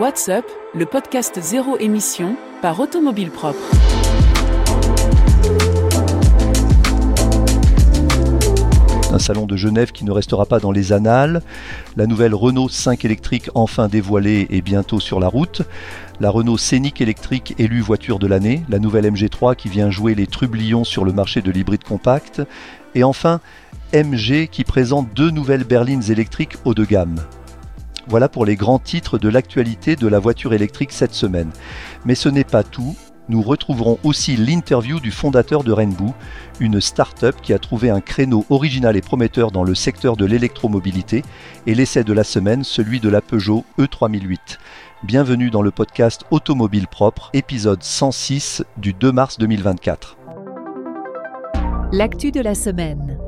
What's 0.00 0.30
Up, 0.30 0.46
le 0.74 0.86
podcast 0.86 1.38
zéro 1.42 1.76
émission 1.76 2.34
par 2.62 2.80
Automobile 2.80 3.30
Propre. 3.30 3.60
Un 9.12 9.18
salon 9.18 9.44
de 9.44 9.56
Genève 9.56 9.92
qui 9.92 10.06
ne 10.06 10.10
restera 10.10 10.46
pas 10.46 10.58
dans 10.58 10.72
les 10.72 10.94
annales. 10.94 11.42
La 11.98 12.06
nouvelle 12.06 12.34
Renault 12.34 12.70
5 12.70 13.04
électrique 13.04 13.50
enfin 13.54 13.88
dévoilée 13.88 14.46
et 14.48 14.62
bientôt 14.62 15.00
sur 15.00 15.20
la 15.20 15.28
route. 15.28 15.60
La 16.18 16.30
Renault 16.30 16.56
Scénic 16.56 17.02
électrique 17.02 17.54
élue 17.58 17.82
voiture 17.82 18.18
de 18.18 18.26
l'année. 18.26 18.62
La 18.70 18.78
nouvelle 18.78 19.04
MG3 19.04 19.54
qui 19.54 19.68
vient 19.68 19.90
jouer 19.90 20.14
les 20.14 20.26
trublions 20.26 20.84
sur 20.84 21.04
le 21.04 21.12
marché 21.12 21.42
de 21.42 21.50
l'hybride 21.50 21.84
compact. 21.84 22.40
Et 22.94 23.04
enfin, 23.04 23.42
MG 23.92 24.48
qui 24.50 24.64
présente 24.64 25.12
deux 25.12 25.30
nouvelles 25.30 25.64
berlines 25.64 26.10
électriques 26.10 26.56
haut 26.64 26.72
de 26.72 26.86
gamme. 26.86 27.16
Voilà 28.10 28.28
pour 28.28 28.44
les 28.44 28.56
grands 28.56 28.80
titres 28.80 29.18
de 29.18 29.28
l'actualité 29.28 29.94
de 29.94 30.08
la 30.08 30.18
voiture 30.18 30.52
électrique 30.52 30.90
cette 30.90 31.14
semaine. 31.14 31.52
Mais 32.04 32.16
ce 32.16 32.28
n'est 32.28 32.42
pas 32.42 32.64
tout. 32.64 32.96
Nous 33.28 33.40
retrouverons 33.40 34.00
aussi 34.02 34.36
l'interview 34.36 34.98
du 34.98 35.12
fondateur 35.12 35.62
de 35.62 35.70
Rainbow, 35.70 36.12
une 36.58 36.80
start-up 36.80 37.36
qui 37.40 37.52
a 37.52 37.60
trouvé 37.60 37.88
un 37.88 38.00
créneau 38.00 38.44
original 38.50 38.96
et 38.96 39.00
prometteur 39.00 39.52
dans 39.52 39.62
le 39.62 39.76
secteur 39.76 40.16
de 40.16 40.24
l'électromobilité, 40.24 41.22
et 41.68 41.74
l'essai 41.76 42.02
de 42.02 42.12
la 42.12 42.24
semaine, 42.24 42.64
celui 42.64 42.98
de 42.98 43.08
la 43.08 43.20
Peugeot 43.20 43.64
E3008. 43.78 44.58
Bienvenue 45.04 45.50
dans 45.50 45.62
le 45.62 45.70
podcast 45.70 46.24
Automobile 46.32 46.88
Propre, 46.88 47.30
épisode 47.32 47.84
106 47.84 48.64
du 48.76 48.92
2 48.92 49.12
mars 49.12 49.38
2024. 49.38 50.16
L'actu 51.92 52.32
de 52.32 52.40
la 52.40 52.56
semaine. 52.56 53.19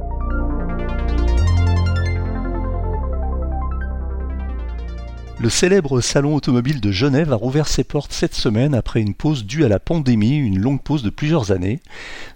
Le 5.42 5.50
célèbre 5.50 6.00
salon 6.00 6.36
automobile 6.36 6.80
de 6.80 6.92
Genève 6.92 7.32
a 7.32 7.34
rouvert 7.34 7.66
ses 7.66 7.82
portes 7.82 8.12
cette 8.12 8.36
semaine 8.36 8.76
après 8.76 9.00
une 9.00 9.12
pause 9.12 9.44
due 9.44 9.64
à 9.64 9.68
la 9.68 9.80
pandémie, 9.80 10.36
une 10.36 10.60
longue 10.60 10.80
pause 10.80 11.02
de 11.02 11.10
plusieurs 11.10 11.50
années. 11.50 11.80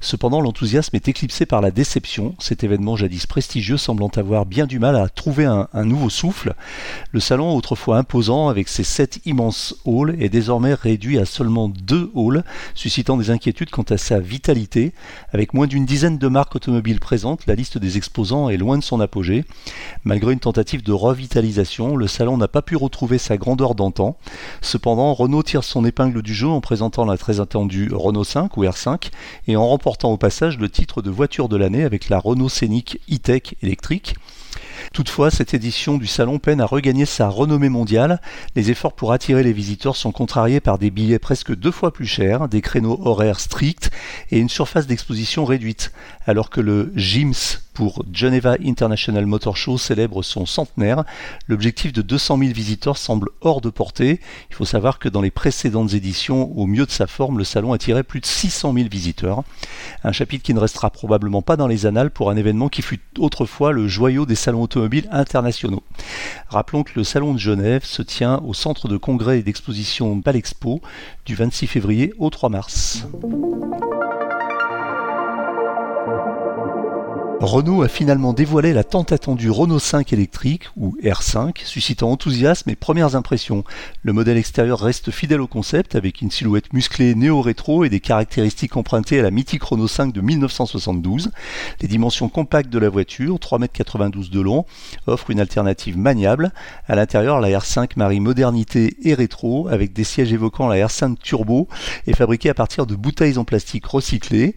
Cependant, 0.00 0.40
l'enthousiasme 0.40 0.96
est 0.96 1.06
éclipsé 1.06 1.46
par 1.46 1.60
la 1.60 1.70
déception. 1.70 2.34
Cet 2.40 2.64
événement 2.64 2.96
jadis 2.96 3.28
prestigieux 3.28 3.76
semblant 3.76 4.10
avoir 4.16 4.44
bien 4.44 4.66
du 4.66 4.80
mal 4.80 4.96
à 4.96 5.08
trouver 5.08 5.44
un, 5.44 5.68
nouveau 5.84 6.10
souffle. 6.10 6.54
Le 7.12 7.20
salon, 7.20 7.54
autrefois 7.54 7.96
imposant 7.98 8.48
avec 8.48 8.66
ses 8.66 8.82
sept 8.82 9.20
immenses 9.24 9.76
halls, 9.86 10.16
est 10.18 10.28
désormais 10.28 10.74
réduit 10.74 11.20
à 11.20 11.26
seulement 11.26 11.68
deux 11.68 12.10
halls, 12.16 12.42
suscitant 12.74 13.16
des 13.16 13.30
inquiétudes 13.30 13.70
quant 13.70 13.84
à 13.84 13.98
sa 13.98 14.18
vitalité. 14.18 14.92
Avec 15.32 15.54
moins 15.54 15.68
d'une 15.68 15.86
dizaine 15.86 16.18
de 16.18 16.26
marques 16.26 16.56
automobiles 16.56 16.98
présentes, 16.98 17.46
la 17.46 17.54
liste 17.54 17.78
des 17.78 17.98
exposants 17.98 18.48
est 18.48 18.56
loin 18.56 18.78
de 18.78 18.82
son 18.82 18.98
apogée. 18.98 19.44
Malgré 20.02 20.32
une 20.32 20.40
tentative 20.40 20.82
de 20.82 20.92
revitalisation, 20.92 21.94
le 21.94 22.08
salon 22.08 22.36
n'a 22.36 22.48
pas 22.48 22.62
pu 22.62 22.74
retrouver 22.74 22.95
sa 23.18 23.36
grandeur 23.36 23.74
d'antan. 23.74 24.16
Cependant, 24.60 25.12
Renault 25.14 25.42
tire 25.42 25.64
son 25.64 25.84
épingle 25.84 26.22
du 26.22 26.34
jeu 26.34 26.48
en 26.48 26.60
présentant 26.60 27.04
la 27.04 27.16
très 27.16 27.40
attendue 27.40 27.90
Renault 27.92 28.24
5 28.24 28.56
ou 28.56 28.64
R5 28.64 29.10
et 29.46 29.56
en 29.56 29.66
remportant 29.66 30.12
au 30.12 30.16
passage 30.16 30.58
le 30.58 30.68
titre 30.68 31.02
de 31.02 31.10
voiture 31.10 31.48
de 31.48 31.56
l'année 31.56 31.84
avec 31.84 32.08
la 32.08 32.18
Renault 32.18 32.48
Scénic 32.48 32.98
e-Tech 33.12 33.54
électrique. 33.62 34.14
Toutefois, 34.92 35.30
cette 35.30 35.54
édition 35.54 35.98
du 35.98 36.06
salon 36.06 36.38
peine 36.38 36.60
à 36.60 36.66
regagner 36.66 37.06
sa 37.06 37.28
renommée 37.28 37.68
mondiale. 37.68 38.20
Les 38.54 38.70
efforts 38.70 38.94
pour 38.94 39.12
attirer 39.12 39.42
les 39.42 39.52
visiteurs 39.52 39.96
sont 39.96 40.12
contrariés 40.12 40.60
par 40.60 40.78
des 40.78 40.90
billets 40.90 41.18
presque 41.18 41.54
deux 41.54 41.70
fois 41.70 41.92
plus 41.92 42.06
chers, 42.06 42.48
des 42.48 42.60
créneaux 42.60 43.00
horaires 43.04 43.40
stricts 43.40 43.90
et 44.30 44.38
une 44.38 44.48
surface 44.48 44.86
d'exposition 44.86 45.44
réduite, 45.44 45.92
alors 46.26 46.50
que 46.50 46.60
le 46.60 46.92
GIMS 46.96 47.60
pour 47.76 48.02
Geneva 48.10 48.56
International 48.64 49.26
Motor 49.26 49.54
Show 49.54 49.76
célèbre 49.76 50.22
son 50.22 50.46
centenaire. 50.46 51.04
L'objectif 51.46 51.92
de 51.92 52.00
200 52.00 52.38
000 52.38 52.52
visiteurs 52.52 52.96
semble 52.96 53.28
hors 53.42 53.60
de 53.60 53.68
portée. 53.68 54.18
Il 54.48 54.56
faut 54.56 54.64
savoir 54.64 54.98
que 54.98 55.10
dans 55.10 55.20
les 55.20 55.30
précédentes 55.30 55.92
éditions, 55.92 56.56
au 56.56 56.66
mieux 56.66 56.86
de 56.86 56.90
sa 56.90 57.06
forme, 57.06 57.36
le 57.36 57.44
salon 57.44 57.74
attirait 57.74 58.02
plus 58.02 58.20
de 58.20 58.26
600 58.26 58.72
000 58.72 58.88
visiteurs. 58.88 59.42
Un 60.04 60.12
chapitre 60.12 60.42
qui 60.42 60.54
ne 60.54 60.58
restera 60.58 60.88
probablement 60.88 61.42
pas 61.42 61.58
dans 61.58 61.66
les 61.66 61.84
annales 61.84 62.10
pour 62.10 62.30
un 62.30 62.36
événement 62.36 62.70
qui 62.70 62.80
fut 62.80 63.00
autrefois 63.18 63.72
le 63.72 63.88
joyau 63.88 64.24
des 64.24 64.36
salons 64.36 64.62
automobiles 64.66 65.08
internationaux. 65.12 65.82
Rappelons 66.48 66.82
que 66.82 66.92
le 66.96 67.04
salon 67.04 67.32
de 67.32 67.38
Genève 67.38 67.84
se 67.84 68.02
tient 68.02 68.42
au 68.44 68.52
centre 68.52 68.88
de 68.88 68.96
congrès 68.96 69.38
et 69.38 69.42
d'exposition 69.42 70.16
Balexpo 70.16 70.82
du 71.24 71.34
26 71.34 71.66
février 71.66 72.12
au 72.18 72.30
3 72.30 72.48
mars. 72.50 73.06
Renault 77.40 77.82
a 77.82 77.88
finalement 77.88 78.32
dévoilé 78.32 78.72
la 78.72 78.82
tant 78.82 79.02
attendue 79.02 79.50
Renault 79.50 79.78
5 79.78 80.10
électrique, 80.14 80.70
ou 80.74 80.96
R5, 81.02 81.64
suscitant 81.64 82.10
enthousiasme 82.10 82.70
et 82.70 82.76
premières 82.76 83.14
impressions. 83.14 83.62
Le 84.02 84.14
modèle 84.14 84.38
extérieur 84.38 84.80
reste 84.80 85.10
fidèle 85.10 85.42
au 85.42 85.46
concept, 85.46 85.96
avec 85.96 86.22
une 86.22 86.30
silhouette 86.30 86.72
musclée 86.72 87.14
néo-rétro 87.14 87.84
et 87.84 87.90
des 87.90 88.00
caractéristiques 88.00 88.78
empruntées 88.78 89.20
à 89.20 89.22
la 89.22 89.30
mythique 89.30 89.62
Renault 89.64 89.86
5 89.86 90.14
de 90.14 90.22
1972. 90.22 91.30
Les 91.82 91.88
dimensions 91.88 92.30
compactes 92.30 92.70
de 92.70 92.78
la 92.78 92.88
voiture, 92.88 93.36
3,92 93.36 94.24
m 94.24 94.30
de 94.32 94.40
long, 94.40 94.64
offrent 95.06 95.30
une 95.30 95.40
alternative 95.40 95.98
maniable. 95.98 96.52
À 96.88 96.94
l'intérieur, 96.94 97.40
la 97.40 97.48
R5 97.48 97.90
marie 97.96 98.20
modernité 98.20 98.96
et 99.02 99.12
rétro, 99.12 99.68
avec 99.68 99.92
des 99.92 100.04
sièges 100.04 100.32
évoquant 100.32 100.68
la 100.68 100.86
R5 100.86 101.18
Turbo 101.18 101.68
et 102.06 102.14
fabriquée 102.14 102.48
à 102.48 102.54
partir 102.54 102.86
de 102.86 102.94
bouteilles 102.94 103.36
en 103.36 103.44
plastique 103.44 103.84
recyclées. 103.84 104.56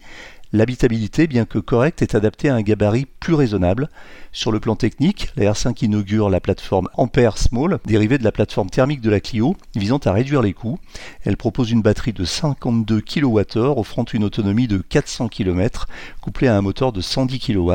L'habitabilité, 0.52 1.28
bien 1.28 1.44
que 1.44 1.60
correcte, 1.60 2.02
est 2.02 2.16
adaptée 2.16 2.48
à 2.48 2.56
un 2.56 2.62
gabarit 2.62 3.06
plus 3.20 3.34
raisonnable. 3.34 3.88
Sur 4.32 4.50
le 4.50 4.58
plan 4.58 4.74
technique, 4.74 5.28
la 5.36 5.52
R5 5.52 5.84
inaugure 5.84 6.28
la 6.28 6.40
plateforme 6.40 6.88
Ampere 6.94 7.38
Small, 7.38 7.78
dérivée 7.84 8.18
de 8.18 8.24
la 8.24 8.32
plateforme 8.32 8.68
thermique 8.68 9.00
de 9.00 9.10
la 9.10 9.20
Clio, 9.20 9.56
visant 9.76 9.98
à 9.98 10.12
réduire 10.12 10.42
les 10.42 10.52
coûts. 10.52 10.80
Elle 11.24 11.36
propose 11.36 11.70
une 11.70 11.82
batterie 11.82 12.12
de 12.12 12.24
52 12.24 13.00
kWh, 13.00 13.78
offrant 13.78 14.04
une 14.12 14.24
autonomie 14.24 14.66
de 14.66 14.78
400 14.78 15.28
km, 15.28 15.86
couplée 16.20 16.48
à 16.48 16.56
un 16.56 16.62
moteur 16.62 16.92
de 16.92 17.00
110 17.00 17.38
kW. 17.38 17.72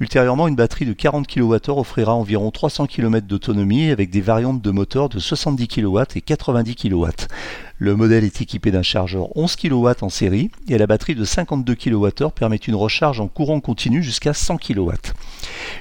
Ultérieurement, 0.00 0.48
une 0.48 0.56
batterie 0.56 0.86
de 0.86 0.94
40 0.94 1.26
kWh 1.26 1.78
offrira 1.78 2.14
environ 2.14 2.50
300 2.50 2.86
km 2.86 3.26
d'autonomie 3.26 3.90
avec 3.90 4.08
des 4.08 4.22
variantes 4.22 4.62
de 4.62 4.70
moteurs 4.70 5.10
de 5.10 5.18
70 5.18 5.68
kW 5.68 6.00
et 6.14 6.20
90 6.22 6.74
kW. 6.74 7.06
Le 7.82 7.96
modèle 7.96 8.24
est 8.24 8.42
équipé 8.42 8.70
d'un 8.70 8.82
chargeur 8.82 9.34
11 9.38 9.56
kW 9.56 9.88
en 10.02 10.10
série 10.10 10.50
et 10.68 10.76
la 10.76 10.86
batterie 10.86 11.14
de 11.14 11.24
52 11.24 11.74
kWh 11.74 12.30
permet 12.34 12.56
une 12.56 12.74
recharge 12.74 13.20
en 13.20 13.26
courant 13.26 13.60
continu 13.60 14.02
jusqu'à 14.02 14.34
100 14.34 14.58
kW. 14.58 14.90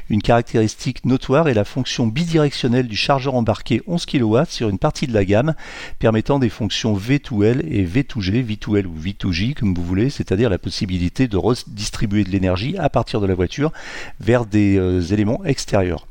Une 0.09 0.21
caractéristique 0.21 1.03
notoire 1.03 1.49
est 1.49 1.53
la 1.53 1.65
fonction 1.65 2.07
bidirectionnelle 2.07 2.87
du 2.87 2.95
chargeur 2.95 3.35
embarqué 3.35 3.81
11 3.85 4.05
kW 4.05 4.43
sur 4.47 4.69
une 4.69 4.79
partie 4.79 5.07
de 5.07 5.13
la 5.13 5.25
gamme, 5.25 5.55
permettant 5.99 6.39
des 6.39 6.47
fonctions 6.47 6.95
V2L 6.95 7.65
et 7.67 7.85
V2G, 7.85 8.45
V2L 8.45 8.85
ou 8.85 8.97
V2J 8.97 9.53
comme 9.55 9.73
vous 9.73 9.83
voulez, 9.83 10.09
c'est-à-dire 10.09 10.49
la 10.49 10.57
possibilité 10.57 11.27
de 11.27 11.35
redistribuer 11.35 12.23
de 12.23 12.29
l'énergie 12.29 12.77
à 12.77 12.89
partir 12.89 13.19
de 13.19 13.27
la 13.27 13.35
voiture 13.35 13.73
vers 14.21 14.45
des 14.45 14.77
euh, 14.77 15.01
éléments 15.01 15.43
extérieurs. 15.43 16.07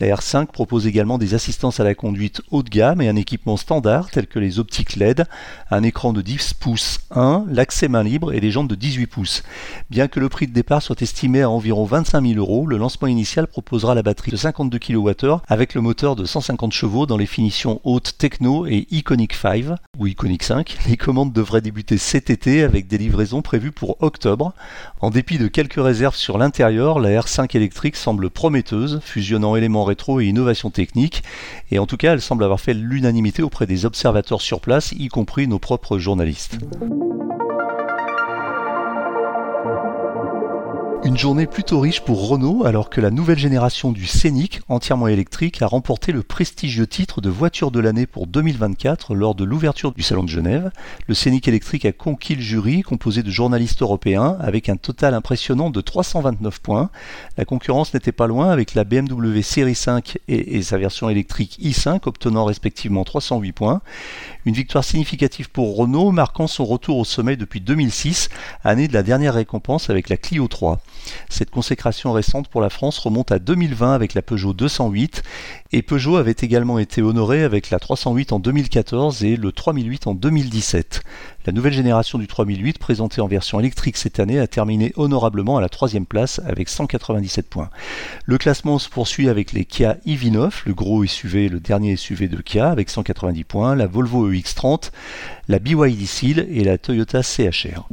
La 0.00 0.08
R5 0.08 0.46
propose 0.46 0.86
également 0.86 1.18
des 1.18 1.34
assistances 1.34 1.80
à 1.80 1.84
la 1.84 1.94
conduite 1.94 2.42
haut 2.50 2.62
de 2.62 2.70
gamme 2.70 3.00
et 3.00 3.08
un 3.08 3.16
équipement 3.16 3.56
standard 3.56 4.10
tel 4.10 4.26
que 4.26 4.38
les 4.38 4.58
optiques 4.58 4.96
LED, 4.96 5.24
un 5.70 5.82
écran 5.82 6.12
de 6.12 6.22
10 6.22 6.54
pouces 6.54 7.00
1, 7.10 7.44
l'accès 7.48 7.88
main 7.88 8.02
libre 8.02 8.32
et 8.32 8.40
des 8.40 8.50
jantes 8.50 8.68
de 8.68 8.74
18 8.74 9.06
pouces. 9.06 9.42
Bien 9.90 10.08
que 10.08 10.20
le 10.20 10.28
prix 10.28 10.46
de 10.46 10.52
départ 10.52 10.82
soit 10.82 11.02
estimé 11.02 11.42
à 11.42 11.50
environ 11.50 11.84
25 11.84 12.26
000 12.26 12.38
euros, 12.38 12.66
le 12.66 12.76
lancement 12.76 13.08
initial 13.08 13.46
proposera 13.46 13.94
la 13.94 14.02
batterie 14.02 14.30
de 14.30 14.36
52 14.36 14.78
kWh 14.78 15.38
avec 15.48 15.74
le 15.74 15.80
moteur 15.80 16.16
de 16.16 16.24
150 16.24 16.72
chevaux 16.72 17.06
dans 17.06 17.16
les 17.16 17.26
finitions 17.26 17.80
haute 17.84 18.14
Techno 18.18 18.66
et 18.66 18.86
Iconic 18.90 19.34
5 19.34 19.76
ou 19.98 20.06
Iconic 20.06 20.42
5. 20.42 20.76
Les 20.88 20.96
commandes 20.96 21.32
devraient 21.32 21.60
débuter 21.60 21.98
cet 21.98 22.30
été 22.30 22.62
avec 22.62 22.86
des 22.86 22.98
livraisons 22.98 23.42
prévues 23.42 23.72
pour 23.72 24.02
octobre. 24.02 24.52
En 25.00 25.10
dépit 25.10 25.38
de 25.38 25.48
quelques 25.48 25.82
réserves 25.82 26.16
sur 26.16 26.38
l'intérieur, 26.38 26.98
la 26.98 27.20
R5 27.20 27.56
électrique 27.56 27.96
semble 27.96 28.30
prometteuse, 28.30 29.00
fusionnant 29.02 29.56
éléments 29.56 29.71
rétro 29.80 30.20
et 30.20 30.26
innovation 30.26 30.70
technique. 30.70 31.22
Et 31.70 31.78
en 31.78 31.86
tout 31.86 31.96
cas, 31.96 32.12
elle 32.12 32.20
semble 32.20 32.44
avoir 32.44 32.60
fait 32.60 32.74
l'unanimité 32.74 33.42
auprès 33.42 33.66
des 33.66 33.86
observateurs 33.86 34.42
sur 34.42 34.60
place, 34.60 34.92
y 34.92 35.08
compris 35.08 35.48
nos 35.48 35.58
propres 35.58 35.98
journalistes. 35.98 36.58
Une 41.04 41.18
journée 41.18 41.48
plutôt 41.48 41.80
riche 41.80 42.00
pour 42.02 42.28
Renault 42.28 42.64
alors 42.64 42.88
que 42.88 43.00
la 43.00 43.10
nouvelle 43.10 43.38
génération 43.38 43.90
du 43.90 44.06
Scénic, 44.06 44.60
entièrement 44.68 45.08
électrique, 45.08 45.60
a 45.60 45.66
remporté 45.66 46.12
le 46.12 46.22
prestigieux 46.22 46.86
titre 46.86 47.20
de 47.20 47.28
voiture 47.28 47.72
de 47.72 47.80
l'année 47.80 48.06
pour 48.06 48.28
2024 48.28 49.16
lors 49.16 49.34
de 49.34 49.42
l'ouverture 49.42 49.90
du 49.90 50.02
Salon 50.02 50.22
de 50.22 50.28
Genève. 50.28 50.70
Le 51.08 51.14
Scénic 51.14 51.48
électrique 51.48 51.86
a 51.86 51.92
conquis 51.92 52.36
le 52.36 52.40
jury 52.40 52.82
composé 52.82 53.24
de 53.24 53.32
journalistes 53.32 53.82
européens 53.82 54.36
avec 54.38 54.68
un 54.68 54.76
total 54.76 55.14
impressionnant 55.14 55.70
de 55.70 55.80
329 55.80 56.60
points. 56.60 56.88
La 57.36 57.44
concurrence 57.44 57.92
n'était 57.94 58.12
pas 58.12 58.28
loin 58.28 58.50
avec 58.50 58.74
la 58.74 58.84
BMW 58.84 59.42
Série 59.42 59.74
5 59.74 60.18
et, 60.28 60.62
sa 60.62 60.78
version 60.78 61.08
électrique 61.08 61.58
i5 61.60 62.02
obtenant 62.06 62.44
respectivement 62.44 63.02
308 63.02 63.50
points. 63.50 63.80
Une 64.44 64.54
victoire 64.54 64.84
significative 64.84 65.50
pour 65.50 65.76
Renault 65.76 66.12
marquant 66.12 66.46
son 66.46 66.64
retour 66.64 66.98
au 66.98 67.04
sommet 67.04 67.34
depuis 67.34 67.60
2006, 67.60 68.28
année 68.62 68.86
de 68.86 68.92
la 68.92 69.02
dernière 69.02 69.34
récompense 69.34 69.90
avec 69.90 70.08
la 70.08 70.16
Clio 70.16 70.46
3. 70.46 70.80
Cette 71.28 71.50
consécration 71.50 72.12
récente 72.12 72.48
pour 72.48 72.60
la 72.60 72.70
France 72.70 72.98
remonte 72.98 73.32
à 73.32 73.38
2020 73.38 73.94
avec 73.94 74.14
la 74.14 74.22
Peugeot 74.22 74.52
208 74.52 75.22
et 75.72 75.82
Peugeot 75.82 76.16
avait 76.16 76.36
également 76.38 76.78
été 76.78 77.02
honoré 77.02 77.42
avec 77.42 77.70
la 77.70 77.78
308 77.78 78.32
en 78.32 78.38
2014 78.38 79.24
et 79.24 79.36
le 79.36 79.52
3008 79.52 80.06
en 80.06 80.14
2017. 80.14 81.02
La 81.46 81.52
nouvelle 81.52 81.72
génération 81.72 82.18
du 82.18 82.26
3008 82.26 82.78
présentée 82.78 83.20
en 83.20 83.26
version 83.26 83.58
électrique 83.58 83.96
cette 83.96 84.20
année 84.20 84.38
a 84.38 84.46
terminé 84.46 84.92
honorablement 84.96 85.56
à 85.56 85.60
la 85.60 85.68
troisième 85.68 86.06
place 86.06 86.40
avec 86.46 86.68
197 86.68 87.48
points. 87.48 87.70
Le 88.26 88.38
classement 88.38 88.78
se 88.78 88.88
poursuit 88.88 89.28
avec 89.28 89.52
les 89.52 89.64
Kia 89.64 89.96
EV9, 90.06 90.50
le 90.66 90.74
gros 90.74 91.04
SUV, 91.04 91.48
le 91.48 91.60
dernier 91.60 91.96
SUV 91.96 92.28
de 92.28 92.40
Kia 92.40 92.70
avec 92.70 92.90
190 92.90 93.44
points, 93.44 93.74
la 93.74 93.86
Volvo 93.86 94.30
EX30, 94.30 94.90
la 95.48 95.58
BYD 95.58 96.06
Seal 96.06 96.46
et 96.50 96.62
la 96.64 96.78
Toyota 96.78 97.22
CHR. 97.22 97.88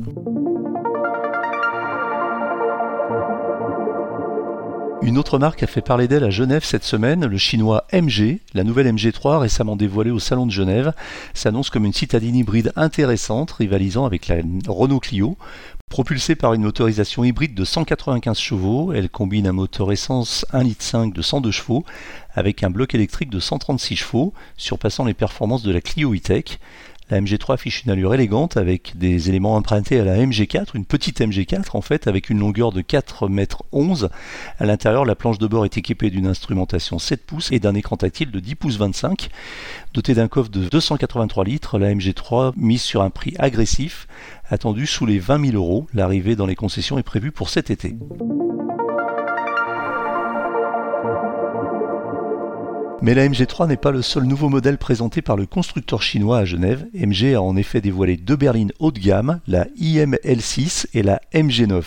Une 5.10 5.18
autre 5.18 5.40
marque 5.40 5.64
a 5.64 5.66
fait 5.66 5.82
parler 5.82 6.08
d'elle 6.08 6.24
à 6.24 6.30
Genève 6.30 6.64
cette 6.64 6.84
semaine, 6.84 7.26
le 7.26 7.38
chinois 7.40 7.86
MG. 7.92 8.42
La 8.54 8.64
nouvelle 8.64 8.94
MG3, 8.94 9.40
récemment 9.40 9.76
dévoilée 9.76 10.12
au 10.12 10.20
Salon 10.20 10.46
de 10.46 10.52
Genève, 10.52 10.94
s'annonce 11.34 11.72
comme 11.72 11.86
une 11.86 11.94
citadine 11.94 12.36
hybride 12.36 12.72
intéressante, 12.76 13.50
rivalisant 13.50 14.06
avec 14.06 14.28
la 14.28 14.36
Renault 14.68 15.00
Clio. 15.00 15.36
Propulsée 15.90 16.36
par 16.36 16.54
une 16.54 16.62
motorisation 16.62 17.24
hybride 17.24 17.56
de 17.56 17.66
195 17.66 18.38
chevaux, 18.38 18.94
elle 18.94 19.10
combine 19.10 19.48
un 19.48 19.52
moteur 19.52 19.92
essence 19.92 20.46
1,5 20.54 20.64
litre 20.64 21.14
de 21.16 21.22
102 21.24 21.50
chevaux 21.50 21.84
avec 22.36 22.64
un 22.64 22.70
bloc 22.70 22.94
électrique 22.94 23.32
de 23.32 23.40
136 23.40 23.96
chevaux, 23.96 24.34
surpassant 24.58 25.06
les 25.06 25.16
performances 25.16 25.64
de 25.64 25.72
la 25.72 25.82
Clio 25.82 26.14
E-Tech. 26.14 26.60
La 27.10 27.20
MG3 27.20 27.56
affiche 27.56 27.84
une 27.84 27.92
allure 27.92 28.14
élégante 28.14 28.56
avec 28.56 28.96
des 28.96 29.30
éléments 29.30 29.56
empruntés 29.56 30.00
à 30.00 30.04
la 30.04 30.18
MG4, 30.18 30.68
une 30.76 30.86
petite 30.86 31.22
MG4 31.22 31.70
en 31.74 31.82
fait, 31.82 32.08
avec 32.08 32.30
une 32.30 32.38
longueur 32.38 32.72
de 32.72 32.82
4 32.82 33.28
m 33.28 33.46
11. 33.72 34.10
À 34.60 34.66
l'intérieur, 34.66 35.06
la 35.06 35.16
planche 35.16 35.40
de 35.40 35.48
bord 35.48 35.66
est 35.66 35.76
équipée 35.76 36.12
d'une 36.12 36.28
instrumentation 36.28 37.00
7 37.00 37.26
pouces 37.26 37.52
et 37.52 37.60
d'un 37.60 37.74
écran 37.74 37.98
tactile 37.98 38.30
de 38.30 38.40
10 38.40 38.56
pouces 38.56 38.78
25. 38.78 39.30
Dotée 39.96 40.14
d'un 40.14 40.28
coffre 40.28 40.52
de 40.52 40.70
283 40.70 41.46
litres, 41.46 41.80
la 41.80 41.92
MG3 41.96 42.54
mise 42.58 42.84
sur 42.84 43.02
un 43.02 43.10
prix 43.10 43.34
agressif, 43.40 44.08
attendu 44.48 44.86
sous 44.86 45.08
les 45.08 45.18
20 45.18 45.52
000 45.52 45.56
euros. 45.56 45.88
L'arrivée 45.96 46.36
dans 46.36 46.46
les 46.46 46.56
concessions 46.56 47.00
est 47.00 47.04
prévue 47.04 47.32
pour 47.32 47.50
cet 47.50 47.72
été. 47.72 47.96
Mais 53.02 53.14
la 53.14 53.26
MG3 53.26 53.70
n'est 53.70 53.78
pas 53.78 53.92
le 53.92 54.02
seul 54.02 54.24
nouveau 54.24 54.50
modèle 54.50 54.78
présenté 54.78 55.22
par 55.22 55.38
le 55.38 55.46
constructeur 55.46 56.02
chinois 56.02 56.40
à 56.40 56.46
Genève. 56.46 56.86
MG 56.94 57.34
a 57.34 57.42
en 57.42 57.56
effet 57.56 57.80
dévoilé 57.80 58.18
deux 58.18 58.36
berlines 58.36 58.74
haut 58.80 58.92
de 58.92 59.00
gamme, 59.00 59.40
la 59.48 59.66
IML6 59.80 60.88
et 60.94 61.02
la 61.02 61.22
MG9. 61.34 61.82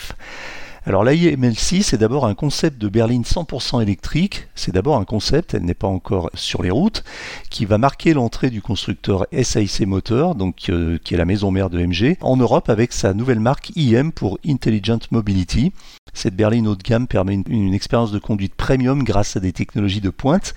Alors 0.85 1.05
la 1.05 1.15
IML6 1.15 1.95
est 1.95 1.99
d'abord 1.99 2.27
un 2.27 2.35
concept 2.35 2.77
de 2.79 2.89
berline 2.89 3.23
100% 3.23 3.81
électrique, 3.81 4.49
c'est 4.57 4.75
d'abord 4.75 4.97
un 4.97 5.05
concept, 5.05 5.55
elle 5.55 5.63
n'est 5.63 5.75
pas 5.75 5.87
encore 5.87 6.29
sur 6.35 6.61
les 6.61 6.73
routes, 6.73 7.05
qui 7.51 7.67
va 7.67 7.79
marquer 7.79 8.15
l'entrée 8.15 8.51
du 8.51 8.63
constructeur 8.63 9.25
SAIC 9.31 9.87
Motor, 9.87 10.35
donc 10.35 10.71
euh, 10.71 10.99
qui 11.05 11.15
est 11.15 11.17
la 11.17 11.25
maison 11.25 11.53
mère 11.53 11.71
de 11.71 11.79
MG, 11.79 12.17
en 12.21 12.37
Europe 12.37 12.69
avec 12.69 12.93
sa 12.93 13.15
nouvelle 13.15 13.39
marque 13.39 13.71
IM 13.77 14.11
pour 14.11 14.41
Intelligent 14.45 14.99
Mobility. 15.13 15.73
Cette 16.15 16.35
berline 16.35 16.67
haut 16.67 16.75
de 16.75 16.83
gamme 16.83 17.07
permet 17.07 17.41
une, 17.47 17.73
expérience 17.73 18.11
de 18.11 18.19
conduite 18.19 18.55
premium 18.57 19.05
grâce 19.05 19.37
à 19.37 19.41
des 19.41 19.53
technologies 19.53 20.01
de 20.01 20.11
pointe. 20.11 20.53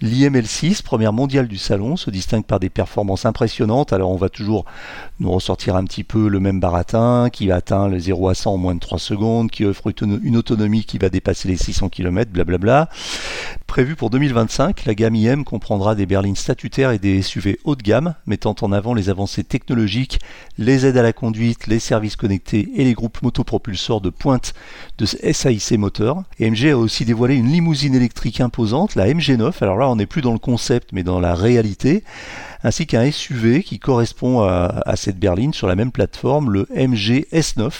L'IML6, 0.00 0.82
première 0.82 1.12
mondiale 1.12 1.48
du 1.48 1.58
salon, 1.58 1.96
se 1.96 2.10
distingue 2.10 2.44
par 2.44 2.60
des 2.60 2.70
performances 2.70 3.26
impressionnantes. 3.26 3.92
Alors 3.92 4.10
on 4.10 4.16
va 4.16 4.30
toujours 4.30 4.64
nous 5.20 5.30
ressortir 5.30 5.76
un 5.76 5.84
petit 5.84 6.02
peu 6.02 6.28
le 6.28 6.40
même 6.40 6.60
baratin 6.60 7.28
qui 7.30 7.52
atteint 7.52 7.88
le 7.88 7.98
0 7.98 8.28
à 8.30 8.34
100 8.34 8.54
en 8.54 8.56
moins 8.56 8.74
de 8.74 8.80
3 8.80 8.98
secondes, 8.98 9.50
qui 9.50 9.65
offre 9.66 9.92
une 10.02 10.36
autonomie 10.36 10.84
qui 10.84 10.98
va 10.98 11.08
dépasser 11.08 11.48
les 11.48 11.56
600 11.56 11.88
km, 11.88 12.30
blablabla. 12.30 12.88
Prévu 13.66 13.96
pour 13.96 14.10
2025, 14.10 14.84
la 14.84 14.94
gamme 14.94 15.14
IM 15.14 15.44
comprendra 15.44 15.94
des 15.94 16.06
berlines 16.06 16.36
statutaires 16.36 16.92
et 16.92 16.98
des 16.98 17.20
SUV 17.22 17.58
haut 17.64 17.76
de 17.76 17.82
gamme, 17.82 18.14
mettant 18.26 18.54
en 18.62 18.72
avant 18.72 18.94
les 18.94 19.10
avancées 19.10 19.44
technologiques, 19.44 20.20
les 20.56 20.86
aides 20.86 20.96
à 20.96 21.02
la 21.02 21.12
conduite, 21.12 21.66
les 21.66 21.78
services 21.78 22.16
connectés 22.16 22.70
et 22.74 22.84
les 22.84 22.94
groupes 22.94 23.20
motopropulseurs 23.22 24.00
de 24.00 24.10
pointe 24.10 24.54
de 24.98 25.06
SAIC 25.06 25.78
Moteur. 25.78 26.22
Et 26.38 26.50
MG 26.50 26.70
a 26.70 26.78
aussi 26.78 27.04
dévoilé 27.04 27.34
une 27.34 27.50
limousine 27.50 27.94
électrique 27.94 28.40
imposante, 28.40 28.94
la 28.94 29.06
MG9. 29.08 29.52
Alors 29.60 29.76
là, 29.76 29.88
on 29.88 29.96
n'est 29.96 30.06
plus 30.06 30.22
dans 30.22 30.32
le 30.32 30.38
concept, 30.38 30.90
mais 30.92 31.02
dans 31.02 31.20
la 31.20 31.34
réalité 31.34 32.04
ainsi 32.66 32.84
qu'un 32.84 33.08
SUV 33.08 33.62
qui 33.62 33.78
correspond 33.78 34.42
à, 34.42 34.96
cette 34.96 35.20
berline 35.20 35.54
sur 35.54 35.68
la 35.68 35.76
même 35.76 35.92
plateforme, 35.92 36.50
le 36.50 36.66
MG 36.74 37.24
S9. 37.32 37.70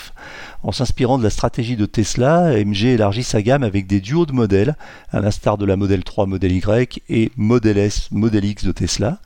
En 0.63 0.71
s'inspirant 0.71 1.17
de 1.17 1.23
la 1.23 1.29
stratégie 1.29 1.75
de 1.75 1.85
Tesla, 1.85 2.53
MG 2.63 2.85
élargit 2.85 3.23
sa 3.23 3.41
gamme 3.41 3.63
avec 3.63 3.85
des 3.85 3.99
duos 3.99 4.25
de 4.25 4.31
modèles, 4.31 4.77
à 5.11 5.19
l'instar 5.19 5.57
de 5.57 5.65
la 5.65 5.75
Model 5.75 6.05
3 6.05 6.25
Model 6.25 6.53
Y 6.53 7.01
et 7.09 7.31
Model 7.35 7.77
S 7.77 8.07
Model 8.11 8.45
X 8.45 8.63
de 8.63 8.71
Tesla. 8.71 9.19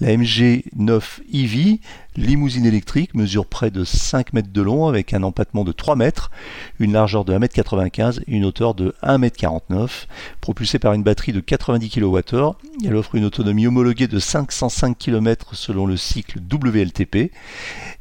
La 0.00 0.16
MG 0.16 0.64
9 0.76 1.20
EV, 1.30 1.78
limousine 2.16 2.66
électrique, 2.66 3.14
mesure 3.14 3.46
près 3.46 3.70
de 3.70 3.84
5 3.84 4.32
mètres 4.32 4.52
de 4.52 4.62
long 4.62 4.86
avec 4.86 5.14
un 5.14 5.22
empattement 5.22 5.64
de 5.64 5.72
3 5.72 5.96
mètres, 5.96 6.30
une 6.78 6.92
largeur 6.92 7.24
de 7.24 7.36
1m95 7.36 8.20
et 8.20 8.32
une 8.32 8.44
hauteur 8.44 8.74
de 8.74 8.94
1m49. 9.02 10.06
Propulsée 10.40 10.78
par 10.78 10.92
une 10.92 11.02
batterie 11.02 11.32
de 11.32 11.40
90 11.40 11.88
kWh, 11.88 12.52
elle 12.84 12.96
offre 12.96 13.14
une 13.14 13.24
autonomie 13.24 13.66
homologuée 13.66 14.08
de 14.08 14.18
505 14.18 14.98
km 14.98 15.54
selon 15.54 15.86
le 15.86 15.96
cycle 15.96 16.38
WLTP, 16.38 17.32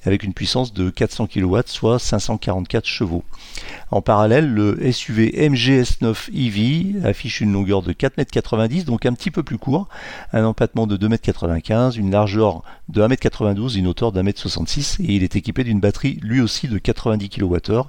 avec 0.06 0.24
une 0.24 0.34
puissance 0.34 0.74
de 0.74 0.90
400 0.90 1.28
kW, 1.28 1.60
soit 1.66 2.00
544 2.00 2.86
chevaux. 2.86 3.24
En 3.92 4.02
parallèle, 4.02 4.52
le 4.52 4.92
SUV 4.92 5.32
MGS9 5.50 6.30
EV 6.34 7.06
affiche 7.06 7.42
une 7.42 7.54
longueur 7.54 7.82
de 7.82 7.94
4,90 7.94 8.80
m, 8.80 8.84
donc 8.84 9.06
un 9.06 9.14
petit 9.14 9.32
peu 9.32 9.44
plus 9.44 9.58
court, 9.58 9.88
un 10.34 10.44
empattement 10.44 10.88
de 10.88 10.98
2,95 10.98 11.96
m, 11.96 12.00
une 12.00 12.12
largeur 12.12 12.64
de 12.90 13.02
1,92 13.02 13.74
m, 13.74 13.80
une 13.80 13.88
hauteur 13.88 14.01
de 14.10 14.22
1,66 14.22 15.00
m, 15.00 15.06
et 15.08 15.16
il 15.16 15.24
est 15.24 15.36
équipé 15.36 15.64
d'une 15.64 15.80
batterie 15.80 16.18
lui 16.24 16.42
aussi 16.42 16.68
de 16.68 16.80
90 16.80 17.30
kWh 17.30 17.84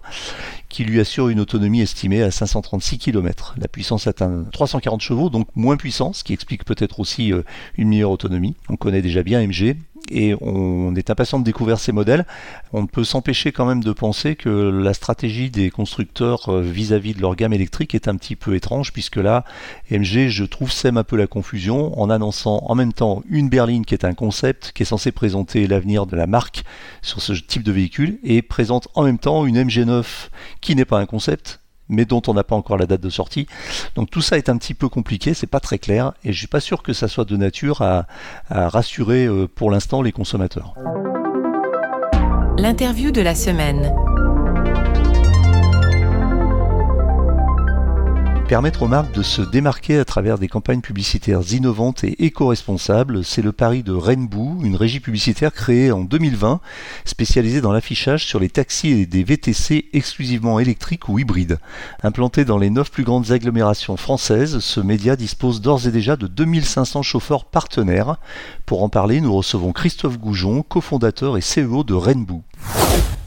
qui 0.69 0.85
lui 0.85 1.01
assure 1.01 1.29
une 1.29 1.39
autonomie 1.41 1.83
estimée 1.83 2.23
à 2.23 2.31
536 2.31 2.99
km. 2.99 3.55
La 3.59 3.69
puissance 3.69 4.07
atteint 4.07 4.45
340 4.53 5.01
chevaux, 5.01 5.29
donc 5.29 5.49
moins 5.55 5.77
puissance, 5.77 6.19
ce 6.19 6.25
qui 6.25 6.33
explique 6.33 6.65
peut-être 6.65 6.99
aussi 6.99 7.33
euh, 7.33 7.43
une 7.77 7.89
meilleure 7.89 8.11
autonomie. 8.11 8.57
On 8.71 8.77
connaît 8.77 9.03
déjà 9.03 9.23
bien 9.23 9.47
MG, 9.47 9.77
et 10.11 10.35
on 10.41 10.95
est 10.95 11.11
impatient 11.11 11.39
de 11.39 11.45
découvrir 11.45 11.79
ces 11.79 11.93
modèles. 11.93 12.27
On 12.73 12.83
ne 12.83 12.87
peut 12.87 13.05
s'empêcher 13.05 13.53
quand 13.53 13.67
même 13.67 13.83
de 13.83 13.93
penser 13.93 14.37
que 14.37 14.49
la 14.49 14.95
stratégie 14.95 15.51
des 15.51 15.71
constructeurs 15.71 16.49
euh, 16.49 16.63
vis-à-vis 16.63 17.15
de 17.15 17.21
leur 17.21 17.37
gamme 17.37 17.53
électrique 17.53 17.95
est 17.95 18.09
un 18.09 18.17
petit 18.17 18.37
peu 18.37 18.55
étrange 18.55 18.93
puisque 18.93 19.17
là, 19.17 19.45
MG, 19.91 20.29
je 20.29 20.45
trouve, 20.45 20.71
sème 20.71 20.97
un 20.97 21.05
peu 21.05 21.17
la 21.17 21.27
confusion 21.27 21.99
en 22.01 22.11
annonçant 22.11 22.63
en 22.67 22.75
même 22.75 22.93
temps 22.93 23.23
une 23.29 23.49
berline 23.49 23.85
qui 23.85 23.95
est 23.95 24.05
un 24.05 24.15
concept 24.15 24.73
qui 24.75 24.83
est 24.83 24.87
censé 24.87 25.13
présenter 25.13 25.67
l'avenir 25.67 26.07
de 26.07 26.17
la 26.17 26.27
marque 26.27 26.65
sur 27.01 27.21
ce 27.23 27.33
type 27.33 27.63
de 27.63 27.73
véhicule 27.73 28.19
et 28.23 28.43
présente 28.43 28.89
en 28.95 29.05
même 29.05 29.19
temps 29.19 29.47
une 29.47 29.63
MG9 29.63 30.05
qui 30.61 30.77
n'est 30.77 30.85
pas 30.85 30.99
un 30.99 31.07
concept 31.07 31.62
mais 31.89 32.05
dont 32.05 32.23
on 32.27 32.35
n'a 32.35 32.45
pas 32.45 32.57
encore 32.57 32.77
la 32.77 32.87
date 32.87 33.01
de 33.01 33.11
sortie. 33.11 33.47
Donc 33.95 34.11
tout 34.11 34.23
ça 34.23 34.39
est 34.39 34.49
un 34.49 34.57
petit 34.57 34.75
peu 34.75 34.89
compliqué, 34.89 35.35
c'est 35.35 35.47
pas 35.47 35.61
très 35.61 35.79
clair, 35.79 36.13
et 36.25 36.33
je 36.33 36.39
suis 36.39 36.47
pas 36.47 36.61
sûr 36.61 36.83
que 36.83 36.93
ça 36.93 37.09
soit 37.09 37.25
de 37.25 37.37
nature 37.37 37.83
à, 37.83 38.07
à 38.49 38.69
rassurer 38.69 39.27
euh, 39.27 39.47
pour 39.47 39.71
l'instant 39.71 40.03
les 40.03 40.13
consommateurs. 40.13 40.75
L'interview 42.59 43.11
de 43.11 43.21
la 43.21 43.35
semaine. 43.35 43.93
Permettre 48.53 48.83
aux 48.83 48.87
marques 48.87 49.15
de 49.15 49.23
se 49.23 49.41
démarquer 49.41 49.99
à 49.99 50.05
travers 50.05 50.37
des 50.37 50.47
campagnes 50.47 50.83
publicitaires 50.83 51.41
innovantes 51.55 52.05
et 52.05 52.27
éco-responsables, 52.27 53.25
c'est 53.25 53.41
le 53.41 53.51
pari 53.51 53.83
de 53.83 53.95
Rainbow, 53.95 54.59
une 54.63 54.77
régie 54.77 55.01
publicitaire 55.01 55.55
créée 55.55 55.91
en 55.91 56.05
2020, 56.05 56.61
spécialisée 57.07 57.63
dans 57.63 57.73
l'affichage 57.73 58.27
sur 58.27 58.39
les 58.39 58.51
taxis 58.51 58.91
et 58.91 59.07
des 59.07 59.25
VTC 59.25 59.87
exclusivement 59.95 60.61
électriques 60.61 61.09
ou 61.09 61.19
hybrides. 61.19 61.61
Implanté 62.03 62.45
dans 62.45 62.59
les 62.59 62.69
neuf 62.69 62.91
plus 62.91 63.05
grandes 63.05 63.33
agglomérations 63.33 63.97
françaises, 63.97 64.59
ce 64.59 64.81
média 64.81 65.17
dispose 65.17 65.63
d'ores 65.63 65.87
et 65.87 65.91
déjà 65.91 66.17
de 66.17 66.27
2500 66.27 67.01
chauffeurs 67.01 67.47
partenaires. 67.47 68.17
Pour 68.67 68.83
en 68.83 68.91
parler, 68.91 69.23
nous 69.23 69.35
recevons 69.35 69.73
Christophe 69.73 70.19
Goujon, 70.19 70.63
cofondateur 70.63 71.39
et 71.39 71.41
CEO 71.41 71.85
de 71.85 71.95
Rainbow. 71.95 72.43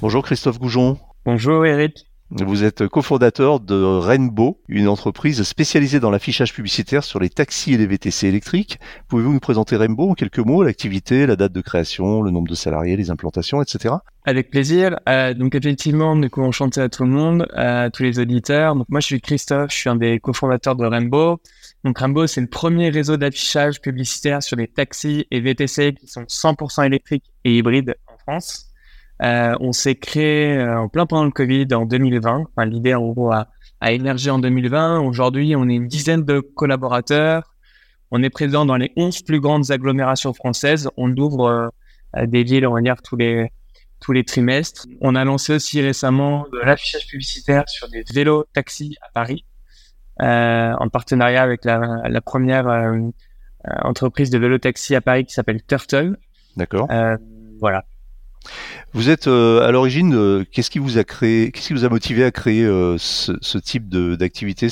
Bonjour 0.03 0.21
Christophe 0.21 0.59
Goujon. 0.59 0.99
Bonjour 1.25 1.65
Eric. 1.65 2.05
Vous 2.43 2.65
êtes 2.65 2.89
cofondateur 2.89 3.61
de 3.61 3.81
Rainbow, 3.81 4.59
une 4.67 4.89
entreprise 4.89 5.41
spécialisée 5.43 6.01
dans 6.01 6.11
l'affichage 6.11 6.53
publicitaire 6.53 7.05
sur 7.05 7.17
les 7.17 7.29
taxis 7.29 7.75
et 7.75 7.77
les 7.77 7.87
VTC 7.87 8.27
électriques. 8.27 8.77
Pouvez-vous 9.07 9.31
nous 9.31 9.39
présenter 9.39 9.77
Rainbow 9.77 10.09
en 10.09 10.15
quelques 10.15 10.39
mots, 10.39 10.61
l'activité, 10.61 11.25
la 11.27 11.37
date 11.37 11.53
de 11.53 11.61
création, 11.61 12.21
le 12.21 12.31
nombre 12.31 12.49
de 12.49 12.55
salariés, 12.55 12.97
les 12.97 13.09
implantations, 13.09 13.61
etc. 13.61 13.95
Avec 14.25 14.49
plaisir. 14.49 14.99
Euh, 15.07 15.33
donc 15.33 15.55
effectivement, 15.55 16.17
du 16.17 16.29
coup, 16.29 16.41
enchanté 16.41 16.81
à 16.81 16.89
tout 16.89 17.03
le 17.05 17.09
monde, 17.09 17.47
à 17.53 17.89
tous 17.89 18.03
les 18.03 18.19
auditeurs. 18.19 18.75
Donc 18.75 18.87
moi, 18.89 18.99
je 18.99 19.05
suis 19.05 19.21
Christophe, 19.21 19.71
je 19.71 19.77
suis 19.77 19.89
un 19.89 19.95
des 19.95 20.19
cofondateurs 20.19 20.75
de 20.75 20.85
Rainbow. 20.85 21.39
Donc 21.85 21.97
Rainbow, 21.97 22.27
c'est 22.27 22.41
le 22.41 22.47
premier 22.47 22.89
réseau 22.89 23.15
d'affichage 23.15 23.79
publicitaire 23.79 24.43
sur 24.43 24.57
les 24.57 24.67
taxis 24.67 25.25
et 25.31 25.39
VTC 25.39 25.93
qui 25.93 26.07
sont 26.07 26.23
100% 26.23 26.85
électriques 26.85 27.31
et 27.45 27.55
hybrides 27.55 27.95
en 28.07 28.17
France. 28.17 28.74
On 29.21 29.71
s'est 29.71 29.95
créé 29.95 30.61
en 30.61 30.87
plein 30.87 31.05
pendant 31.05 31.25
le 31.25 31.31
Covid 31.31 31.67
en 31.73 31.85
2020. 31.85 32.45
Enfin, 32.55 32.65
L'idée, 32.65 32.93
en 32.93 33.09
gros, 33.09 33.31
a, 33.31 33.47
a 33.81 33.91
émergé 33.91 34.29
en 34.29 34.39
2020. 34.39 34.99
Aujourd'hui, 35.01 35.55
on 35.55 35.67
est 35.69 35.75
une 35.75 35.87
dizaine 35.87 36.23
de 36.23 36.39
collaborateurs. 36.39 37.53
On 38.11 38.23
est 38.23 38.29
présent 38.29 38.65
dans 38.65 38.77
les 38.77 38.91
11 38.95 39.21
plus 39.23 39.39
grandes 39.39 39.71
agglomérations 39.71 40.33
françaises. 40.33 40.89
On 40.97 41.15
ouvre 41.17 41.71
des 42.15 42.43
villes, 42.43 42.67
on 42.67 42.73
va 42.73 42.81
dire, 42.81 43.01
tous 43.01 43.15
les, 43.17 43.49
tous 44.05 44.11
les 44.11 44.23
trimestres. 44.23 44.87
On 45.01 45.15
a 45.15 45.23
lancé 45.23 45.53
aussi 45.55 45.81
récemment 45.81 46.45
de 46.51 46.59
l'affichage 46.59 47.07
publicitaire 47.07 47.63
sur 47.67 47.89
des 47.89 48.03
vélos 48.13 48.45
taxis 48.53 48.95
à 49.01 49.09
Paris, 49.13 49.45
euh, 50.21 50.73
en 50.77 50.89
partenariat 50.89 51.41
avec 51.41 51.65
la, 51.65 52.01
la 52.07 52.21
première 52.21 52.67
euh, 52.67 52.97
euh 53.67 53.71
entreprise 53.81 54.29
de 54.29 54.37
vélo 54.37 54.59
taxi 54.59 54.95
à 54.95 55.01
Paris 55.01 55.25
qui 55.25 55.33
s'appelle 55.33 55.63
Turtle. 55.63 56.17
D'accord. 56.55 56.87
Euh, 56.91 57.17
voilà. 57.59 57.83
Vous 58.93 59.09
êtes 59.09 59.27
euh, 59.27 59.67
à 59.67 59.71
l'origine, 59.71 60.15
euh, 60.15 60.45
qu'est-ce 60.51 60.69
qui 60.69 60.79
vous 60.79 60.97
a 60.97 61.03
créé, 61.03 61.51
qu'est-ce 61.51 61.67
qui 61.67 61.73
vous 61.73 61.83
a 61.83 61.89
motivé 61.89 62.23
à 62.23 62.31
créer 62.31 62.63
euh, 62.63 62.95
ce, 62.97 63.33
ce, 63.41 63.57
type 63.57 63.89
d'activité? 63.89 64.67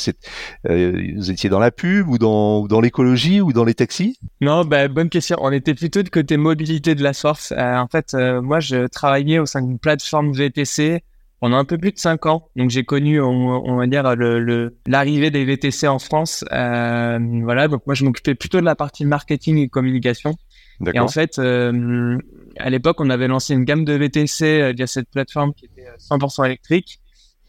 Vous 0.63 1.31
étiez 1.31 1.49
dans 1.49 1.59
la 1.59 1.71
pub 1.71 2.07
ou 2.07 2.17
dans, 2.17 2.61
ou 2.61 2.69
dans 2.69 2.79
l'écologie 2.79 3.41
ou 3.41 3.51
dans 3.51 3.65
les 3.65 3.73
taxis? 3.73 4.17
Non, 4.39 4.63
bah, 4.63 4.87
bonne 4.87 5.09
question. 5.09 5.37
On 5.41 5.51
était 5.51 5.73
plutôt 5.73 6.03
de 6.03 6.09
côté 6.09 6.37
mobilité 6.37 6.95
de 6.95 7.03
la 7.03 7.11
source. 7.11 7.51
en 7.57 7.87
fait, 7.91 8.13
moi, 8.13 8.61
je 8.61 8.87
travaillais 8.87 9.39
au 9.39 9.45
sein 9.45 9.61
d'une 9.61 9.79
plateforme 9.79 10.31
VTC 10.31 11.03
pendant 11.41 11.57
un 11.57 11.65
peu 11.65 11.77
plus 11.77 11.91
de 11.91 11.99
cinq 11.99 12.25
ans. 12.25 12.47
Donc, 12.55 12.69
j'ai 12.69 12.85
connu, 12.85 13.19
on, 13.19 13.75
va 13.75 13.87
dire, 13.87 14.03
l'arrivée 14.87 15.25
le, 15.25 15.31
des 15.31 15.43
VTC 15.43 15.87
en 15.87 15.99
France. 15.99 16.45
voilà, 16.49 17.67
donc 17.67 17.85
moi, 17.85 17.93
je 17.93 18.05
m'occupais 18.05 18.35
plutôt 18.35 18.61
de 18.61 18.65
la 18.65 18.75
partie 18.75 19.05
marketing 19.05 19.57
et 19.57 19.67
communication. 19.67 20.35
Et 20.93 20.99
en 20.99 21.07
fait, 21.07 21.39
euh, 21.39 22.17
à 22.57 22.69
l'époque, 22.69 22.99
on 22.99 23.09
avait 23.09 23.27
lancé 23.27 23.53
une 23.53 23.63
gamme 23.63 23.85
de 23.85 23.93
VTC 23.93 24.43
euh, 24.43 24.73
via 24.75 24.87
cette 24.87 25.09
plateforme 25.09 25.53
qui 25.53 25.65
était 25.65 25.87
100% 25.99 26.41
euh, 26.41 26.45
électrique, 26.45 26.99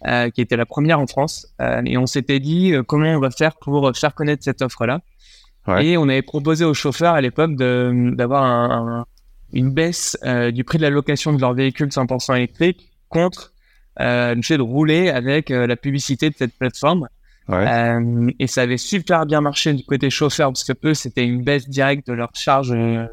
euh, 0.07 0.31
qui 0.31 0.41
était 0.41 0.57
la 0.57 0.67
première 0.67 1.01
en 1.01 1.07
France. 1.07 1.47
Euh, 1.61 1.83
et 1.85 1.97
on 1.99 2.07
s'était 2.07 2.41
dit 2.41 2.75
comment 2.87 3.09
on 3.09 3.21
va 3.21 3.31
faire 3.31 3.57
pour 3.57 3.91
faire 3.97 4.15
connaître 4.15 4.45
cette 4.45 4.63
offre-là. 4.63 5.01
Ouais. 5.67 5.87
Et 5.87 5.97
on 5.97 6.09
avait 6.09 6.23
proposé 6.23 6.65
aux 6.65 6.75
chauffeurs 6.75 7.15
à 7.15 7.21
l'époque 7.21 7.57
d'avoir 7.57 8.45
un, 8.45 9.01
un, 9.01 9.07
une 9.53 9.71
baisse 9.71 10.19
du 10.53 10.63
prix 10.63 10.77
de 10.77 10.83
la 10.83 10.91
location 10.91 11.33
de 11.33 11.41
leur 11.41 11.55
véhicule 11.55 11.89
100% 11.89 12.37
électrique 12.37 12.91
contre 13.09 13.53
le 13.99 14.43
fait 14.43 14.59
de 14.59 14.63
rouler 14.63 15.09
avec 15.09 15.49
la 15.49 15.77
publicité 15.77 16.29
de 16.29 16.35
cette 16.37 16.53
plateforme. 16.59 17.09
Ouais. 17.49 17.67
Euh, 17.69 18.31
et 18.39 18.47
ça 18.47 18.63
avait 18.63 18.79
super 18.79 19.27
bien 19.27 19.41
marché 19.41 19.73
du 19.75 19.85
côté 19.85 20.09
chauffeur 20.09 20.49
parce 20.49 20.65
que 20.65 20.73
eux, 20.85 20.95
c'était 20.95 21.25
une 21.25 21.43
baisse 21.43 21.69
directe 21.69 22.07
de 22.09 22.15
leur 22.15 22.31
charge 22.35 22.73
euh, 22.73 23.07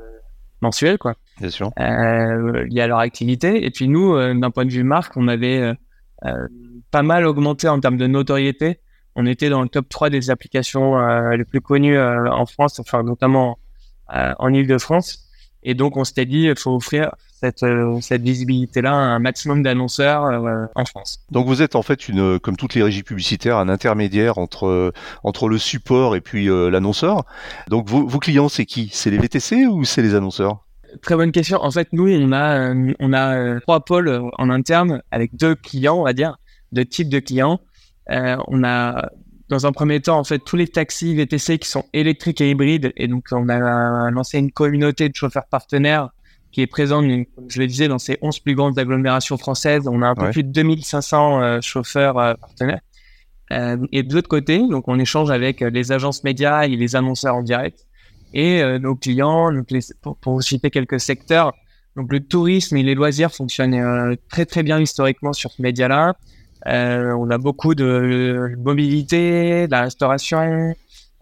mensuelle, 0.62 0.98
quoi. 0.98 1.16
Bien 1.42 1.50
sûr. 1.50 1.72
Euh, 1.80 2.68
à 2.78 2.88
leur 2.88 3.00
activité. 3.00 3.66
Et 3.66 3.72
puis 3.72 3.88
nous, 3.88 4.14
euh, 4.14 4.34
d'un 4.34 4.52
point 4.52 4.64
de 4.64 4.70
vue 4.70 4.84
marque, 4.84 5.18
on 5.18 5.28
avait 5.28 5.74
euh, 6.24 6.48
pas 6.92 7.02
mal 7.02 7.26
augmenté 7.26 7.68
en 7.68 7.80
termes 7.80 7.98
de 7.98 8.06
notoriété. 8.08 8.80
On 9.16 9.26
était 9.26 9.50
dans 9.50 9.64
le 9.64 9.68
top 9.68 9.90
3 9.90 10.10
des 10.10 10.30
applications 10.30 10.98
les 11.32 11.44
plus 11.44 11.60
connues 11.60 12.00
en 12.00 12.46
France, 12.46 12.80
enfin 12.80 13.04
notamment 13.04 13.60
en 14.08 14.54
Ile-de-France. 14.54 15.28
Et 15.64 15.74
donc, 15.74 15.98
on 15.98 16.04
s'était 16.04 16.26
dit, 16.26 16.44
il 16.44 16.58
faut 16.58 16.74
offrir 16.74 17.12
cette, 17.42 17.64
euh, 17.64 18.00
cette 18.02 18.22
visibilité-là 18.22 18.92
à 18.92 18.96
un 18.96 19.20
maximum 19.20 19.62
d'annonceurs 19.62 20.26
euh, 20.26 20.66
en 20.76 20.86
France. 20.86 21.20
Donc, 21.30 21.48
vous 21.48 21.62
êtes 21.62 21.76
en 21.76 21.84
fait, 21.84 22.08
une, 22.08 22.40
comme 22.40 22.58
toutes 22.58 22.74
les 22.74 22.84
régies 22.84 23.04
publicitaires, 23.04 23.58
un 23.58 23.70
intermédiaire 23.70 24.38
entre, 24.38 24.92
entre 25.24 25.50
le 25.50 25.58
support 25.58 26.16
et 26.16 26.22
puis 26.22 26.50
euh, 26.50 26.70
l'annonceur. 26.70 27.26
Donc, 27.68 27.88
vos, 27.88 28.08
vos 28.08 28.20
clients, 28.20 28.50
c'est 28.50 28.66
qui? 28.66 28.90
C'est 28.92 29.12
les 29.12 29.18
VTC 29.18 29.68
ou 29.68 29.84
c'est 29.86 30.02
les 30.02 30.16
annonceurs? 30.16 30.66
Très 31.02 31.16
bonne 31.16 31.32
question. 31.32 31.62
En 31.62 31.72
fait, 31.72 31.88
nous, 31.94 32.10
on 32.10 32.32
a, 32.32 32.74
on 33.00 33.14
a 33.14 33.60
trois 33.62 33.86
pôles 33.86 34.22
en 34.38 34.50
interne 34.50 35.02
avec 35.12 35.36
deux 35.36 35.56
clients, 35.56 36.00
on 36.00 36.04
va 36.04 36.14
dire, 36.14 36.38
deux 36.72 36.86
types 36.86 37.10
de 37.10 37.20
clients. 37.20 37.60
Euh, 38.10 38.38
on 38.48 38.64
a 38.64 39.10
dans 39.52 39.66
un 39.66 39.74
premier 39.74 40.00
temps, 40.00 40.18
en 40.18 40.24
fait, 40.24 40.40
tous 40.40 40.56
les 40.56 40.68
taxis 40.68 41.14
VTC 41.14 41.60
qui 41.60 41.68
sont 41.68 41.84
électriques 41.92 42.40
et 42.40 42.50
hybrides. 42.50 42.94
Et 42.96 43.08
donc, 43.08 43.26
on 43.32 43.50
a 43.50 44.10
lancé 44.10 44.40
une 44.40 44.52
communauté 44.52 45.10
de 45.10 45.16
chauffeurs 45.16 45.46
partenaires 45.46 46.10
qui 46.54 46.62
est 46.62 46.68
présente, 46.68 47.06
comme 47.36 47.50
je 47.50 47.60
le 47.60 47.68
disais, 47.68 47.90
dans 47.90 48.00
ces 48.00 48.18
11 48.22 48.40
plus 48.40 48.56
grandes 48.56 48.80
agglomérations 48.80 49.38
françaises. 49.38 49.88
On 49.88 50.02
a 50.02 50.08
un 50.08 50.16
peu 50.16 50.32
plus 50.32 50.44
de 50.44 50.52
2500 50.52 51.42
euh, 51.42 51.62
chauffeurs 51.62 52.18
euh, 52.18 52.34
partenaires. 52.36 52.80
Euh, 53.52 53.78
et 53.92 54.04
de 54.04 54.14
l'autre 54.14 54.30
côté, 54.30 54.58
donc, 54.58 54.88
on 54.88 54.98
échange 54.98 55.32
avec 55.32 55.60
les 55.60 55.92
agences 55.92 56.24
médias 56.24 56.64
et 56.64 56.70
les 56.70 56.96
annonceurs 56.96 57.36
en 57.36 57.44
direct. 57.44 57.88
Et 58.34 58.64
nos 58.80 58.96
clients, 58.96 59.52
donc 59.52 59.72
les, 59.72 59.82
pour, 60.02 60.16
pour, 60.18 60.42
citer 60.42 60.70
quelques 60.70 61.00
secteurs, 61.00 61.54
donc 61.96 62.12
le 62.12 62.22
tourisme 62.22 62.78
et 62.78 62.84
les 62.84 62.96
loisirs 62.96 63.34
fonctionnent 63.34 64.16
très 64.30 64.46
très 64.46 64.64
bien 64.64 64.80
historiquement 64.80 65.34
sur 65.34 65.52
ce 65.52 65.62
média-là. 65.62 66.16
Euh, 66.68 67.12
on 67.14 67.30
a 67.30 67.38
beaucoup 67.38 67.76
de 67.76 68.56
mobilité, 68.60 69.68
de 69.68 69.72
la 69.72 69.82
restauration, 69.82 70.74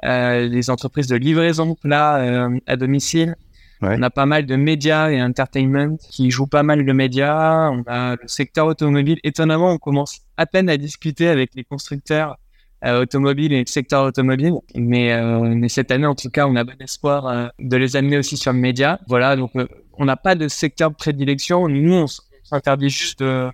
euh, 0.05 0.49
des 0.49 0.69
entreprises 0.69 1.07
de 1.07 1.15
livraison 1.15 1.77
là 1.83 2.17
euh, 2.17 2.59
à 2.67 2.75
domicile. 2.75 3.35
Ouais. 3.81 3.95
On 3.97 4.01
a 4.01 4.09
pas 4.09 4.25
mal 4.25 4.45
de 4.45 4.55
médias 4.57 5.09
et 5.09 5.21
entertainment 5.21 5.95
qui 6.11 6.31
jouent 6.31 6.47
pas 6.47 6.63
mal 6.63 6.85
de 6.85 6.91
médias. 6.91 7.69
On 7.69 7.83
a 7.87 8.17
le 8.21 8.27
secteur 8.27 8.67
automobile. 8.67 9.19
Étonnamment, 9.23 9.71
on 9.71 9.77
commence 9.77 10.19
à 10.35 10.45
peine 10.45 10.69
à 10.69 10.75
discuter 10.75 11.29
avec 11.29 11.51
les 11.55 11.63
constructeurs 11.63 12.37
euh, 12.85 13.01
automobiles 13.01 13.53
et 13.53 13.59
le 13.59 13.67
secteur 13.67 14.05
automobile. 14.05 14.53
Mais, 14.75 15.13
euh, 15.13 15.39
mais 15.39 15.69
cette 15.69 15.91
année, 15.91 16.05
en 16.05 16.15
tout 16.15 16.29
cas, 16.29 16.47
on 16.47 16.55
a 16.55 16.63
bon 16.63 16.75
espoir 16.79 17.27
euh, 17.27 17.47
de 17.59 17.77
les 17.77 17.95
amener 17.95 18.17
aussi 18.17 18.37
sur 18.37 18.53
le 18.53 18.59
média. 18.59 18.99
Voilà, 19.07 19.35
donc 19.35 19.51
on 19.93 20.05
n'a 20.05 20.17
pas 20.17 20.35
de 20.35 20.47
secteur 20.47 20.91
de 20.91 20.95
prédilection. 20.95 21.67
Nous, 21.67 21.93
on 21.93 22.07
s'interdit 22.43 22.89
juste 22.89 23.21
de, 23.21 23.51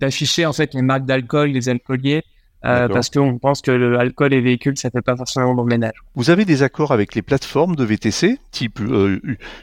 d'afficher 0.00 0.46
en 0.46 0.52
fait 0.52 0.74
les 0.74 0.82
marques 0.82 1.04
d'alcool, 1.04 1.50
les 1.50 1.68
alcooliers, 1.68 2.22
euh, 2.64 2.88
parce 2.88 3.08
qu'on 3.08 3.38
pense 3.38 3.62
que 3.62 3.70
l'alcool 3.70 4.34
et 4.34 4.40
véhicules, 4.40 4.76
ça 4.76 4.90
fait 4.90 5.00
pas 5.00 5.16
forcément 5.16 5.54
bon 5.54 5.64
ménage. 5.64 5.94
Vous 6.14 6.28
avez 6.28 6.44
des 6.44 6.62
accords 6.62 6.92
avec 6.92 7.14
les 7.14 7.22
plateformes 7.22 7.74
de 7.74 7.84
VTC, 7.84 8.38
type 8.50 8.80
euh, 8.80 9.18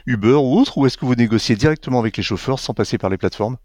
Uber 0.06 0.34
ou 0.34 0.58
autre, 0.58 0.78
ou 0.78 0.86
est-ce 0.86 0.98
que 0.98 1.04
vous 1.04 1.14
négociez 1.14 1.54
directement 1.54 2.00
avec 2.00 2.16
les 2.16 2.22
chauffeurs 2.24 2.58
sans 2.58 2.74
passer 2.74 2.98
par 2.98 3.10
les 3.10 3.16
plateformes? 3.16 3.56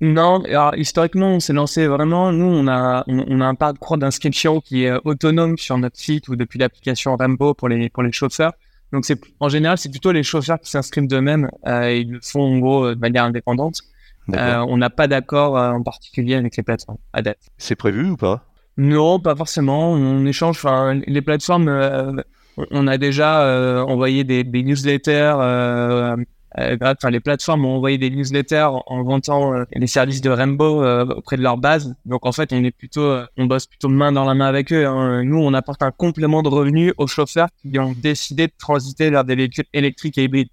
Non, 0.00 0.42
alors 0.44 0.74
historiquement, 0.76 1.28
on 1.28 1.40
s'est 1.40 1.52
lancé 1.52 1.86
vraiment. 1.86 2.32
Nous, 2.32 2.44
on 2.44 2.68
a 2.68 3.04
on, 3.06 3.24
on 3.28 3.40
a 3.40 3.46
un 3.46 3.54
parcours 3.54 3.98
d'inscription 3.98 4.60
qui 4.60 4.84
est 4.84 4.92
autonome 5.04 5.56
sur 5.58 5.78
notre 5.78 5.98
site 5.98 6.28
ou 6.28 6.36
depuis 6.36 6.58
l'application 6.58 7.16
Rambo 7.16 7.54
pour 7.54 7.68
les 7.68 7.88
pour 7.88 8.02
les 8.02 8.12
chauffeurs. 8.12 8.52
Donc 8.92 9.04
c'est 9.04 9.18
en 9.40 9.48
général, 9.48 9.78
c'est 9.78 9.90
plutôt 9.90 10.12
les 10.12 10.22
chauffeurs 10.22 10.60
qui 10.60 10.70
s'inscrivent 10.70 11.08
d'eux-mêmes. 11.08 11.48
Euh, 11.66 11.92
ils 11.92 12.12
le 12.12 12.20
font 12.22 12.42
en 12.42 12.58
gros 12.58 12.94
de 12.94 13.00
manière 13.00 13.24
indépendante. 13.24 13.80
Euh, 14.34 14.58
on 14.68 14.76
n'a 14.76 14.90
pas 14.90 15.06
d'accord 15.06 15.56
euh, 15.56 15.70
en 15.70 15.82
particulier 15.82 16.34
avec 16.34 16.56
les 16.56 16.62
plateformes 16.62 16.98
à 17.12 17.22
date. 17.22 17.38
C'est 17.58 17.76
prévu 17.76 18.10
ou 18.10 18.16
pas? 18.16 18.44
Non, 18.76 19.20
pas 19.20 19.36
forcément. 19.36 19.92
On 19.92 20.26
échange. 20.26 20.66
Les 21.06 21.22
plateformes, 21.22 21.68
euh, 21.68 22.12
on 22.70 22.86
a 22.88 22.98
déjà 22.98 23.42
euh, 23.42 23.82
envoyé 23.82 24.24
des, 24.24 24.44
des 24.44 24.62
newsletters. 24.62 25.36
Euh, 26.58 26.76
enfin, 26.80 27.10
les 27.10 27.20
plateformes 27.20 27.64
ont 27.64 27.76
envoyé 27.76 27.98
des 27.98 28.08
newsletters 28.08 28.68
en 28.86 29.02
vantant 29.02 29.52
les 29.74 29.86
services 29.86 30.20
de 30.20 30.30
Rainbow 30.30 30.82
auprès 31.10 31.36
de 31.36 31.42
leur 31.42 31.58
base. 31.58 31.94
Donc 32.06 32.24
en 32.24 32.32
fait, 32.32 32.52
on 32.52 32.64
est 32.64 32.70
plutôt, 32.70 33.18
on 33.36 33.46
bosse 33.46 33.66
plutôt 33.66 33.88
main 33.88 34.12
dans 34.12 34.24
la 34.24 34.34
main 34.34 34.46
avec 34.46 34.72
eux. 34.72 34.86
Hein. 34.86 35.24
Nous, 35.24 35.38
on 35.38 35.52
apporte 35.54 35.82
un 35.82 35.90
complément 35.90 36.42
de 36.42 36.48
revenus 36.48 36.94
aux 36.96 37.06
chauffeurs 37.06 37.48
qui 37.60 37.78
ont 37.78 37.92
décidé 37.92 38.46
de 38.46 38.52
transiter 38.58 39.10
vers 39.10 39.24
des 39.24 39.34
véhicules 39.34 39.66
électriques 39.74 40.18
et 40.18 40.24
hybrides. 40.24 40.48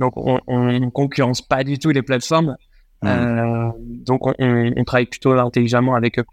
Donc 0.00 0.16
on, 0.16 0.40
on 0.46 0.90
concurrence 0.90 1.42
pas 1.42 1.62
du 1.64 1.78
tout 1.78 1.90
les 1.90 2.02
plateformes. 2.02 2.56
Mmh. 3.02 3.06
Euh, 3.08 3.70
donc 3.78 4.26
on, 4.26 4.34
on, 4.38 4.84
travaille 4.84 5.06
plutôt 5.06 5.32
intelligemment 5.32 5.94
avec 5.94 6.18
eux. 6.18 6.24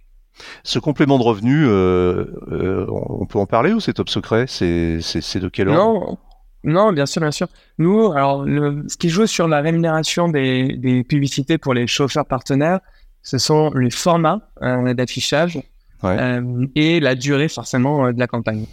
Ce 0.64 0.80
complément 0.80 1.20
de 1.20 1.24
revenu, 1.24 1.66
euh, 1.68 2.26
euh, 2.52 2.86
on 2.90 3.26
peut 3.26 3.38
en 3.38 3.46
parler 3.46 3.74
ou 3.74 3.80
c'est 3.80 3.94
top 3.94 4.10
secret? 4.10 4.46
C'est 4.48 4.98
de 4.98 5.50
quelle 5.50 5.70
ordre? 5.70 5.80
Non, 5.80 6.18
non, 6.64 6.94
bien 6.94 7.06
sûr, 7.06 7.22
bien 7.22 7.32
sûr. 7.32 7.48
Nous, 7.78 8.12
alors, 8.12 8.44
le, 8.44 8.84
ce 8.88 8.98
qui 8.98 9.10
joue 9.10 9.26
sur 9.26 9.48
la 9.48 9.62
rémunération 9.62 10.28
des, 10.28 10.78
des, 10.78 11.04
publicités 11.04 11.58
pour 11.58 11.74
les 11.74 11.88
chauffeurs 11.88 12.26
partenaires, 12.26 12.80
ce 13.24 13.38
sont 13.38 13.72
les 13.72 13.90
formats 13.90 14.42
euh, 14.62 14.94
d'affichage 14.94 15.60
ouais. 16.04 16.18
euh, 16.20 16.68
et 16.76 17.00
la 17.00 17.16
durée 17.16 17.48
forcément 17.48 18.06
euh, 18.06 18.12
de 18.14 18.20
la 18.20 18.28
campagne. 18.28 18.66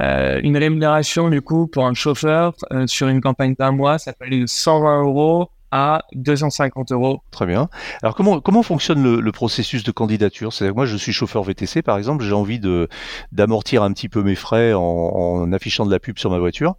Euh, 0.00 0.40
une 0.42 0.56
rémunération 0.56 1.28
du 1.28 1.42
coup 1.42 1.66
pour 1.66 1.86
un 1.86 1.94
chauffeur 1.94 2.54
sur 2.86 3.08
une 3.08 3.20
campagne 3.20 3.54
d'un 3.58 3.72
mois, 3.72 3.98
ça 3.98 4.12
peut 4.12 4.26
aller 4.26 4.40
de 4.40 4.46
120 4.46 5.02
euros 5.02 5.50
à 5.70 6.02
250 6.14 6.92
euros. 6.92 7.20
Très 7.30 7.46
bien. 7.46 7.68
Alors 8.02 8.14
comment 8.14 8.40
comment 8.40 8.62
fonctionne 8.62 9.02
le, 9.02 9.20
le 9.20 9.32
processus 9.32 9.82
de 9.82 9.90
candidature? 9.90 10.52
C'est-à-dire 10.52 10.74
moi 10.74 10.86
je 10.86 10.96
suis 10.96 11.12
chauffeur 11.12 11.42
VTC 11.42 11.82
par 11.82 11.98
exemple, 11.98 12.24
j'ai 12.24 12.32
envie 12.32 12.58
de 12.58 12.88
d'amortir 13.32 13.82
un 13.82 13.92
petit 13.92 14.08
peu 14.08 14.22
mes 14.22 14.34
frais 14.34 14.72
en, 14.72 14.80
en, 14.80 15.52
affichant 15.52 15.86
de 15.86 15.90
la 15.90 15.98
pub 15.98 16.18
sur 16.18 16.30
ma 16.30 16.38
voiture. 16.38 16.76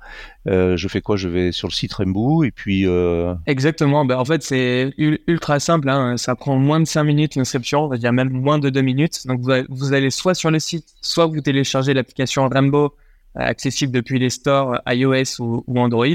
Euh, 0.47 0.77
je 0.77 0.87
fais 0.87 1.01
quoi? 1.01 1.17
Je 1.17 1.29
vais 1.29 1.51
sur 1.51 1.67
le 1.67 1.73
site 1.73 1.93
Rembo 1.93 2.43
et 2.43 2.51
puis. 2.51 2.87
Euh... 2.87 3.35
Exactement. 3.45 4.05
Ben 4.05 4.17
en 4.17 4.25
fait 4.25 4.43
c'est 4.43 4.93
ultra 4.97 5.59
simple. 5.59 5.89
Hein. 5.89 6.17
Ça 6.17 6.35
prend 6.35 6.57
moins 6.57 6.79
de 6.79 6.85
5 6.85 7.03
minutes 7.03 7.35
l'inscription, 7.35 7.83
on 7.83 7.87
va 7.87 7.97
dire 7.97 8.13
même 8.13 8.29
moins 8.29 8.59
de 8.59 8.69
2 8.69 8.81
minutes. 8.81 9.27
Donc 9.27 9.41
vous, 9.41 9.51
vous 9.69 9.93
allez 9.93 10.09
soit 10.09 10.33
sur 10.33 10.51
le 10.51 10.59
site, 10.59 10.87
soit 11.01 11.27
vous 11.27 11.41
téléchargez 11.41 11.93
l'application 11.93 12.47
Rainbow 12.47 12.95
euh, 13.37 13.41
accessible 13.41 13.91
depuis 13.91 14.17
les 14.17 14.31
stores 14.31 14.79
iOS 14.87 15.39
ou, 15.39 15.63
ou 15.67 15.79
Android. 15.79 16.07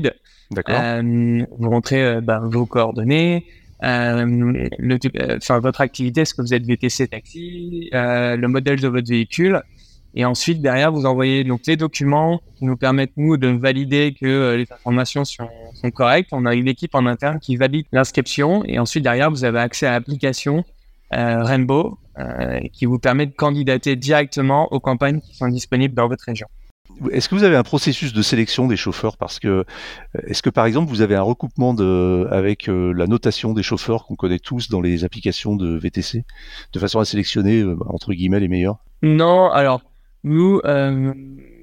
Euh, 0.69 1.47
vous 1.59 1.71
rentrez 1.71 2.05
euh, 2.05 2.21
bah, 2.21 2.41
vos 2.43 2.67
coordonnées, 2.67 3.47
euh, 3.83 4.69
votre 5.61 5.81
activité, 5.81 6.23
est-ce 6.23 6.35
que 6.35 6.43
vous 6.43 6.55
êtes 6.55 6.65
VTC 6.65 7.09
taxi, 7.09 7.89
le 7.93 8.47
modèle 8.47 8.81
de 8.81 8.89
votre 8.89 9.09
véhicule. 9.09 9.63
Et 10.17 10.25
ensuite, 10.25 10.63
derrière, 10.63 10.93
vous 10.93 11.07
envoyez 11.07 11.43
donc 11.43 11.63
les 11.67 11.77
documents 11.77 12.41
qui 12.57 12.67
nous 12.67 12.77
permettent, 12.77 13.17
nous, 13.17 13.37
de 13.37 13.49
valider 13.49 14.15
que 14.19 14.55
les 14.55 14.73
informations 14.73 15.25
sont, 15.25 15.49
correctes. 15.93 16.29
On 16.31 16.47
a 16.47 16.55
une 16.55 16.69
équipe 16.69 16.95
en 16.95 17.05
interne 17.07 17.41
qui 17.41 17.57
valide 17.57 17.87
l'inscription. 17.91 18.65
Et 18.65 18.79
ensuite, 18.79 19.03
derrière, 19.03 19.29
vous 19.31 19.45
avez 19.45 19.59
accès 19.59 19.87
à 19.87 19.91
l'application 19.91 20.65
Rainbow 21.11 21.99
qui 22.73 22.87
vous 22.87 23.01
permet 23.01 23.27
de 23.27 23.33
candidater 23.33 23.97
directement 23.97 24.73
aux 24.73 24.79
campagnes 24.79 25.21
qui 25.21 25.35
sont 25.35 25.49
disponibles 25.49 25.95
dans 25.95 26.07
votre 26.07 26.25
région. 26.25 26.47
Est-ce 27.11 27.29
que 27.29 27.35
vous 27.35 27.45
avez 27.45 27.57
un 27.57 27.63
processus 27.63 28.13
de 28.13 28.23
sélection 28.23 28.67
des 28.69 28.77
chauffeurs? 28.77 29.17
Parce 29.17 29.39
que 29.41 29.49
euh, 29.49 29.65
est-ce 30.27 30.43
que 30.43 30.51
par 30.51 30.67
exemple 30.67 30.89
vous 30.89 31.01
avez 31.01 31.15
un 31.15 31.23
recoupement 31.23 31.75
de, 31.75 32.29
avec 32.31 32.69
euh, 32.69 32.93
la 32.93 33.07
notation 33.07 33.53
des 33.53 33.63
chauffeurs 33.63 34.05
qu'on 34.07 34.17
connaît 34.17 34.39
tous 34.39 34.69
dans 34.69 34.81
les 34.81 35.05
applications 35.05 35.57
de 35.57 35.77
VTC, 35.77 36.25
de 36.73 36.79
façon 36.79 37.01
à 37.01 37.05
sélectionner 37.05 37.61
euh, 37.61 37.77
entre 37.87 38.13
guillemets 38.13 38.41
les 38.41 38.49
meilleurs? 38.49 38.79
Non, 39.03 39.51
alors 39.51 39.83
nous, 40.25 40.61
euh, 40.65 41.13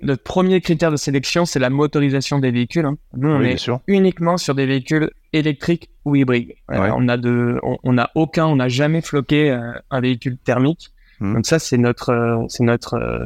notre 0.03 0.23
premier 0.23 0.59
critère 0.59 0.91
de 0.91 0.97
sélection 0.97 1.45
c'est 1.45 1.59
la 1.59 1.69
motorisation 1.69 2.39
des 2.39 2.51
véhicules. 2.51 2.85
Hein. 2.85 2.97
Nous, 3.15 3.29
on 3.29 3.39
Oui, 3.39 3.47
est 3.47 3.69
uniquement 3.87 4.37
sur 4.37 4.53
des 4.53 4.65
véhicules 4.65 5.09
électriques 5.33 5.89
ou 6.03 6.15
hybrides. 6.15 6.53
Ouais. 6.67 6.89
on 6.95 7.07
a 7.07 7.17
de, 7.17 7.59
on, 7.63 7.77
on 7.83 7.97
a 7.97 8.09
aucun, 8.15 8.47
on 8.47 8.57
n'a 8.57 8.69
jamais 8.69 9.01
floqué 9.01 9.49
un 9.51 10.01
véhicule 10.01 10.37
thermique. 10.37 10.89
Mhm. 11.21 11.35
Donc 11.35 11.45
ça 11.45 11.59
c'est 11.59 11.77
notre, 11.77 12.45
c'est 12.49 12.63
notre, 12.63 12.95
euh, 12.95 13.25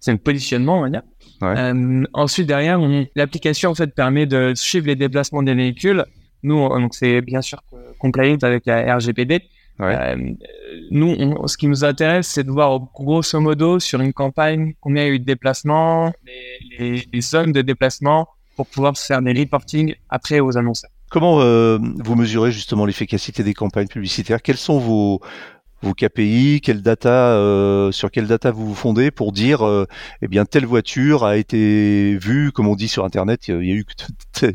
c'est 0.00 0.12
notre 0.12 0.22
positionnement, 0.24 0.78
on 0.78 0.82
va 0.82 0.90
dire. 0.90 1.02
Ouais. 1.40 1.54
Euh, 1.56 2.04
ensuite 2.14 2.46
derrière, 2.46 2.80
on- 2.80 3.06
l'application 3.14 3.70
en 3.70 3.74
fait 3.74 3.94
permet 3.94 4.26
de 4.26 4.52
suivre 4.54 4.86
les 4.86 4.96
déplacements 4.96 5.42
des 5.42 5.54
véhicules. 5.54 6.04
Nous, 6.42 6.54
on- 6.56 6.80
donc 6.80 6.94
c'est 6.94 7.20
bien 7.20 7.42
sûr 7.42 7.62
compliant 7.98 8.36
avec 8.42 8.66
la 8.66 8.96
RGPD. 8.96 9.42
Ouais. 9.80 9.94
Euh, 9.96 10.16
nous, 10.90 11.14
on- 11.18 11.46
ce 11.46 11.56
qui 11.56 11.68
nous 11.68 11.84
intéresse, 11.84 12.26
c'est 12.28 12.42
de 12.44 12.50
voir 12.50 12.80
grosso 12.94 13.38
modo 13.40 13.78
sur 13.78 14.00
une 14.00 14.12
campagne 14.12 14.74
combien 14.80 15.04
il 15.04 15.06
y 15.06 15.10
a 15.10 15.14
eu 15.14 15.18
de 15.20 15.24
déplacements, 15.24 16.12
les, 16.26 16.90
les, 16.90 17.08
les 17.12 17.20
zones 17.20 17.52
de 17.52 17.62
déplacement 17.62 18.28
pour 18.56 18.66
pouvoir 18.66 18.96
faire 18.98 19.22
des 19.22 19.32
reporting 19.32 19.94
après 20.08 20.40
aux 20.40 20.56
annonceurs. 20.58 20.90
Comment 21.10 21.40
euh, 21.40 21.78
vous 22.04 22.16
mesurez 22.16 22.50
justement 22.50 22.84
l'efficacité 22.86 23.42
des 23.44 23.54
campagnes 23.54 23.86
publicitaires? 23.86 24.42
Quels 24.42 24.56
sont 24.58 24.78
vos, 24.78 25.20
vos 25.82 25.94
KPI 25.94 26.60
Quelle 26.62 26.82
data, 26.82 27.32
euh, 27.32 27.92
Sur 27.92 28.10
quelle 28.10 28.26
data 28.26 28.50
vous 28.50 28.66
vous 28.66 28.74
fondez 28.74 29.10
pour 29.10 29.32
dire 29.32 29.66
euh, 29.66 29.86
eh 30.22 30.28
bien 30.28 30.44
telle 30.44 30.66
voiture 30.66 31.24
a 31.24 31.36
été 31.36 32.16
vue, 32.18 32.52
comme 32.52 32.66
on 32.66 32.74
dit 32.74 32.88
sur 32.88 33.04
Internet, 33.04 33.48
il 33.48 33.64
y 33.64 33.72
a 33.72 33.74
eu 33.74 33.84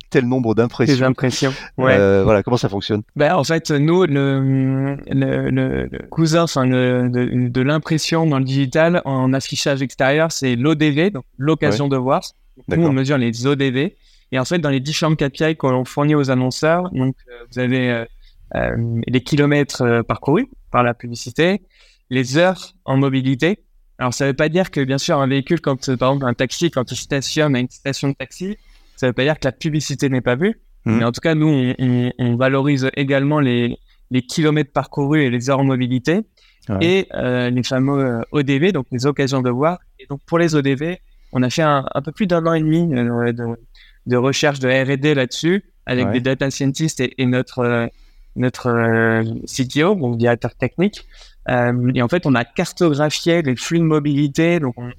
tel, 0.09 0.25
nombre 0.25 0.55
d'impressions. 0.55 1.05
impressions. 1.05 1.53
Ouais. 1.77 1.95
Euh, 1.97 2.23
voilà, 2.23 2.43
comment 2.43 2.57
ça 2.57 2.69
fonctionne? 2.69 3.01
Ben, 3.15 3.35
en 3.35 3.43
fait, 3.43 3.71
nous, 3.71 4.05
le, 4.05 4.97
le, 5.09 5.49
le, 5.49 5.89
le 5.91 5.99
cousin 6.09 6.43
enfin, 6.43 6.65
le, 6.65 7.09
de, 7.09 7.49
de 7.49 7.61
l'impression 7.61 8.25
dans 8.25 8.39
le 8.39 8.45
digital 8.45 9.01
en 9.05 9.33
affichage 9.33 9.81
extérieur, 9.81 10.31
c'est 10.31 10.55
l'ODV, 10.55 11.11
donc 11.11 11.25
l'occasion 11.37 11.87
de 11.87 11.97
voir. 11.97 12.21
Donc, 12.67 12.79
nous, 12.79 12.87
on 12.87 12.93
mesure 12.93 13.17
les 13.17 13.47
ODV. 13.47 13.95
Et 14.31 14.39
en 14.39 14.45
fait, 14.45 14.59
dans 14.59 14.69
les 14.69 14.79
différentes 14.79 15.17
KPI 15.17 15.55
qu'on 15.55 15.85
fournit 15.85 16.15
aux 16.15 16.31
annonceurs, 16.31 16.89
donc 16.91 17.15
euh, 17.29 17.45
vous 17.51 17.59
avez 17.59 18.05
euh, 18.55 19.01
les 19.07 19.21
kilomètres 19.21 19.81
euh, 19.81 20.03
parcourus 20.03 20.47
par 20.71 20.83
la 20.83 20.93
publicité, 20.93 21.61
les 22.09 22.37
heures 22.37 22.73
en 22.85 22.97
mobilité. 22.97 23.59
Alors, 23.99 24.13
ça 24.13 24.25
veut 24.25 24.33
pas 24.33 24.49
dire 24.49 24.71
que, 24.71 24.81
bien 24.83 24.97
sûr, 24.97 25.19
un 25.19 25.27
véhicule, 25.27 25.61
quand, 25.61 25.89
euh, 25.89 25.97
par 25.97 26.09
exemple, 26.11 26.25
un 26.25 26.33
taxi, 26.33 26.71
quand 26.71 26.91
il 26.91 26.95
stationne 26.97 27.55
à 27.55 27.59
une 27.59 27.69
station 27.69 28.09
de 28.09 28.13
taxi, 28.13 28.57
ça 28.95 29.07
veut 29.07 29.13
pas 29.13 29.23
dire 29.23 29.39
que 29.39 29.45
la 29.45 29.51
publicité 29.51 30.09
n'est 30.09 30.21
pas 30.21 30.35
vue. 30.35 30.59
Mhm. 30.85 30.97
Mais 30.97 31.03
en 31.05 31.11
tout 31.11 31.21
cas, 31.21 31.35
nous, 31.35 31.47
on, 31.47 31.75
on, 31.79 32.11
on 32.19 32.35
valorise 32.35 32.89
également 32.95 33.39
les, 33.39 33.77
les 34.11 34.21
kilomètres 34.21 34.71
parcourus 34.71 35.21
et 35.23 35.29
les 35.29 35.49
heures 35.49 35.59
en 35.59 35.63
mobilité 35.63 36.21
Ouais. 36.69 36.77
et 36.81 37.07
euh, 37.13 37.49
les 37.49 37.61
fameux 37.61 38.21
ODV, 38.31 38.71
donc 38.71 38.85
les 38.89 39.05
occasions 39.05 39.41
de 39.41 39.49
voir. 39.49 39.79
Et 39.99 40.05
donc, 40.05 40.21
pour 40.25 40.39
les 40.39 40.55
ODV, 40.55 40.97
on 41.33 41.43
a 41.43 41.49
fait 41.49 41.61
un, 41.61 41.85
un 41.93 42.01
peu 42.01 42.13
plus 42.13 42.25
d'un 42.25 42.45
an 42.47 42.53
et 42.53 42.61
demi 42.61 42.87
de, 42.87 43.57
de 44.05 44.15
recherche 44.15 44.59
de 44.59 44.69
R&D 44.69 45.13
là-dessus 45.13 45.65
avec 45.85 46.05
Ouais. 46.07 46.13
des 46.13 46.21
data 46.21 46.49
scientists 46.49 47.01
et, 47.01 47.21
et 47.21 47.25
notre 47.25 47.89
notre 48.35 48.67
euh, 48.67 49.23
CTO, 49.45 49.95
donc 49.95 50.17
directeur 50.17 50.55
technique. 50.55 51.05
Euh, 51.49 51.91
et 51.93 52.01
en 52.01 52.07
fait, 52.07 52.25
on 52.25 52.35
a 52.35 52.45
cartographié 52.45 53.41
les 53.41 53.55
flux 53.55 53.79
de 53.79 53.83
mobilité, 53.83 54.59
donc 54.59 54.75
on, 54.77 54.91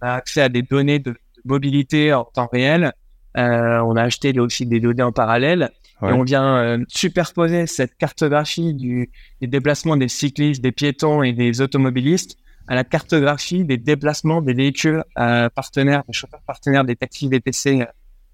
a 0.00 0.14
accès 0.14 0.42
à 0.42 0.48
des 0.48 0.62
données 0.62 0.98
de, 0.98 1.12
de 1.12 1.18
mobilité 1.44 2.12
en 2.12 2.24
temps 2.24 2.48
réel. 2.52 2.92
Euh, 3.36 3.78
on 3.80 3.96
a 3.96 4.02
acheté 4.02 4.38
aussi 4.38 4.66
des 4.66 4.80
données 4.80 5.02
en 5.02 5.12
parallèle 5.12 5.70
Ouais. 6.02 6.10
et 6.10 6.12
on 6.14 6.24
vient 6.24 6.56
euh, 6.56 6.78
superposer 6.88 7.68
cette 7.68 7.96
cartographie 7.96 8.74
du, 8.74 9.10
des 9.40 9.46
déplacements 9.46 9.96
des 9.96 10.08
cyclistes, 10.08 10.60
des 10.60 10.72
piétons 10.72 11.22
et 11.22 11.32
des 11.32 11.60
automobilistes 11.60 12.36
à 12.66 12.74
la 12.74 12.82
cartographie 12.82 13.64
des 13.64 13.76
déplacements 13.76 14.42
des 14.42 14.52
véhicules 14.52 15.04
euh, 15.20 15.48
partenaires, 15.50 16.02
des 16.08 16.12
chauffeurs 16.12 16.42
partenaires 16.44 16.84
des 16.84 16.96
taxis 16.96 17.28
VTC 17.28 17.82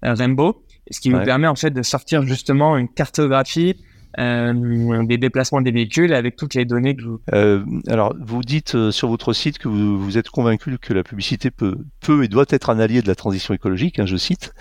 euh, 0.03 0.13
Rainbow, 0.15 0.63
ce 0.89 0.99
qui 0.99 1.13
Ouais. 1.13 1.19
nous 1.19 1.25
permet 1.25 1.45
en 1.47 1.53
fait 1.55 1.69
de 1.69 1.83
sortir 1.83 2.23
justement 2.23 2.75
une 2.75 2.89
cartographie 2.89 3.75
euh, 4.17 5.03
des 5.03 5.17
déplacements 5.17 5.61
des 5.61 5.71
véhicules 5.71 6.13
avec 6.13 6.35
toutes 6.35 6.53
les 6.55 6.65
données 6.65 6.95
que 6.95 7.03
vous... 7.03 7.21
Euh, 7.33 7.63
alors, 7.87 8.15
vous 8.19 8.41
dites 8.41 8.75
euh, 8.75 8.91
sur 8.91 9.07
votre 9.07 9.33
site 9.33 9.57
que 9.59 9.67
vous, 9.67 10.17
êtes 10.17 10.29
convaincu 10.29 10.77
que 10.79 10.93
la 10.93 11.03
publicité 11.03 11.51
peut, 11.51 11.77
et 12.23 12.27
doit 12.27 12.45
être 12.49 12.69
un 12.69 12.79
allié 12.79 13.01
de 13.01 13.07
la 13.07 13.15
transition 13.15 13.53
écologique, 13.53 13.99
hein, 13.99 14.05
je 14.05 14.17
cite, 14.17 14.53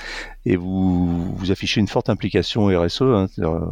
et 0.44 0.56
vous, 0.56 1.34
affichez 1.50 1.80
une 1.80 1.88
forte 1.88 2.10
implication 2.10 2.66
RSE, 2.66 3.02
hein, 3.02 3.26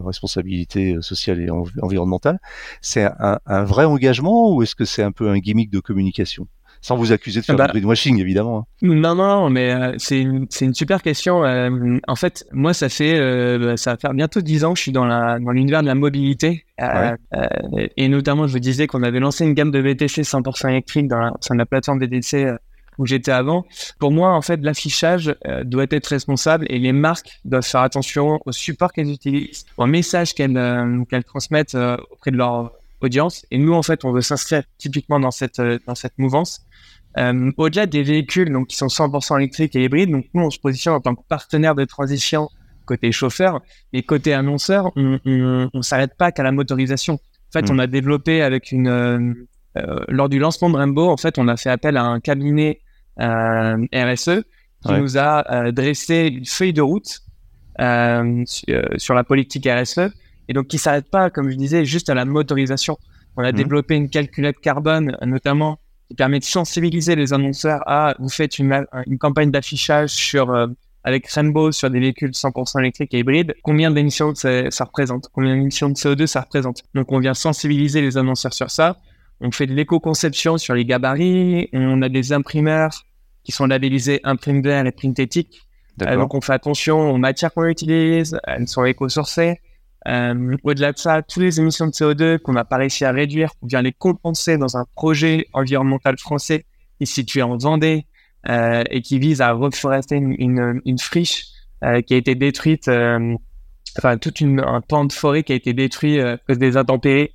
responsabilité 0.04 0.96
sociale 1.00 1.40
et 1.40 1.50
env- 1.50 1.70
environnementale. 1.82 2.38
C'est 2.80 3.06
un 3.18 3.64
vrai 3.64 3.84
engagement 3.84 4.54
ou 4.54 4.62
est-ce 4.62 4.74
que 4.74 4.84
c'est 4.84 5.02
un 5.02 5.12
peu 5.12 5.28
un 5.28 5.38
gimmick 5.38 5.70
de 5.70 5.80
communication? 5.80 6.46
Sans 6.80 6.96
vous 6.96 7.12
accuser 7.12 7.40
de 7.40 7.44
faire 7.44 7.56
Bah, 7.56 7.66
du 7.66 7.72
greenwashing, 7.72 8.20
évidemment. 8.20 8.58
hein. 8.58 8.64
Non, 8.82 9.14
non, 9.14 9.50
mais 9.50 9.72
euh, 9.72 9.94
c'est 9.98 10.20
une, 10.20 10.46
super 10.74 11.02
question. 11.02 11.44
Euh, 11.44 11.98
en 12.06 12.16
fait, 12.16 12.46
moi, 12.52 12.74
ça 12.74 12.88
fait, 12.88 13.18
euh, 13.18 13.76
ça 13.76 13.92
va 13.92 13.96
faire 13.96 14.14
bientôt 14.14 14.40
dix 14.40 14.64
ans 14.64 14.72
que 14.72 14.78
je 14.78 14.82
suis 14.82 14.92
dans 14.92 15.04
la 15.06 15.38
dans 15.38 15.50
l'univers 15.50 15.82
de 15.82 15.86
la 15.86 15.94
mobilité, 15.94 16.64
Euh, 16.80 17.16
et 17.96 18.08
notamment, 18.08 18.46
je 18.46 18.52
vous 18.52 18.58
disais 18.58 18.86
qu'on 18.86 19.02
avait 19.02 19.20
lancé 19.20 19.44
une 19.44 19.54
gamme 19.54 19.70
de 19.70 19.78
VTC 19.78 20.22
100% 20.22 20.68
électrique 20.68 21.08
dans 21.08 21.18
la, 21.18 21.32
sur 21.40 21.54
la 21.54 21.64
plateforme 21.66 21.98
VTC 22.00 22.52
où 22.98 23.06
j'étais 23.06 23.30
avant. 23.32 23.64
Pour 23.98 24.10
moi, 24.10 24.32
en 24.32 24.42
fait, 24.42 24.58
l'affichage 24.62 25.34
euh, 25.46 25.64
doit 25.64 25.86
être 25.90 26.06
responsable 26.06 26.66
et 26.70 26.78
les 26.78 26.92
marques 26.92 27.40
doivent 27.44 27.66
faire 27.66 27.82
attention 27.82 28.40
au 28.46 28.52
support 28.52 28.92
qu'elles 28.92 29.10
utilisent, 29.10 29.66
au 29.76 29.86
message 29.86 30.34
qu'elles 30.34 30.56
euh, 30.56 31.02
transmettent 31.26 31.74
euh, 31.74 31.96
auprès 32.10 32.30
de 32.30 32.36
leur 32.36 32.72
audience. 33.02 33.44
Et 33.50 33.58
nous, 33.58 33.74
en 33.74 33.82
fait, 33.82 34.04
on 34.04 34.12
veut 34.12 34.22
s'inscrire 34.22 34.62
typiquement 34.78 35.20
dans 35.20 35.30
cette 35.30 35.60
dans 35.86 35.94
cette 35.94 36.16
mouvance. 36.18 36.65
Euh, 37.18 37.50
au-delà 37.56 37.86
des 37.86 38.02
véhicules 38.02 38.52
donc, 38.52 38.66
qui 38.68 38.76
sont 38.76 38.88
100% 38.88 39.38
électriques 39.38 39.74
et 39.76 39.84
hybrides, 39.84 40.10
donc 40.10 40.26
nous 40.34 40.42
on 40.44 40.50
se 40.50 40.58
positionne 40.58 40.94
en 40.94 41.00
tant 41.00 41.14
que 41.14 41.22
partenaire 41.28 41.74
de 41.74 41.84
transition 41.84 42.48
côté 42.84 43.10
chauffeur, 43.10 43.60
et 43.92 44.02
côté 44.04 44.32
annonceur, 44.32 44.92
on 44.96 45.18
on 45.74 45.82
s'arrête 45.82 46.14
pas 46.16 46.30
qu'à 46.30 46.42
la 46.44 46.52
motorisation. 46.52 47.14
En 47.14 47.52
fait, 47.52 47.68
Mm. 47.70 47.74
on 47.74 47.78
a 47.80 47.86
développé 47.86 48.42
avec 48.42 48.70
une 48.70 48.86
euh, 48.88 49.32
euh, 49.78 50.00
lors 50.08 50.28
du 50.28 50.38
lancement 50.38 50.70
de 50.70 50.76
Rainbow, 50.76 51.08
en 51.10 51.16
fait, 51.16 51.38
on 51.38 51.48
a 51.48 51.56
fait 51.56 51.70
appel 51.70 51.96
à 51.96 52.04
un 52.04 52.20
cabinet 52.20 52.80
euh, 53.20 53.76
RSE 53.94 54.42
qui 54.84 54.92
Ouais. 54.92 55.00
nous 55.00 55.16
a 55.18 55.44
euh, 55.52 55.72
dressé 55.72 56.28
une 56.32 56.44
feuille 56.46 56.72
de 56.74 56.82
route 56.82 57.20
euh, 57.80 58.42
su- 58.46 58.64
euh, 58.70 58.82
sur 58.98 59.14
la 59.14 59.24
politique 59.24 59.66
RSE, 59.66 60.10
et 60.48 60.52
donc 60.52 60.66
qui 60.68 60.78
s'arrête 60.78 61.10
pas, 61.10 61.28
comme 61.30 61.50
je 61.50 61.56
disais, 61.56 61.84
juste 61.84 62.08
à 62.08 62.14
la 62.14 62.24
motorisation. 62.24 62.96
On 63.36 63.42
a 63.42 63.50
Mhm. 63.52 63.56
développé 63.56 63.96
une 63.96 64.08
calculette 64.10 64.60
carbone, 64.60 65.16
euh, 65.22 65.26
notamment 65.26 65.78
qui 66.08 66.14
permet 66.14 66.38
de 66.38 66.44
sensibiliser 66.44 67.16
les 67.16 67.32
annonceurs 67.32 67.82
à 67.86 68.14
vous 68.18 68.28
faites 68.28 68.58
une, 68.58 68.86
une 69.06 69.18
campagne 69.18 69.50
d'affichage 69.50 70.10
sur 70.10 70.50
euh, 70.50 70.66
avec 71.06 71.28
Rainbow 71.28 71.70
sur 71.70 71.88
des 71.88 72.00
véhicules 72.00 72.30
100% 72.30 72.80
électriques 72.80 73.14
et 73.14 73.20
hybrides, 73.20 73.54
combien 73.62 73.92
d'émissions 73.92 74.34
ça, 74.34 74.70
ça 74.72 74.84
représente, 74.84 75.28
combien 75.32 75.54
d'émissions 75.54 75.88
de 75.88 75.94
CO2 75.94 76.26
ça 76.26 76.40
représente? 76.40 76.82
Donc 76.94 77.12
on 77.12 77.20
vient 77.20 77.32
sensibiliser 77.32 78.02
les 78.02 78.18
annonceurs 78.18 78.52
sur 78.52 78.72
ça. 78.72 78.96
On 79.40 79.52
fait 79.52 79.66
de 79.66 79.74
l'éco-conception 79.74 80.58
sur 80.58 80.74
les 80.74 80.84
gabarits, 80.84 81.68
on 81.72 82.02
a 82.02 82.08
des 82.08 82.32
imprimeurs 82.32 83.04
qui 83.44 83.52
sont 83.52 83.66
labellisés 83.66 84.20
imprime 84.24 84.62
vert 84.62 84.84
et 84.84 84.90
print 84.90 85.16
éthique. 85.20 85.62
Euh, 86.02 86.16
donc 86.16 86.34
on 86.34 86.40
fait 86.40 86.52
attention 86.52 87.10
aux 87.12 87.18
matières 87.18 87.54
qu'on 87.54 87.66
utilise, 87.66 88.38
elles 88.44 88.66
sont 88.66 88.84
éco-sourcées. 88.84 89.60
Euh, 90.06 90.56
Au-delà 90.62 90.92
de 90.92 90.98
ça, 90.98 91.22
toutes 91.22 91.42
les 91.42 91.58
émissions 91.58 91.86
de 91.86 91.92
CO2 91.92 92.38
qu'on 92.38 92.52
n'a 92.52 92.64
pas 92.64 92.76
réussi 92.76 93.04
à 93.04 93.12
réduire, 93.12 93.50
on 93.62 93.66
vient 93.66 93.82
les 93.82 93.92
compenser 93.92 94.56
dans 94.56 94.76
un 94.76 94.84
projet 94.94 95.46
environnemental 95.52 96.16
français 96.18 96.64
qui 96.98 97.02
est 97.02 97.06
situé 97.06 97.42
en 97.42 97.56
Vendée 97.56 98.06
euh, 98.48 98.84
et 98.90 99.02
qui 99.02 99.18
vise 99.18 99.40
à 99.40 99.52
reforester 99.52 100.16
une, 100.16 100.98
friche 100.98 101.46
euh, 101.82 102.02
qui 102.02 102.14
a 102.14 102.16
été 102.16 102.34
détruite, 102.34 102.88
enfin 103.98 104.16
tout 104.18 104.34
une, 104.38 104.60
un 104.60 104.80
pan 104.80 105.04
de 105.04 105.12
forêt 105.12 105.42
qui 105.42 105.52
a 105.52 105.56
été 105.56 105.72
détruit 105.72 106.20
à 106.20 106.36
cause 106.36 106.58
des 106.58 106.76
intempéries 106.76 107.30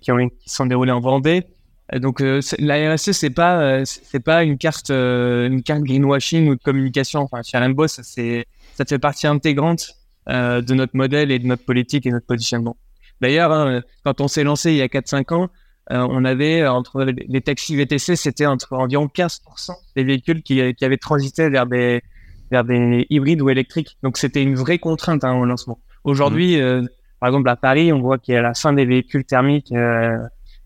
qui, 0.00 0.10
ont, 0.10 0.28
qui 0.28 0.48
sont 0.48 0.66
déroulées 0.66 0.92
en 0.92 1.00
Vendée. 1.00 1.44
Donc 1.92 2.20
la 2.20 2.94
RSE 2.94 3.10
c'est 3.10 3.30
pas 3.30 3.84
c'est 3.84 4.20
pas 4.20 4.44
une 4.44 4.58
carte 4.58 4.90
une 4.90 5.62
carte 5.64 5.82
greenwashing 5.82 6.48
ou 6.48 6.54
de 6.54 6.62
communication. 6.62 7.20
Enfin 7.20 7.42
chez 7.42 7.58
Rainbow 7.58 7.88
ça 7.88 8.04
ça 8.04 8.84
fait 8.84 8.98
partie 9.00 9.26
intégrante 9.26 9.99
euh, 10.28 10.60
de 10.60 10.74
notre 10.74 10.94
modèle 10.94 11.30
et 11.30 11.38
de 11.38 11.46
notre 11.46 11.64
politique 11.64 12.06
et 12.06 12.10
notre 12.10 12.26
positionnement. 12.26 12.76
D'ailleurs, 13.20 13.52
hein, 13.52 13.82
quand 14.04 14.20
on 14.20 14.28
s'est 14.28 14.44
lancé 14.44 14.70
il 14.70 14.76
y 14.76 14.82
a 14.82 14.86
4-5 14.86 15.34
ans, 15.34 15.48
euh, 15.92 16.06
on 16.08 16.24
avait 16.24 16.66
entre 16.66 17.02
les 17.04 17.40
taxis 17.40 17.74
VTC, 17.74 18.14
c'était 18.14 18.46
entre 18.46 18.74
environ 18.74 19.06
15% 19.06 19.72
des 19.96 20.04
véhicules 20.04 20.42
qui, 20.42 20.74
qui, 20.74 20.84
avaient 20.84 20.98
transité 20.98 21.48
vers 21.48 21.66
des, 21.66 22.02
vers 22.50 22.64
des 22.64 23.06
hybrides 23.10 23.42
ou 23.42 23.50
électriques. 23.50 23.98
Donc 24.02 24.16
c'était 24.16 24.42
une 24.42 24.54
vraie 24.54 24.78
contrainte 24.78 25.24
hein, 25.24 25.34
au 25.34 25.44
lancement. 25.44 25.80
Aujourd'hui, 26.04 26.56
mmh. 26.56 26.60
euh, 26.60 26.82
par 27.18 27.28
exemple 27.28 27.48
à 27.48 27.56
Paris, 27.56 27.92
on 27.92 28.00
voit 28.00 28.18
qu'il 28.18 28.34
y 28.34 28.36
a 28.36 28.42
la 28.42 28.54
fin 28.54 28.72
des 28.72 28.84
véhicules 28.84 29.24
thermiques 29.24 29.72
euh, 29.72 30.16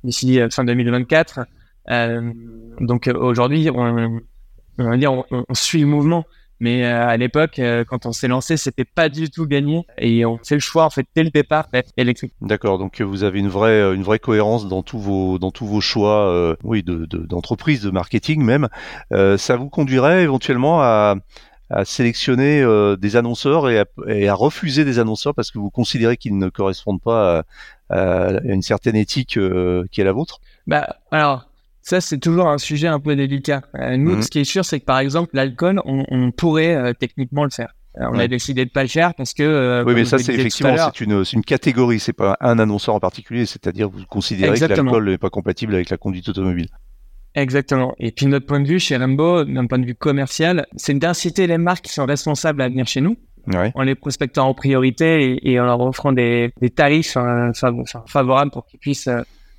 d'ici 0.02 0.40
fin 0.50 0.64
2024. 0.64 1.46
donc 2.80 3.10
aujourd'hui, 3.14 3.70
on, 3.70 4.20
on, 4.78 5.02
on, 5.02 5.24
on, 5.48 5.54
suit 5.54 5.80
le 5.80 5.86
mouvement. 5.86 6.26
Mais 6.60 6.84
euh, 6.84 7.08
à 7.08 7.16
l'époque, 7.16 7.58
euh, 7.58 7.84
quand 7.84 8.06
on 8.06 8.12
s'est 8.12 8.28
lancé, 8.28 8.56
c'était 8.56 8.84
pas 8.84 9.08
du 9.08 9.30
tout 9.30 9.46
gagné 9.46 9.86
et 9.98 10.24
on 10.24 10.38
fait 10.38 10.54
le 10.54 10.60
choix 10.60 10.84
en 10.84 10.90
fait 10.90 11.06
dès 11.14 11.24
le 11.24 11.30
départ 11.30 11.68
d'être 11.72 11.90
électrique. 11.96 12.32
D'accord, 12.40 12.78
donc 12.78 13.00
euh, 13.00 13.04
vous 13.04 13.24
avez 13.24 13.40
une 13.40 13.48
vraie 13.48 13.94
une 13.94 14.02
vraie 14.02 14.18
cohérence 14.18 14.68
dans 14.68 14.82
tous 14.82 14.98
vos 14.98 15.38
dans 15.38 15.50
tous 15.50 15.66
vos 15.66 15.80
choix, 15.80 16.56
oui, 16.62 16.82
de 16.82 17.06
d'entreprise, 17.06 17.82
de, 17.82 17.90
marketing 17.90 18.42
même. 18.42 18.68
ça 19.10 19.56
vous 19.56 19.68
conduirait 19.68 20.22
éventuellement 20.22 20.80
à 20.82 21.16
à 21.70 21.84
sélectionner 21.84 22.64
des 22.98 23.16
annonceurs 23.16 23.70
et 23.70 23.78
à, 23.78 23.84
et 24.06 24.28
à, 24.28 24.34
refuser 24.34 24.84
des 24.84 24.98
annonceurs 24.98 25.34
parce 25.34 25.50
que 25.50 25.58
vous 25.58 25.70
considérez 25.70 26.16
qu'ils 26.16 26.36
ne 26.36 26.48
correspondent 26.48 27.00
pas 27.00 27.44
à, 27.90 28.26
à 28.28 28.40
une 28.44 28.62
certaine 28.62 28.96
éthique 28.96 29.38
qui 29.90 30.00
est 30.00 30.04
la 30.04 30.12
vôtre? 30.12 30.40
Bah 30.66 30.96
alors 31.10 31.46
ça, 31.84 32.00
c'est 32.00 32.18
toujours 32.18 32.48
un 32.48 32.56
sujet 32.56 32.88
un 32.88 32.98
peu 32.98 33.14
délicat. 33.14 33.60
Euh, 33.74 33.98
nous, 33.98 34.16
mhm. 34.16 34.22
ce 34.22 34.30
qui 34.30 34.38
est 34.40 34.44
sûr, 34.44 34.64
c'est 34.64 34.80
que 34.80 34.86
par 34.86 34.98
exemple, 35.00 35.30
l'alcool, 35.34 35.82
on, 35.84 36.02
on, 36.08 36.30
pourrait 36.30 36.74
euh, 36.74 36.92
techniquement 36.98 37.44
le 37.44 37.50
faire. 37.50 37.74
Euh, 38.00 38.06
on 38.10 38.18
a 38.18 38.26
décidé 38.26 38.64
de 38.64 38.70
pas 38.70 38.82
le 38.82 38.88
faire 38.88 39.14
parce 39.14 39.34
que. 39.34 39.84
oui, 39.86 39.94
mais 39.94 40.06
ça, 40.06 40.16
c'est 40.18 40.32
effectivement, 40.32 40.74
c'est 40.78 41.04
une, 41.04 41.22
une 41.30 41.44
catégorie. 41.44 42.00
C'est 42.00 42.14
pas 42.14 42.38
un 42.40 42.58
annonceur 42.58 42.94
en 42.94 43.00
particulier. 43.00 43.44
C'est-à-dire, 43.44 43.90
vous 43.90 44.02
considérez 44.08 44.58
que 44.58 44.64
l'alcool 44.64 45.10
n'est 45.10 45.18
pas 45.18 45.28
compatible 45.28 45.74
avec 45.74 45.90
la 45.90 45.98
conduite 45.98 46.26
automobile. 46.26 46.68
Exactement. 47.34 47.94
Et 47.98 48.12
puis 48.12 48.26
notre 48.26 48.46
point 48.46 48.60
de 48.60 48.66
vue 48.66 48.80
chez 48.80 48.96
Rainbow, 48.96 49.44
d'un 49.44 49.66
point 49.66 49.78
de 49.78 49.86
vue 49.86 49.94
commercial, 49.94 50.66
c'est 50.76 50.94
d'inciter 50.94 51.46
les 51.46 51.58
marques 51.58 51.84
qui 51.84 51.92
sont 51.92 52.06
responsables 52.06 52.62
à 52.62 52.68
venir 52.68 52.86
chez 52.86 53.02
nous, 53.02 53.16
ouais. 53.48 53.72
en 53.74 53.82
les 53.82 53.96
prospectant 53.96 54.48
en 54.48 54.54
priorité 54.54 55.32
et, 55.32 55.50
et 55.52 55.60
en 55.60 55.64
leur 55.66 55.80
offrant 55.80 56.12
des, 56.12 56.52
des 56.60 56.70
tarifs 56.70 57.18
favorables 58.06 58.52
pour 58.52 58.64
qu'ils 58.66 58.78
puissent 58.78 59.10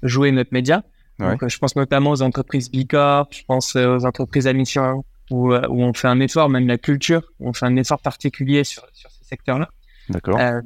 jouer 0.02 0.32
notre 0.32 0.54
média. 0.54 0.84
Donc, 1.20 1.44
euh, 1.44 1.50
je 1.50 1.58
pense 1.58 1.76
notamment 1.76 2.12
aux 2.12 2.22
entreprises 2.22 2.70
Bicorp, 2.70 3.28
je 3.32 3.44
pense 3.48 3.76
euh, 3.76 3.96
aux 3.96 4.06
entreprises 4.06 4.48
à 4.48 4.54
mission 4.54 5.04
où, 5.32 5.54
euh, 5.54 5.62
où 5.70 5.82
on 5.82 5.94
fait 5.94 6.08
un 6.08 6.20
effort, 6.20 6.50
même 6.50 6.68
la 6.68 6.78
culture, 6.78 7.22
où 7.40 7.50
on 7.50 7.54
fait 7.54 7.66
un 7.66 7.76
effort 7.78 8.00
particulier 8.00 8.64
sur, 8.64 8.86
sur 8.94 9.10
ces 9.12 9.24
secteurs-là. 9.24 9.70
D'accord. 10.10 10.40
Euh, 10.40 10.62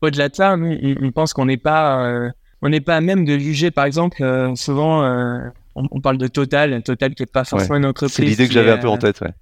Au-delà 0.00 0.28
de 0.28 0.34
ça, 0.34 0.56
nous, 0.56 0.76
on, 1.00 1.10
pense 1.12 1.32
qu'on 1.32 1.46
n'est 1.46 1.56
pas, 1.56 2.06
euh, 2.06 2.30
on 2.62 2.68
n'est 2.68 2.80
pas 2.80 2.96
à 2.96 3.00
même 3.00 3.24
de 3.24 3.38
juger, 3.38 3.70
par 3.70 3.84
exemple, 3.84 4.22
souvent, 4.54 5.02
on, 5.74 5.88
on, 5.90 6.00
parle 6.00 6.18
de 6.18 6.26
Total, 6.28 6.82
Total 6.82 7.14
qui 7.14 7.22
est 7.22 7.32
pas 7.32 7.44
forcément 7.44 7.76
une 7.76 7.86
entreprise. 7.86 8.16
C'est 8.16 8.24
l'idée 8.24 8.46
que 8.46 8.54
j'avais 8.54 8.72
un 8.72 8.78
peu 8.78 8.88
en 8.88 8.98
tête, 8.98 9.20
ouais. 9.22 9.32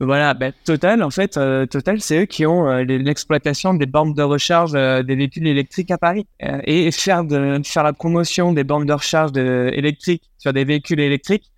Voilà, 0.00 0.32
ben, 0.34 0.52
Total, 0.64 1.02
en 1.02 1.10
fait, 1.10 1.36
euh, 1.36 1.66
Total, 1.66 2.00
c'est 2.00 2.22
eux 2.22 2.24
qui 2.26 2.46
ont 2.46 2.68
euh, 2.68 2.84
l'exploitation 2.84 3.74
des 3.74 3.86
bornes 3.86 4.14
de 4.14 4.22
recharge 4.22 4.72
euh, 4.74 5.02
des 5.02 5.16
véhicules 5.16 5.46
électriques 5.46 5.90
à 5.90 5.98
Paris. 5.98 6.26
et 6.40 6.92
faire, 6.92 7.24
de, 7.24 7.60
faire 7.64 7.82
la 7.82 7.92
promotion 7.92 8.52
des 8.52 8.62
bornes 8.62 8.86
de 8.86 8.92
recharge 8.92 9.32
de, 9.32 9.70
électriques 9.74 10.30
sur 10.38 10.52
des 10.52 10.64
véhicules 10.64 11.00
électriques, 11.00 11.50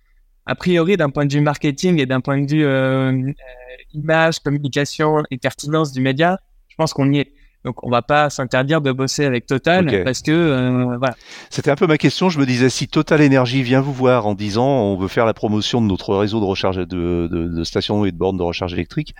a 0.47 0.55
priori, 0.55 0.97
d'un 0.97 1.11
point 1.11 1.25
de 1.27 1.33
vue 1.33 1.41
marketing 1.41 1.99
et 1.99 2.07
d'un 2.07 2.19
point 2.19 2.41
de 2.41 2.49
vue 2.49 3.45
image, 3.93 4.39
communication 4.39 5.21
et 5.29 5.37
pertinence 5.37 5.91
du 5.91 6.01
média, 6.01 6.39
je 6.67 6.75
pense 6.75 6.93
qu'on 6.93 7.11
y 7.11 7.19
est. 7.19 7.33
Donc 7.63 7.83
on 7.83 7.89
va 7.89 8.01
pas 8.01 8.29
s'interdire 8.29 8.81
de 8.81 8.91
bosser 8.91 9.25
avec 9.25 9.45
Total 9.45 10.03
parce 10.03 10.21
que 10.21 10.31
euh, 10.31 10.97
voilà. 10.97 11.15
C'était 11.49 11.69
un 11.69 11.75
peu 11.75 11.85
ma 11.85 11.97
question. 11.97 12.29
Je 12.29 12.39
me 12.39 12.45
disais 12.45 12.69
si 12.69 12.87
Total 12.87 13.21
Energy 13.21 13.61
vient 13.61 13.81
vous 13.81 13.93
voir 13.93 14.25
en 14.25 14.33
disant 14.33 14.67
on 14.67 14.97
veut 14.97 15.07
faire 15.07 15.25
la 15.25 15.33
promotion 15.33 15.81
de 15.81 15.87
notre 15.87 16.15
réseau 16.15 16.39
de 16.39 16.45
recharge 16.45 16.77
de, 16.77 16.85
de, 16.85 17.27
de 17.27 17.63
stations 17.63 18.03
et 18.05 18.11
de 18.11 18.17
bornes 18.17 18.37
de 18.37 18.43
recharge 18.43 18.73
électrique, 18.73 19.13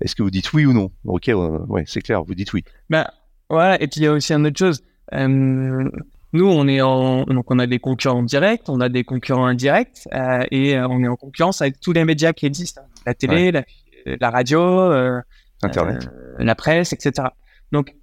est-ce 0.00 0.14
que 0.14 0.22
vous 0.22 0.30
dites 0.30 0.52
oui 0.54 0.64
ou 0.64 0.72
non? 0.72 0.90
Ok, 1.04 1.30
ouais, 1.68 1.84
c'est 1.86 2.00
clair, 2.00 2.22
vous 2.24 2.34
dites 2.34 2.52
oui. 2.54 2.64
Ben 2.88 3.06
voilà. 3.50 3.80
Et 3.82 3.86
puis 3.86 4.00
il 4.00 4.04
y 4.04 4.06
a 4.06 4.12
aussi 4.12 4.32
une 4.32 4.46
autre 4.46 4.58
chose. 4.58 4.80
Euh, 5.12 5.90
nous, 6.32 6.48
on 6.48 6.66
est 6.66 6.80
en 6.80 7.24
donc 7.24 7.50
on 7.50 7.58
a 7.58 7.66
des 7.66 7.80
concurrents 7.80 8.22
directs, 8.22 8.64
on 8.68 8.80
a 8.80 8.88
des 8.88 9.04
concurrents 9.04 9.46
indirects 9.46 10.08
euh, 10.14 10.42
et 10.50 10.78
on 10.78 11.02
est 11.02 11.08
en 11.08 11.16
concurrence 11.16 11.60
avec 11.60 11.80
tous 11.80 11.92
les 11.92 12.06
médias 12.06 12.32
qui 12.32 12.46
existent, 12.46 12.80
la 13.06 13.12
télé, 13.12 13.52
la, 13.52 13.62
la, 14.06 14.30
radio, 14.30 14.90
Internet, 15.62 16.08
la 16.38 16.54
presse, 16.54 16.94
etc. 16.94 17.28
Donc, 17.72 17.94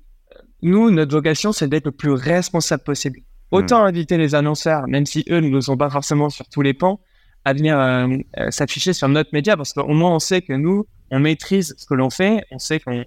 nous, 0.61 0.91
notre 0.91 1.15
vocation, 1.15 1.51
c'est 1.51 1.67
d'être 1.67 1.85
le 1.85 1.91
plus 1.91 2.11
responsable 2.11 2.83
possible. 2.83 3.19
Autant 3.51 3.83
hmm. 3.83 3.87
inviter 3.87 4.17
les 4.17 4.35
annonceurs, 4.35 4.87
même 4.87 5.05
si 5.05 5.25
eux 5.29 5.39
ne 5.39 5.59
sont 5.59 5.77
pas 5.77 5.89
forcément 5.89 6.29
sur 6.29 6.47
tous 6.47 6.61
les 6.61 6.73
pans, 6.73 7.01
à 7.43 7.53
venir 7.53 7.79
euh, 7.79 8.07
euh, 8.37 8.51
s'afficher 8.51 8.93
sur 8.93 9.07
notre 9.09 9.31
média, 9.33 9.57
parce 9.57 9.73
qu'au 9.73 9.93
moins 9.93 10.15
on 10.15 10.19
sait 10.19 10.41
que 10.41 10.53
nous, 10.53 10.85
on 11.09 11.19
maîtrise 11.19 11.75
ce 11.77 11.85
que 11.85 11.95
l'on 11.95 12.09
fait, 12.09 12.43
on 12.51 12.59
sait 12.59 12.79
qu'on 12.79 13.03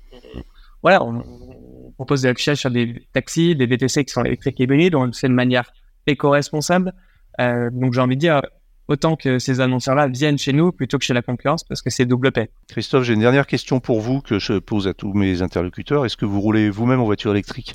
voilà, 0.82 1.02
on, 1.02 1.92
propose 1.94 2.22
des 2.22 2.28
affichages 2.28 2.58
sur 2.58 2.70
des 2.70 3.06
taxis, 3.12 3.56
des 3.56 3.66
VTC 3.66 4.04
qui 4.04 4.12
sont 4.12 4.24
électriques 4.24 4.60
et 4.60 4.64
hybrides, 4.64 4.94
on 4.96 5.04
le 5.04 5.12
fait 5.12 5.28
de 5.28 5.32
manière 5.32 5.72
éco-responsable. 6.06 6.92
Euh, 7.40 7.70
donc 7.72 7.94
j'ai 7.94 8.00
envie 8.00 8.16
de 8.16 8.20
dire, 8.20 8.42
autant 8.88 9.16
que 9.16 9.38
ces 9.38 9.60
annonceurs-là 9.60 10.08
viennent 10.08 10.38
chez 10.38 10.52
nous 10.52 10.72
plutôt 10.72 10.98
que 10.98 11.04
chez 11.04 11.14
la 11.14 11.22
concurrence 11.22 11.64
parce 11.64 11.82
que 11.82 11.90
c'est 11.90 12.06
double 12.06 12.32
paie. 12.32 12.50
Christophe, 12.68 13.04
j'ai 13.04 13.14
une 13.14 13.20
dernière 13.20 13.46
question 13.46 13.80
pour 13.80 14.00
vous 14.00 14.20
que 14.20 14.38
je 14.38 14.54
pose 14.58 14.88
à 14.88 14.94
tous 14.94 15.12
mes 15.12 15.42
interlocuteurs. 15.42 16.04
Est-ce 16.04 16.16
que 16.16 16.26
vous 16.26 16.40
roulez 16.40 16.70
vous-même 16.70 17.00
en 17.00 17.04
voiture 17.04 17.30
électrique? 17.30 17.74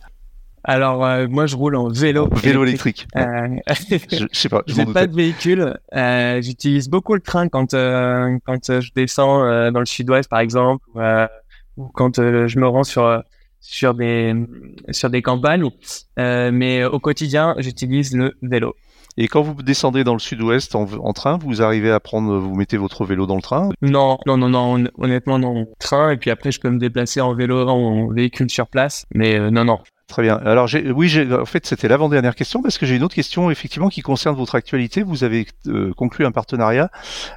Alors 0.64 1.06
euh, 1.06 1.28
moi 1.28 1.46
je 1.46 1.56
roule 1.56 1.76
en 1.76 1.88
vélo. 1.88 2.30
Vélo 2.32 2.64
électrique. 2.64 3.08
Euh, 3.16 3.48
je, 3.68 3.98
je, 4.12 4.26
sais 4.34 4.50
pas. 4.50 4.64
J'ai 4.68 4.86
pas 4.86 5.08
de 5.08 5.16
véhicule. 5.16 5.78
Euh, 5.96 6.42
J'utilise 6.42 6.90
beaucoup 6.90 7.14
le 7.14 7.22
train 7.22 7.48
quand 7.48 7.72
quand 7.72 8.82
je 8.82 8.92
descends 8.94 9.72
dans 9.72 9.80
le 9.80 9.86
sud-ouest 9.86 10.30
par 10.30 10.40
exemple 10.40 10.86
ou 11.78 11.88
quand 11.94 12.18
je 12.18 12.60
me 12.60 12.68
rends 12.68 12.84
sur 12.84 13.24
sur 13.62 13.94
des 13.94 14.34
sur 14.92 15.10
des 15.10 15.22
campagnes. 15.22 15.70
mais 16.18 16.84
au 16.84 17.00
quotidien 17.00 17.56
j'utilise 17.60 18.16
le 18.16 18.36
vélo. 18.42 18.76
Et 19.22 19.28
quand 19.28 19.42
vous 19.42 19.54
descendez 19.62 20.06
dans 20.06 20.14
le 20.14 20.20
sud-ouest 20.20 20.76
en, 20.76 20.86
en, 20.86 21.12
train, 21.12 21.38
vous 21.38 21.62
arrivez 21.62 21.92
à 21.92 22.00
prendre, 22.00 22.38
vous 22.38 22.56
mettez 22.56 22.78
votre 22.78 23.04
vélo 23.04 23.26
dans 23.26 23.36
le 23.36 23.42
train? 23.42 23.70
Non, 23.82 24.18
non, 24.26 24.38
non, 24.38 24.48
non, 24.48 24.86
honnêtement, 24.98 25.38
non. 25.38 25.68
Train, 25.78 26.12
et 26.12 26.18
puis 26.18 26.32
après, 26.32 26.54
je 26.54 26.62
peux 26.62 26.70
me 26.70 26.80
déplacer 26.80 27.20
en 27.20 27.34
vélo, 27.34 27.68
en 27.68 28.08
véhicule 28.08 28.50
sur 28.50 28.68
place, 28.68 29.06
mais 29.14 29.38
euh, 29.38 29.52
non, 29.52 29.66
non. 29.66 29.80
Très 30.08 30.22
bien. 30.24 30.38
Alors, 30.38 30.70
oui, 30.96 31.14
en 31.32 31.46
fait, 31.46 31.66
c'était 31.66 31.90
l'avant-dernière 31.90 32.34
question 32.34 32.64
parce 32.64 32.78
que 32.78 32.86
j'ai 32.86 32.96
une 32.96 33.04
autre 33.04 33.14
question 33.14 33.52
effectivement 33.52 33.90
qui 33.90 34.02
concerne 34.02 34.38
votre 34.38 34.56
actualité. 34.56 35.04
Vous 35.04 35.26
avez 35.26 35.46
euh, 35.68 35.94
conclu 35.96 36.26
un 36.26 36.32
partenariat 36.32 36.90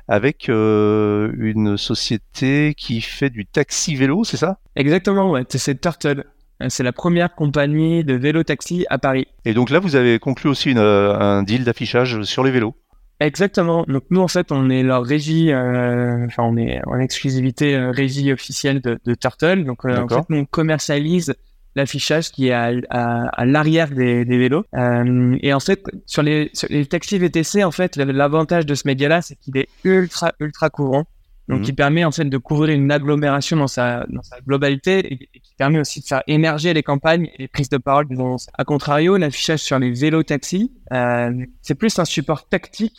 avec 0.07 0.49
euh, 0.49 1.33
une 1.37 1.77
société 1.77 2.75
qui 2.79 3.01
fait 3.01 3.29
du 3.29 3.45
taxi 3.45 3.97
vélo, 3.97 4.23
c'est 4.23 4.39
ça? 4.39 4.59
Exactement, 4.77 5.33
ouais. 5.33 5.45
C'est 5.51 5.81
Turtle. 5.81 6.25
Euh, 6.63 6.67
c'est 6.69 6.83
la 6.83 6.93
première 6.93 7.35
compagnie 7.35 8.05
de 8.05 8.15
vélo-taxi 8.15 8.87
à 8.89 8.99
Paris. 8.99 9.27
Et 9.45 9.55
donc 9.55 9.71
là, 9.71 9.79
vous 9.79 9.97
avez 9.97 10.19
conclu 10.19 10.49
aussi 10.49 10.71
une, 10.71 10.79
euh, 10.79 11.15
un 11.15 11.43
deal 11.43 11.65
d'affichage 11.65 12.23
sur 12.23 12.45
les 12.45 12.51
vélos 12.51 12.75
Exactement. 13.23 13.85
Donc 13.87 14.03
nous, 14.11 14.21
en 14.21 14.29
fait, 14.29 14.51
on 14.51 14.69
est 14.69 14.83
leur 14.83 15.05
régie, 15.05 15.53
euh, 15.53 16.27
enfin, 16.27 16.43
on 16.43 16.57
est 16.57 16.81
en 16.87 16.99
exclusivité 16.99 17.77
euh, 17.77 17.93
régie 17.93 18.33
officielle 18.33 18.81
de, 18.81 18.99
de 19.05 19.15
Turtle. 19.15 19.65
Donc 19.65 19.85
en 19.85 20.09
fait, 20.09 20.25
nous, 20.29 20.39
on 20.39 20.45
commercialise 20.45 21.35
l'affichage 21.77 22.33
qui 22.33 22.49
est 22.49 22.53
à, 22.53 22.73
à, 22.91 23.29
à 23.29 23.45
l'arrière 23.45 23.91
des, 23.91 24.25
des, 24.25 24.39
vélos. 24.39 24.65
Euh, 24.75 25.37
et 25.41 25.55
en 25.55 25.61
fait, 25.61 25.83
sur 26.05 26.23
les, 26.23 26.51
sur 26.53 26.67
les 26.69 26.85
taxis 26.85 27.19
VTC, 27.19 27.63
en 27.63 27.71
fait, 27.71 27.97
l'avantage 27.97 28.67
de 28.67 28.75
ce 28.75 28.89
média-là, 28.89 29.23
c'est 29.23 29.37
qu'il 29.37 29.57
est 29.57 29.69
ultra, 29.85 30.33
ultra 30.41 30.69
courant 30.69 31.05
donc 31.49 31.61
mhm. 31.61 31.65
qui 31.65 31.73
permet 31.73 32.05
en 32.05 32.13
fait 32.13 32.25
de 32.25 32.39
couvrir 32.39 32.75
une 32.75 32.91
agglomération 32.91 33.57
dans 33.57 33.67
sa, 33.67 34.07
dans 34.09 34.23
sa 34.23 34.41
globalité 34.41 35.13
et, 35.13 35.17
qui 35.17 35.55
permet 35.57 35.81
aussi 35.81 36.01
de 36.01 36.07
faire 36.07 36.23
émerger 36.27 36.73
les 36.73 36.83
campagnes 36.83 37.29
et 37.35 37.43
les 37.43 37.49
prises 37.49 37.69
de 37.69 37.79
parole 37.79 38.07
du 38.07 38.17
A 38.57 38.65
contrario, 38.65 39.17
l'affichage 39.17 39.61
sur 39.61 39.79
les 39.79 39.91
vélos 39.91 40.23
taxis, 40.23 40.73
euh, 40.93 41.33
c'est 41.61 41.75
plus 41.75 41.99
un 41.99 42.05
support 42.05 42.49
tactique, 42.49 42.97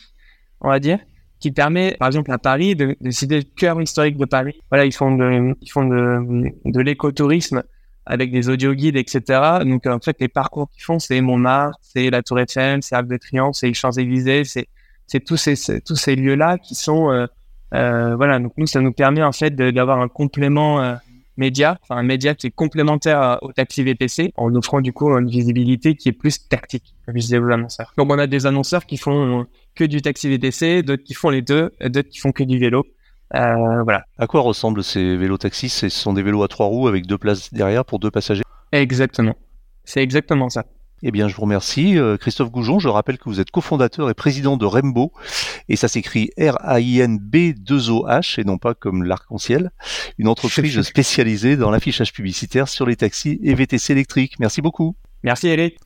on 0.60 0.68
va 0.68 0.78
dire, 0.78 0.98
qui 1.40 1.52
permet, 1.52 1.96
par 1.98 2.08
exemple 2.08 2.32
à 2.32 2.38
Paris, 2.38 2.76
de, 2.76 2.86
de 2.86 2.96
décider 3.00 3.38
le 3.38 3.44
cœur 3.56 3.80
historique 3.80 4.16
de 4.16 4.24
Paris. 4.24 4.54
Voilà, 4.70 4.84
ils 4.84 4.94
font 4.94 5.14
de, 5.16 5.54
ils 5.60 5.70
font 5.70 5.86
de, 5.86 6.52
de 6.64 6.80
l'écotourisme 6.80 7.62
avec 8.06 8.30
des 8.30 8.48
audio 8.48 8.74
guides, 8.74 8.96
etc. 8.96 9.40
Donc 9.64 9.86
en 9.86 9.98
fait, 9.98 10.16
les 10.20 10.28
parcours 10.28 10.68
qu'ils 10.70 10.82
font, 10.82 10.98
c'est 10.98 11.20
Montmartre, 11.20 11.78
c'est 11.80 12.10
la 12.10 12.22
Tour 12.22 12.40
Eiffel, 12.40 12.82
c'est 12.82 12.94
Arc 12.94 13.06
de 13.06 13.16
Triomphe, 13.16 13.56
c'est 13.56 13.68
les 13.68 13.74
Champs 13.74 13.92
Élysées, 13.92 14.44
c'est 14.44 14.68
c'est 15.06 15.20
tous 15.20 15.36
ces 15.36 15.80
tous 15.82 15.96
ces 15.96 16.16
lieux 16.16 16.34
là 16.34 16.56
qui 16.58 16.74
sont 16.74 17.10
euh, 17.10 17.26
voilà, 18.16 18.38
donc 18.38 18.52
nous, 18.56 18.66
ça 18.66 18.80
nous 18.80 18.92
permet 18.92 19.22
en 19.22 19.32
fait 19.32 19.50
d'avoir 19.50 20.00
un 20.00 20.08
complément 20.08 20.80
euh, 20.80 20.94
média, 21.36 21.78
enfin 21.82 21.96
un 21.96 22.02
média 22.02 22.34
qui 22.34 22.46
est 22.46 22.50
complémentaire 22.50 23.38
au 23.42 23.52
taxi 23.52 23.82
VTC, 23.82 24.32
en 24.36 24.54
offrant 24.54 24.80
du 24.80 24.92
coup 24.92 25.10
une 25.10 25.28
visibilité 25.28 25.94
qui 25.94 26.08
est 26.08 26.12
plus 26.12 26.48
tactique, 26.48 26.94
annonceurs. 27.06 27.92
Donc 27.96 28.10
on 28.12 28.18
a 28.18 28.26
des 28.26 28.46
annonceurs 28.46 28.86
qui 28.86 28.96
font 28.96 29.40
euh, 29.40 29.44
que 29.74 29.84
du 29.84 30.02
taxi 30.02 30.28
VTC, 30.28 30.82
d'autres 30.82 31.02
qui 31.02 31.14
font 31.14 31.30
les 31.30 31.42
deux, 31.42 31.72
d'autres 31.80 32.08
qui 32.08 32.18
font 32.18 32.32
que 32.32 32.44
du 32.44 32.58
vélo. 32.58 32.86
Euh, 33.34 33.82
voilà. 33.82 34.04
À 34.18 34.26
quoi 34.26 34.42
ressemblent 34.42 34.84
ces 34.84 35.16
vélos 35.16 35.38
taxis 35.38 35.68
Ce 35.68 35.88
sont 35.88 36.12
des 36.12 36.22
vélos 36.22 36.42
à 36.42 36.48
trois 36.48 36.66
roues 36.66 36.88
avec 36.88 37.06
deux 37.06 37.18
places 37.18 37.52
derrière 37.52 37.84
pour 37.84 37.98
deux 37.98 38.10
passagers? 38.10 38.44
Exactement. 38.70 39.34
C'est 39.84 40.02
exactement 40.02 40.48
ça. 40.48 40.64
Eh 41.06 41.10
bien, 41.10 41.28
je 41.28 41.36
vous 41.36 41.42
remercie. 41.42 41.98
Euh, 41.98 42.16
Christophe 42.16 42.50
Goujon, 42.50 42.78
je 42.78 42.88
rappelle 42.88 43.18
que 43.18 43.24
vous 43.26 43.38
êtes 43.38 43.50
cofondateur 43.50 44.08
et 44.08 44.14
président 44.14 44.56
de 44.56 44.64
Rainbow, 44.64 45.12
et 45.68 45.76
ça 45.76 45.86
s'écrit 45.86 46.30
R-A-I-N-B-2-O-H, 46.38 48.40
et 48.40 48.44
non 48.44 48.56
pas 48.56 48.72
comme 48.72 49.02
l'arc-en-ciel, 49.02 49.70
une 50.16 50.28
entreprise 50.28 50.80
spécialisée 50.80 51.58
dans 51.58 51.70
l'affichage 51.70 52.14
publicitaire 52.14 52.68
sur 52.68 52.86
les 52.86 52.96
taxis 52.96 53.38
et 53.42 53.54
VTC 53.54 53.92
électriques. 53.92 54.40
Merci 54.40 54.62
beaucoup. 54.62 54.96
Merci 55.22 55.48
Eric. 55.48 55.76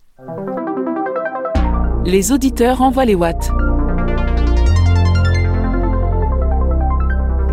Les 2.05 2.31
auditeurs 2.31 2.81
envoient 2.81 3.05
les 3.05 3.17
watts. 3.17 3.51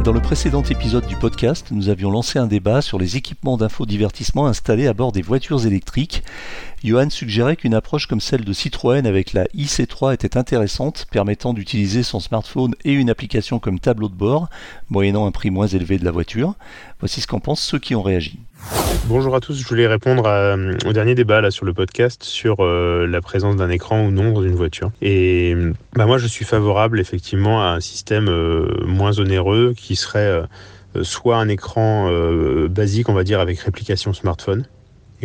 Dans 0.06 0.14
le 0.14 0.22
précédent 0.22 0.62
épisode 0.62 1.08
du 1.08 1.16
podcast, 1.16 1.70
nous 1.72 1.90
avions 1.90 2.12
lancé 2.12 2.38
un 2.38 2.46
débat 2.46 2.84
sur 2.84 3.00
les 3.00 3.18
équipements 3.18 3.58
d'infodivertissement 3.58 4.46
installés 4.46 4.86
à 4.86 4.94
bord 4.94 5.12
des 5.12 5.24
voitures 5.24 5.66
électriques. 5.66 6.22
Johan 6.86 7.10
suggérait 7.10 7.56
qu'une 7.56 7.74
approche 7.74 8.06
comme 8.06 8.20
celle 8.20 8.46
de 8.46 8.54
Citroën 8.54 9.08
avec 9.08 9.34
la 9.34 9.46
IC3 9.56 10.14
était 10.14 10.38
intéressante, 10.38 11.08
permettant 11.10 11.54
d'utiliser 11.54 12.04
son 12.04 12.20
smartphone 12.20 12.76
et 12.84 12.94
une 12.94 13.10
application 13.10 13.58
comme 13.58 13.80
tableau 13.80 14.08
de 14.08 14.14
bord, 14.14 14.50
moyennant 14.92 15.26
un 15.26 15.32
prix 15.32 15.50
moins 15.50 15.66
élevé 15.66 15.98
de 15.98 16.06
la 16.06 16.12
voiture. 16.12 16.54
Voici 17.00 17.22
ce 17.22 17.28
qu'en 17.28 17.40
pensent 17.40 17.64
ceux 17.64 17.80
qui 17.80 17.96
ont 17.96 18.04
réagi. 18.04 18.38
Bonjour 19.06 19.36
à 19.36 19.40
tous, 19.40 19.60
je 19.60 19.68
voulais 19.68 19.88
répondre 19.88 20.28
euh, 20.28 20.74
au 20.86 20.94
dernier 20.94 21.16
débat 21.16 21.50
sur 21.50 21.66
le 21.66 21.74
podcast 21.74 22.24
sur 22.24 22.58
euh, 22.60 23.08
la 23.08 23.20
présence 23.20 23.56
d'un 23.56 23.70
écran 23.72 24.06
ou 24.06 24.12
non 24.12 24.32
dans 24.32 24.44
une 24.44 24.56
voiture. 24.56 24.92
Et 25.02 25.56
bah, 25.94 26.06
moi 26.06 26.20
je 26.20 26.28
suis 26.28 26.46
favorable 26.46 27.00
effectivement 27.00 27.64
à 27.64 27.70
un 27.70 27.80
système 27.80 28.28
euh, 28.30 28.86
moins 28.86 29.18
onéreux 29.20 29.74
qui 29.76 29.96
serait 29.96 30.44
soit 31.02 31.38
un 31.38 31.50
écran 31.50 32.10
basique 32.70 33.10
on 33.10 33.14
va 33.14 33.24
dire 33.24 33.40
avec 33.40 33.60
réplication 33.60 34.14
smartphone, 34.14 34.66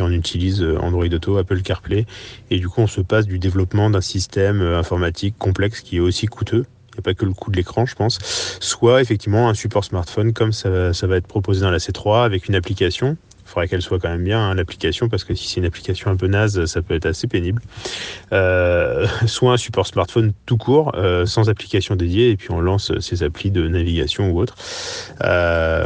on 0.02 0.10
utilise 0.10 0.64
Android 0.80 1.06
Auto, 1.06 1.36
Apple 1.38 1.62
CarPlay. 1.62 2.06
Et 2.50 2.58
du 2.58 2.68
coup, 2.68 2.80
on 2.80 2.86
se 2.86 3.00
passe 3.00 3.26
du 3.26 3.38
développement 3.38 3.90
d'un 3.90 4.00
système 4.00 4.60
informatique 4.60 5.36
complexe 5.38 5.80
qui 5.80 5.96
est 5.96 6.00
aussi 6.00 6.26
coûteux. 6.26 6.66
Il 6.90 6.96
n'y 6.96 6.98
a 6.98 7.02
pas 7.02 7.14
que 7.14 7.24
le 7.24 7.32
coût 7.32 7.50
de 7.50 7.56
l'écran, 7.56 7.86
je 7.86 7.94
pense. 7.94 8.18
Soit 8.60 9.00
effectivement 9.00 9.48
un 9.48 9.54
support 9.54 9.84
smartphone 9.84 10.32
comme 10.32 10.52
ça, 10.52 10.70
va 10.70 11.16
être 11.16 11.26
proposé 11.26 11.60
dans 11.60 11.70
la 11.70 11.78
C3 11.78 12.24
avec 12.24 12.48
une 12.48 12.54
application 12.54 13.16
il 13.50 13.52
faudrait 13.52 13.66
qu'elle 13.66 13.82
soit 13.82 13.98
quand 13.98 14.10
même 14.10 14.22
bien, 14.22 14.38
hein, 14.38 14.54
l'application, 14.54 15.08
parce 15.08 15.24
que 15.24 15.34
si 15.34 15.48
c'est 15.48 15.58
une 15.58 15.66
application 15.66 16.08
un 16.08 16.14
peu 16.14 16.28
naze, 16.28 16.66
ça 16.66 16.82
peut 16.82 16.94
être 16.94 17.06
assez 17.06 17.26
pénible. 17.26 17.60
Euh, 18.32 19.08
soit 19.26 19.52
un 19.52 19.56
support 19.56 19.88
smartphone 19.88 20.32
tout 20.46 20.56
court, 20.56 20.92
euh, 20.94 21.26
sans 21.26 21.50
application 21.50 21.96
dédiée, 21.96 22.30
et 22.30 22.36
puis 22.36 22.52
on 22.52 22.60
lance 22.60 22.96
ses 23.00 23.24
applis 23.24 23.50
de 23.50 23.66
navigation 23.66 24.30
ou 24.30 24.38
autre. 24.38 24.54
Euh, 25.24 25.84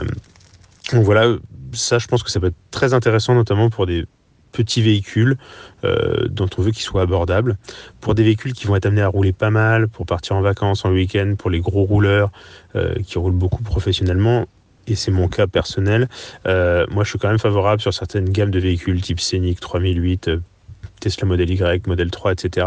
voilà, 0.93 1.37
ça 1.77 1.99
je 1.99 2.07
pense 2.07 2.23
que 2.23 2.31
ça 2.31 2.41
peut 2.41 2.49
être 2.49 2.57
très 2.71 2.95
intéressant, 2.95 3.35
notamment 3.35 3.71
pour 3.71 3.87
des 3.87 4.05
petits 4.53 4.83
véhicules 4.83 5.37
dont 5.83 6.49
on 6.57 6.63
veut 6.63 6.71
qu'ils 6.71 6.85
soient 6.85 7.03
abordables. 7.03 7.57
Pour 8.01 8.15
des 8.15 8.23
véhicules 8.23 8.53
qui 8.53 8.69
vont 8.69 8.77
être 8.77 8.87
amenés 8.87 9.03
à 9.03 9.09
rouler 9.09 9.33
pas 9.33 9.51
mal, 9.51 9.89
pour 9.89 10.07
partir 10.07 10.37
en 10.37 10.43
vacances, 10.43 10.85
en 10.85 10.93
week-end, 10.93 11.35
pour 11.37 11.51
les 11.51 11.59
gros 11.59 11.83
rouleurs 11.83 12.31
qui 13.05 13.19
roulent 13.19 13.33
beaucoup 13.33 13.65
professionnellement, 13.65 14.47
et 14.87 14.95
c'est 14.95 15.11
mon 15.11 15.29
cas 15.29 15.47
personnel, 15.47 16.09
euh, 16.47 16.87
moi 16.91 17.05
je 17.05 17.11
suis 17.11 17.19
quand 17.19 17.29
même 17.29 17.39
favorable 17.39 17.81
sur 17.81 17.95
certaines 17.95 18.29
gammes 18.29 18.51
de 18.51 18.59
véhicules 18.59 19.01
type 19.01 19.21
Scénic 19.21 19.61
3008, 19.61 20.29
euh, 20.29 20.39
Tesla 21.01 21.27
Model 21.27 21.51
Y, 21.51 21.87
Model 21.87 22.11
3, 22.11 22.33
etc., 22.33 22.67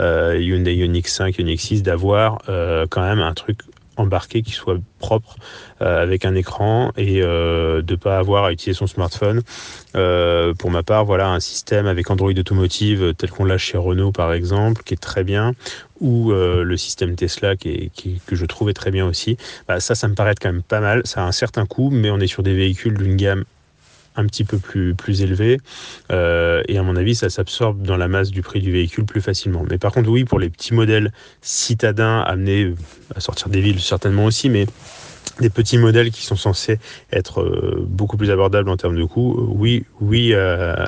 euh, 0.00 0.38
Hyundai 0.40 0.74
Ioniq 0.74 1.08
5, 1.08 1.38
Ioniq 1.38 1.60
6, 1.60 1.82
d'avoir 1.82 2.38
quand 2.90 3.02
même 3.02 3.20
un 3.20 3.34
truc 3.34 3.60
embarqué 3.96 4.42
qui 4.42 4.52
soit 4.52 4.78
propre 4.98 5.36
euh, 5.82 6.02
avec 6.02 6.24
un 6.24 6.34
écran 6.34 6.92
et 6.96 7.22
euh, 7.22 7.82
de 7.82 7.94
pas 7.96 8.18
avoir 8.18 8.44
à 8.44 8.52
utiliser 8.52 8.78
son 8.78 8.86
smartphone. 8.86 9.42
Euh, 9.94 10.54
pour 10.54 10.70
ma 10.70 10.82
part, 10.82 11.04
voilà 11.04 11.28
un 11.28 11.40
système 11.40 11.86
avec 11.86 12.10
Android 12.10 12.30
Automotive 12.30 13.14
tel 13.14 13.30
qu'on 13.30 13.44
l'a 13.44 13.58
chez 13.58 13.78
Renault 13.78 14.12
par 14.12 14.32
exemple, 14.32 14.82
qui 14.84 14.94
est 14.94 14.98
très 15.00 15.24
bien, 15.24 15.54
ou 16.00 16.30
le 16.32 16.76
système 16.76 17.16
Tesla 17.16 17.56
qui 17.56 17.90
que 18.26 18.36
je 18.36 18.46
trouvais 18.46 18.74
très 18.74 18.90
bien 18.90 19.06
aussi. 19.06 19.36
Bah, 19.66 19.80
ça, 19.80 19.94
ça 19.94 20.08
me 20.08 20.14
paraît 20.14 20.34
quand 20.40 20.52
même 20.52 20.62
pas 20.62 20.80
mal. 20.80 21.02
Ça 21.04 21.22
a 21.22 21.26
un 21.26 21.32
certain 21.32 21.64
coût, 21.66 21.90
mais 21.90 22.10
on 22.10 22.20
est 22.20 22.26
sur 22.26 22.42
des 22.42 22.54
véhicules 22.54 22.96
d'une 22.96 23.16
gamme 23.16 23.44
un 24.16 24.26
petit 24.26 24.44
peu 24.44 24.58
plus, 24.58 25.22
élevé. 25.22 25.60
Euh, 26.10 26.62
et 26.68 26.78
à 26.78 26.82
mon 26.82 26.96
avis, 26.96 27.14
ça 27.14 27.30
s'absorbe 27.30 27.82
dans 27.82 27.96
la 27.96 28.08
masse 28.08 28.30
du 28.30 28.42
prix 28.42 28.60
du 28.60 28.72
véhicule 28.72 29.04
plus 29.04 29.20
facilement. 29.20 29.64
Mais 29.68 29.78
par 29.78 29.92
contre, 29.92 30.08
oui, 30.08 30.24
pour 30.24 30.38
les 30.38 30.50
petits 30.50 30.74
modèles 30.74 31.12
citadins 31.42 32.20
amenés 32.20 32.74
à 33.14 33.20
sortir 33.20 33.48
des 33.48 33.60
villes, 33.60 33.80
certainement 33.80 34.24
aussi, 34.24 34.50
mais 34.50 34.66
des 35.40 35.50
petits 35.50 35.76
modèles 35.76 36.10
qui 36.10 36.24
sont 36.24 36.36
censés 36.36 36.78
être 37.12 37.42
euh, 37.42 37.84
beaucoup 37.86 38.16
plus 38.16 38.30
abordables 38.30 38.70
en 38.70 38.76
termes 38.76 38.96
de 38.96 39.04
coût, 39.04 39.36
euh, 39.38 39.46
oui, 39.48 39.84
oui 40.00 40.34
à, 40.34 40.86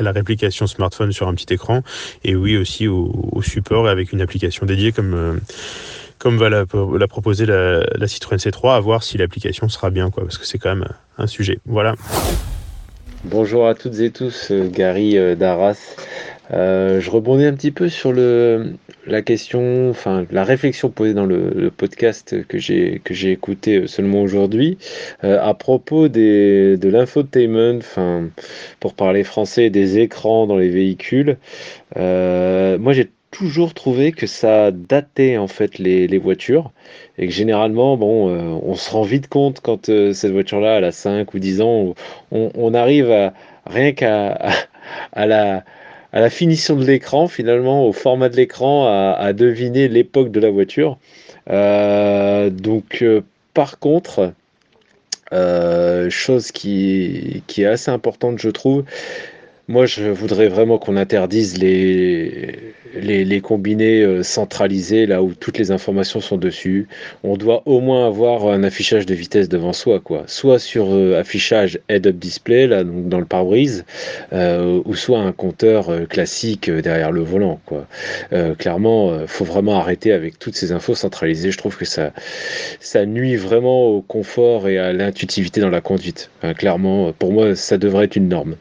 la 0.00 0.12
réplication 0.12 0.66
smartphone 0.66 1.12
sur 1.12 1.28
un 1.28 1.34
petit 1.34 1.52
écran, 1.52 1.82
et 2.24 2.34
oui 2.34 2.56
aussi 2.56 2.88
au, 2.88 3.40
support 3.42 3.88
avec 3.88 4.12
une 4.12 4.20
application 4.20 4.66
dédiée 4.66 4.92
comme 4.92 5.40
comme 6.18 6.36
va 6.36 6.50
la, 6.50 6.66
proposer 7.08 7.46
la, 7.46 7.80
la, 7.96 8.06
Citroën 8.06 8.36
C3, 8.36 8.76
à 8.76 8.80
voir 8.80 9.02
si 9.02 9.16
l'application 9.16 9.70
sera 9.70 9.88
bien, 9.88 10.10
quoi, 10.10 10.22
parce 10.22 10.36
que 10.36 10.46
c'est 10.46 10.58
quand 10.58 10.76
même 10.76 10.86
un 11.16 11.26
sujet. 11.26 11.58
Voilà. 11.64 11.94
Bonjour 13.24 13.68
à 13.68 13.74
toutes 13.74 14.00
et 14.00 14.10
tous, 14.10 14.50
euh, 14.50 14.70
Gary 14.70 15.18
euh, 15.18 15.34
d'Arras. 15.34 15.94
Euh, 16.52 17.00
je 17.00 17.10
rebondis 17.10 17.44
un 17.44 17.52
petit 17.52 17.70
peu 17.70 17.90
sur 17.90 18.14
la 18.14 19.20
question, 19.20 19.90
enfin 19.90 20.24
la 20.30 20.42
réflexion 20.42 20.88
posée 20.88 21.12
dans 21.12 21.26
le, 21.26 21.70
podcast 21.70 22.46
que 22.46 22.58
j'ai 22.58 23.30
écouté 23.30 23.86
seulement 23.86 24.22
aujourd'hui 24.22 24.78
à 25.22 25.54
propos 25.54 26.08
de 26.08 26.78
l'infotainment, 26.82 27.76
enfin 27.78 28.30
pour 28.80 28.94
parler 28.94 29.22
français, 29.22 29.70
des 29.70 29.98
écrans 29.98 30.48
dans 30.48 30.56
les 30.56 30.70
véhicules. 30.70 31.36
moi 31.94 32.92
j'ai 32.92 33.10
toujours 33.30 33.74
trouvé 33.74 34.12
que 34.12 34.26
ça 34.26 34.70
datait 34.70 35.36
en 35.36 35.46
fait 35.46 35.78
les, 35.78 36.18
voitures. 36.18 36.72
Et 37.18 37.26
que 37.26 37.32
généralement 37.32 37.96
bon 37.96 38.28
euh, 38.28 38.58
on 38.62 38.74
se 38.74 38.90
rend 38.90 39.02
vite 39.02 39.28
compte 39.28 39.60
quand 39.60 39.88
euh, 39.88 40.12
cette 40.12 40.32
voiture 40.32 40.60
là 40.60 40.78
elle 40.78 40.84
a 40.84 40.92
5 40.92 41.32
ou 41.34 41.38
10 41.38 41.60
ans 41.60 41.94
on, 42.32 42.74
arrive 42.74 43.10
à 43.10 43.32
rien 43.66 43.92
qu'à 43.92 44.50
à, 45.12 45.26
la 45.26 45.64
à 46.12 46.20
la 46.20 46.30
finition 46.30 46.76
de 46.76 46.84
l'écran 46.84 47.28
finalement 47.28 47.86
au 47.86 47.92
format 47.92 48.28
de 48.28 48.36
l'écran 48.36 48.86
à, 48.86 49.16
à, 49.18 49.32
deviner 49.32 49.88
l'époque 49.88 50.30
de 50.30 50.40
la 50.40 50.50
voiture. 50.50 50.98
Euh, 51.50 52.50
donc 52.50 53.04
par 53.54 53.78
contre 53.78 54.32
chose 56.10 56.50
qui, 56.50 57.44
qui 57.46 57.62
est 57.62 57.66
assez 57.66 57.90
importante 57.90 58.38
je 58.38 58.50
trouve 58.50 58.84
moi, 59.70 59.86
je 59.86 60.06
voudrais 60.10 60.48
vraiment 60.48 60.78
qu'on 60.78 60.96
interdise 60.96 61.56
les, 61.56 62.74
les, 63.00 63.40
combinés 63.40 64.02
euh, 64.02 64.24
centralisés, 64.24 65.06
là 65.06 65.22
où 65.22 65.32
toutes 65.32 65.58
les 65.58 65.70
informations 65.70 66.20
sont 66.20 66.36
dessus. 66.36 66.88
On 67.22 67.36
doit 67.36 67.62
au 67.66 67.78
moins 67.78 68.04
avoir 68.04 68.48
un 68.48 68.64
affichage 68.64 69.06
de 69.06 69.14
vitesse 69.14 69.48
devant 69.48 69.72
soi, 69.72 70.00
quoi. 70.00 70.24
Soit 70.26 70.58
sur 70.58 70.92
euh, 70.92 71.20
affichage 71.20 71.78
head-up 71.88 72.16
display, 72.16 72.66
là, 72.66 72.82
donc 72.82 73.08
dans 73.08 73.20
le 73.20 73.24
pare-brise, 73.24 73.84
euh, 74.32 74.82
ou 74.84 74.96
soit 74.96 75.20
un 75.20 75.30
compteur 75.30 76.08
classique 76.08 76.68
derrière 76.68 77.12
le 77.12 77.22
volant, 77.22 77.60
quoi. 77.64 77.86
clairement, 78.58 79.24
faut 79.28 79.44
vraiment 79.44 79.78
arrêter 79.78 80.10
avec 80.10 80.40
toutes 80.40 80.56
ces 80.56 80.72
infos 80.72 80.96
centralisées. 80.96 81.52
Je 81.52 81.58
trouve 81.58 81.76
que 81.76 81.84
ça, 81.84 82.12
ça 82.80 83.06
nuit 83.06 83.36
vraiment 83.36 83.86
au 83.86 84.02
confort 84.02 84.66
et 84.66 84.78
à 84.78 84.92
l'intuitivité 84.92 85.60
dans 85.60 85.70
la 85.70 85.80
conduite. 85.80 86.30
clairement, 86.56 87.12
pour 87.12 87.32
moi, 87.32 87.54
ça 87.54 87.78
devrait 87.78 88.06
être 88.06 88.16
une 88.16 88.28
norme 88.28 88.56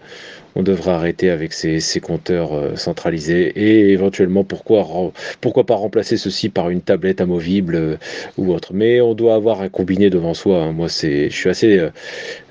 on 0.56 0.64
devrait 0.64 0.92
arrêter 0.92 1.30
avec 1.30 1.54
ces, 1.54 1.80
compteurs 2.02 2.54
euh, 2.54 2.76
centralisés 2.76 3.52
et 3.56 3.92
éventuellement 3.92 4.44
pourquoi, 4.44 5.12
pourquoi 5.42 5.66
pas 5.66 5.76
remplacer 5.76 6.18
ceci 6.18 6.50
par 6.50 6.70
une 6.70 6.82
tablette 6.82 7.22
amovible 7.22 7.76
euh, 7.76 7.98
ou 8.38 8.54
autre. 8.54 8.74
Mais 8.74 9.02
on 9.02 9.14
doit 9.14 9.36
avoir 9.36 9.62
un 9.62 9.70
combiné 9.70 10.10
devant 10.10 10.34
soi. 10.34 10.64
Hein. 10.64 10.72
Moi, 10.72 10.88
je 10.88 11.30
suis 11.30 11.80
euh, 11.80 11.90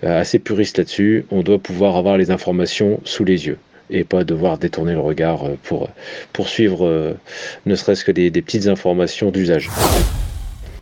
assez 0.02 0.38
puriste 0.38 0.78
là-dessus. 0.78 1.24
On 1.30 1.42
doit 1.42 1.58
pouvoir 1.58 1.96
avoir 1.96 2.18
les 2.18 2.30
informations 2.30 3.00
sous 3.04 3.24
les 3.24 3.46
yeux 3.46 3.58
et 3.90 4.04
pas 4.04 4.22
devoir 4.22 4.58
détourner 4.58 4.92
le 4.92 5.00
regard 5.00 5.44
pour 5.62 5.88
poursuivre 6.34 7.16
ne 7.64 7.74
serait-ce 7.74 8.04
que 8.04 8.12
des 8.12 8.30
petites 8.30 8.66
informations 8.66 9.30
d'usage. 9.30 9.70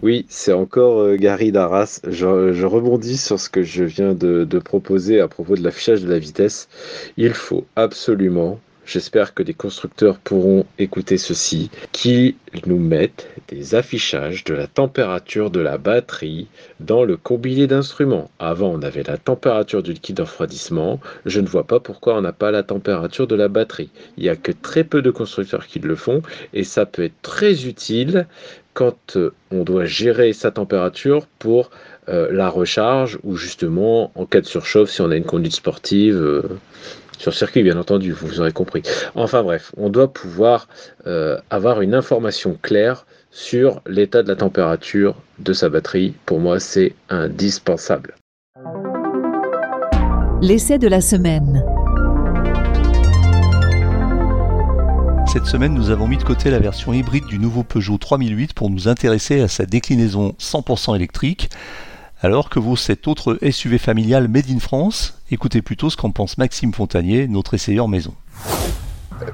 Oui, 0.07 0.25
c'est 0.29 0.53
encore 0.53 1.01
euh, 1.01 1.16
Gary 1.16 1.51
Darras. 1.51 1.99
Je, 2.07 2.64
rebondis 2.64 3.16
sur 3.16 3.40
ce 3.40 3.51
que 3.51 3.64
je 3.64 3.83
viens 3.83 4.14
de, 4.14 4.59
proposer 4.61 5.19
à 5.19 5.27
propos 5.27 5.57
de 5.57 5.64
l'affichage 5.64 6.03
de 6.03 6.09
la 6.09 6.21
vitesse. 6.21 6.69
Il 7.16 7.35
faut 7.35 7.66
absolument, 7.75 8.61
j'espère 8.85 9.35
que 9.35 9.42
les 9.42 9.53
constructeurs 9.53 10.19
pourront 10.19 10.64
écouter 10.79 11.19
ceci, 11.19 11.73
qu'ils 11.90 12.37
nous 12.66 12.79
mettent 12.79 13.29
des 13.49 13.75
affichages 13.75 14.45
de 14.45 14.55
la 14.55 14.69
température 14.69 15.51
de 15.51 15.59
la 15.59 15.77
batterie 15.77 16.47
dans 16.79 17.03
le 17.03 17.16
combiné 17.16 17.66
d'instruments. 17.66 18.31
Avant, 18.38 18.71
on 18.73 18.83
avait 18.83 19.03
la 19.03 19.19
température 19.19 19.83
du 19.83 19.92
liquide 19.92 20.19
de 20.19 20.23
refroidissement. 20.23 21.01
Je 21.25 21.40
ne 21.40 21.49
vois 21.49 21.64
pas 21.64 21.81
pourquoi 21.81 22.16
on 22.16 22.21
n'a 22.21 22.33
pas 22.33 22.53
la 22.53 22.62
température 22.62 23.27
de 23.27 23.35
la 23.35 23.49
batterie. 23.49 23.90
Il 24.19 24.23
n'y 24.23 24.29
a 24.29 24.37
que 24.37 24.53
très 24.53 24.85
peu 24.85 25.03
de 25.03 25.11
constructeurs 25.11 25.66
qui 25.66 25.81
le 25.81 25.97
font 25.97 26.23
et 26.55 26.62
ça 26.62 26.87
peut 26.87 27.03
être 27.03 27.23
très 27.23 27.66
utile 27.66 28.29
quand 28.77 29.17
euh, 29.17 29.33
on 29.51 29.65
doit 29.65 29.87
gérer 29.87 30.35
sa 30.35 30.51
température 30.51 31.27
pour 31.39 31.71
euh, 32.11 32.29
la 32.31 32.51
recharge 32.51 33.19
ou 33.25 33.35
justement 33.35 34.12
en 34.15 34.27
cas 34.27 34.43
de 34.43 34.47
surchauffe 34.47 34.91
si 34.91 35.01
on 35.01 35.11
a 35.11 35.17
une 35.17 35.25
conduite 35.25 35.55
sportive. 35.55 36.15
Euh, 36.15 36.43
Sur 37.19 37.33
circuit, 37.33 37.62
bien 37.62 37.79
entendu, 37.79 38.12
vous 38.12 38.41
aurez 38.41 38.53
compris. 38.53 38.83
Enfin 39.15 39.43
bref, 39.43 39.73
on 39.79 39.89
doit 39.89 40.12
pouvoir 40.12 40.69
avoir 41.49 41.81
une 41.81 41.95
information 41.95 42.59
claire 42.61 43.07
sur 43.31 43.81
l'état 43.87 44.23
de 44.23 44.29
la 44.29 44.37
température 44.37 45.15
de 45.39 45.55
sa 45.55 45.71
batterie. 45.71 46.12
Pour 46.27 46.41
moi, 46.41 46.61
c'est 46.61 46.93
indispensable. 47.09 48.15
L'essai 50.43 50.77
de 50.77 50.89
la 50.89 51.01
semaine. 51.01 51.65
Cette 55.27 55.47
semaine, 55.47 55.75
nous 55.75 55.91
avons 55.91 56.07
mis 56.07 56.17
de 56.17 56.23
côté 56.23 56.51
la 56.51 56.61
version 56.61 56.93
hybride 56.93 57.27
du 57.27 57.39
nouveau 57.39 57.62
Peugeot 57.65 57.99
3008 57.99 58.55
pour 58.55 58.71
nous 58.71 58.89
intéresser 58.89 59.41
à 59.41 59.49
sa 59.49 59.67
déclinaison 59.67 60.35
100% 60.39 60.95
électrique. 60.95 61.51
Alors 62.23 62.49
que 62.49 62.59
vaut 62.59 62.77
cet 62.77 63.09
autre 63.09 63.39
SUV 63.43 63.79
familial 63.79 64.29
Made 64.29 64.51
in 64.51 64.61
France? 64.61 65.21
Écoutez 65.31 65.62
plutôt 65.62 65.91
ce 65.91 65.97
qu'en 65.97 66.11
pense 66.11 66.39
Maxime 66.39 66.73
Fontanier, 66.73 67.29
notre 67.29 67.55
essayeur 67.55 67.89
maison. 67.89 68.15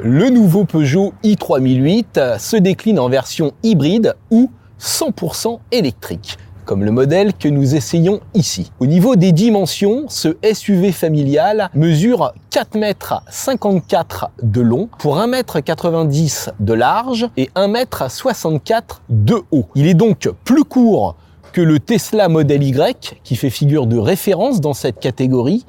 Le 0.01 0.31
nouveau 0.31 0.65
Peugeot 0.65 1.13
i3008 1.25 2.39
se 2.39 2.57
décline 2.57 2.99
en 2.99 3.09
version 3.09 3.53
hybride 3.63 4.15
ou 4.31 4.51
100% 4.81 5.61
électrique 5.71 6.39
le 6.81 6.91
modèle 6.91 7.35
que 7.35 7.49
nous 7.49 7.75
essayons 7.75 8.21
ici. 8.35 8.73
Au 8.81 8.87
niveau 8.87 9.17
des 9.17 9.33
dimensions, 9.33 10.05
ce 10.09 10.37
SUV 10.53 10.93
familial 10.93 11.69
mesure 11.75 12.33
4 12.51 12.79
mètres 12.79 13.23
54 13.31 14.31
de 14.43 14.61
long 14.61 14.89
pour 14.99 15.19
1 15.19 15.27
mètre 15.27 15.61
90 15.61 16.51
de 16.59 16.73
large 16.73 17.29
et 17.37 17.51
1 17.55 17.69
mètre 17.69 18.11
64 18.11 19.03
de 19.11 19.43
haut. 19.51 19.67
Il 19.75 19.87
est 19.87 19.95
donc 19.95 20.29
plus 20.45 20.65
court 20.65 21.17
que 21.53 21.61
le 21.61 21.79
Tesla 21.79 22.29
Model 22.29 22.63
Y 22.63 23.19
qui 23.23 23.37
fait 23.37 23.51
figure 23.51 23.87
de 23.87 23.99
référence 23.99 24.61
dans 24.61 24.73
cette 24.73 24.99
catégorie, 24.99 25.67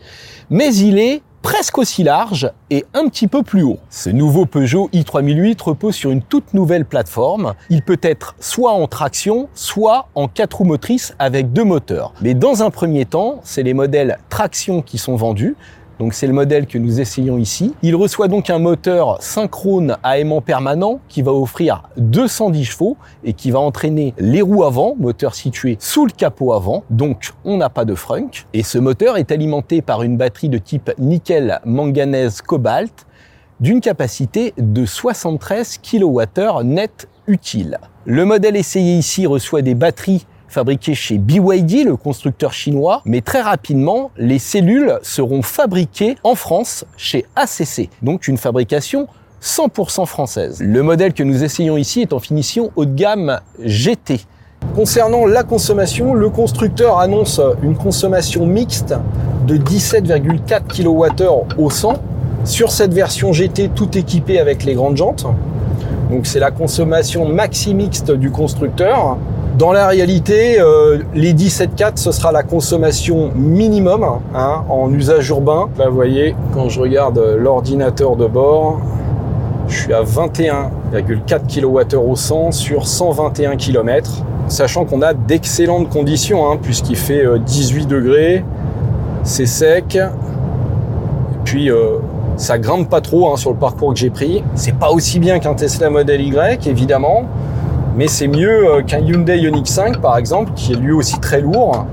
mais 0.50 0.74
il 0.74 0.98
est 0.98 1.22
presque 1.44 1.78
aussi 1.78 2.04
large 2.04 2.52
et 2.72 2.86
un 2.96 3.08
petit 3.10 3.28
peu 3.28 3.44
plus 3.44 3.62
haut. 3.62 3.78
Ce 3.92 4.10
nouveau 4.10 4.48
Peugeot 4.48 4.90
i3008 4.94 5.62
repose 5.62 5.94
sur 5.94 6.10
une 6.10 6.24
toute 6.24 6.56
nouvelle 6.56 6.86
plateforme. 6.86 7.54
Il 7.70 7.84
peut 7.84 8.00
être 8.02 8.36
soit 8.40 8.72
en 8.72 8.88
traction, 8.88 9.50
soit 9.54 10.08
en 10.16 10.28
4 10.28 10.58
roues 10.58 10.64
motrices 10.64 11.14
avec 11.20 11.54
deux 11.54 11.66
moteurs. 11.66 12.14
Mais 12.22 12.34
dans 12.34 12.64
un 12.64 12.72
premier 12.72 13.06
temps, 13.06 13.42
c'est 13.44 13.62
les 13.62 13.76
modèles 13.76 14.18
traction 14.30 14.82
qui 14.82 14.98
sont 14.98 15.16
vendus. 15.16 15.56
Donc 16.00 16.14
c'est 16.14 16.28
le 16.28 16.34
modèle 16.34 16.66
que 16.68 16.78
nous 16.78 17.00
essayons 17.00 17.38
ici. 17.38 17.74
Il 17.84 17.96
reçoit 17.96 18.28
donc 18.28 18.50
un 18.50 18.60
moteur 18.60 19.22
synchrone 19.22 19.98
à 20.04 20.18
aimant 20.18 20.42
permanent 20.42 21.00
qui 21.08 21.22
va 21.22 21.32
offrir 21.32 21.84
210 21.98 22.64
chevaux 22.66 22.98
et 23.24 23.34
qui 23.34 23.52
va 23.52 23.60
entraîner 23.60 24.14
les 24.18 24.42
roues 24.42 24.64
avant, 24.64 24.96
moteur 24.98 25.36
situé 25.36 25.78
sous 25.80 26.06
le 26.06 26.12
capot 26.12 26.54
avant. 26.54 26.84
Donc 26.90 27.34
on 27.46 27.58
n'a 27.58 27.70
pas 27.70 27.86
de 27.86 27.96
frunk. 27.96 28.46
Et 28.54 28.64
ce 28.64 28.78
moteur 28.78 29.18
est 29.18 29.32
alimenté 29.32 29.82
par 29.82 30.04
une 30.04 30.18
batterie 30.18 30.50
de 30.50 30.58
type 30.58 30.92
nickel 30.98 31.60
manganèse 31.66 32.42
cobalt 32.42 33.06
d'une 33.60 33.82
capacité 33.82 34.54
de 34.58 34.86
73 34.86 35.78
kWh 35.78 36.64
net 36.64 37.08
utile. 37.28 37.78
Le 38.06 38.26
modèle 38.26 38.58
essayé 38.58 38.98
ici 38.98 39.26
reçoit 39.26 39.62
des 39.62 39.76
batteries 39.76 40.26
fabriqué 40.54 40.94
chez 40.94 41.18
BYD, 41.18 41.84
le 41.86 41.96
constructeur 41.96 42.54
chinois, 42.54 43.02
mais 43.06 43.22
très 43.22 43.42
rapidement, 43.42 44.12
les 44.18 44.38
cellules 44.38 45.00
seront 45.02 45.42
fabriquées 45.42 46.16
en 46.24 46.36
France 46.36 46.86
chez 46.96 47.26
ACC, 47.36 47.90
donc 48.04 48.28
une 48.28 48.38
fabrication 48.38 49.08
100% 49.42 50.06
française. 50.06 50.62
Le 50.62 50.84
modèle 50.84 51.14
que 51.14 51.24
nous 51.24 51.44
essayons 51.44 51.76
ici 51.76 52.02
est 52.02 52.14
en 52.14 52.20
finition 52.20 52.72
haut 52.76 52.86
de 52.86 52.94
gamme 52.94 53.40
GT. 53.60 54.22
Concernant 54.76 55.26
la 55.26 55.44
consommation, 55.44 56.14
le 56.14 56.30
constructeur 56.30 57.00
annonce 57.00 57.42
une 57.64 57.76
consommation 57.76 58.46
mixte 58.46 58.94
de 59.48 59.58
17,4 59.58 60.68
kWh 60.68 61.58
au 61.58 61.70
100 61.70 61.94
sur 62.44 62.72
cette 62.72 62.94
version 62.94 63.32
GT 63.32 63.70
tout 63.74 63.98
équipée 63.98 64.40
avec 64.40 64.64
les 64.64 64.74
grandes 64.74 64.98
jantes. 64.98 65.26
Donc 66.12 66.26
c'est 66.26 66.40
la 66.40 66.52
consommation 66.52 67.28
maxi 67.28 67.74
mixte 67.74 68.12
du 68.12 68.32
constructeur. 68.32 69.18
Dans 69.58 69.72
la 69.72 69.88
réalité, 69.88 70.60
euh, 70.60 71.00
les 71.14 71.34
17.4, 71.34 71.98
ce 71.98 72.12
sera 72.12 72.32
la 72.32 72.44
consommation 72.44 73.32
minimum 73.36 74.04
hein, 74.34 74.64
en 74.68 74.92
usage 74.92 75.30
urbain. 75.30 75.70
Là, 75.78 75.90
vous 75.90 75.96
voyez, 75.96 76.36
quand 76.54 76.70
je 76.70 76.80
regarde 76.80 77.20
l'ordinateur 77.38 78.16
de 78.16 78.26
bord, 78.26 78.80
je 79.68 79.78
suis 79.78 79.94
à 79.94 80.02
21,4 80.02 81.48
kWh 81.48 81.98
au 81.98 82.16
100 82.16 82.52
sur 82.52 82.88
121 82.88 83.56
km, 83.56 84.24
sachant 84.48 84.86
qu'on 84.86 85.02
a 85.02 85.14
d'excellentes 85.14 85.90
conditions, 85.90 86.52
hein, 86.52 86.58
puisqu'il 86.62 86.98
fait 86.98 87.24
18 87.40 87.84
euh, 87.84 87.86
degrés, 87.86 88.46
c'est 89.24 89.46
sec, 89.46 89.98
puis 91.46 91.70
euh, 91.70 91.98
ça 92.38 92.58
grimpe 92.58 92.90
pas 92.90 93.02
trop 93.02 93.32
hein, 93.32 93.38
sur 93.38 93.52
le 93.52 93.58
parcours 93.58 93.94
que 93.94 94.00
j'ai 94.00 94.10
pris. 94.10 94.44
C'est 94.56 94.76
pas 94.76 94.92
aussi 94.92 95.20
bien 95.20 95.40
qu'un 95.40 95.54
Tesla 95.54 95.90
Model 95.90 96.22
Y, 96.22 96.68
évidemment, 96.68 97.26
mais 97.96 98.08
c'est 98.08 98.28
mieux 98.28 98.68
euh, 98.68 98.82
qu'un 98.82 99.00
Hyundai 99.00 99.38
Ioniq 99.38 99.68
5 99.68 100.02
par 100.02 100.18
exemple, 100.18 100.52
qui 100.56 100.74
est 100.74 100.76
lui 100.76 100.92
aussi 100.92 101.20
très 101.20 101.42
lourd. 101.42 101.86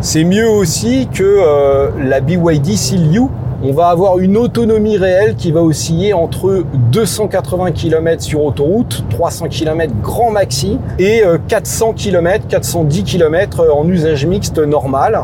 C'est 0.00 0.24
mieux 0.24 0.48
aussi 0.48 1.08
que 1.12 1.22
euh, 1.22 1.90
la 2.02 2.20
BYD 2.20 2.76
Seal 2.76 3.20
On 3.62 3.72
va 3.72 3.88
avoir 3.88 4.18
une 4.18 4.36
autonomie 4.36 4.98
réelle 4.98 5.36
qui 5.36 5.52
va 5.52 5.62
osciller 5.62 6.12
entre 6.12 6.64
280 6.92 7.72
km 7.72 8.22
sur 8.22 8.44
autoroute, 8.44 9.04
300 9.10 9.48
km 9.48 9.92
grand 10.02 10.30
maxi, 10.30 10.78
et 10.98 11.22
400 11.48 11.94
km, 11.94 12.46
410 12.46 13.04
km 13.04 13.64
en 13.74 13.88
usage 13.88 14.26
mixte 14.26 14.58
normal. 14.58 15.18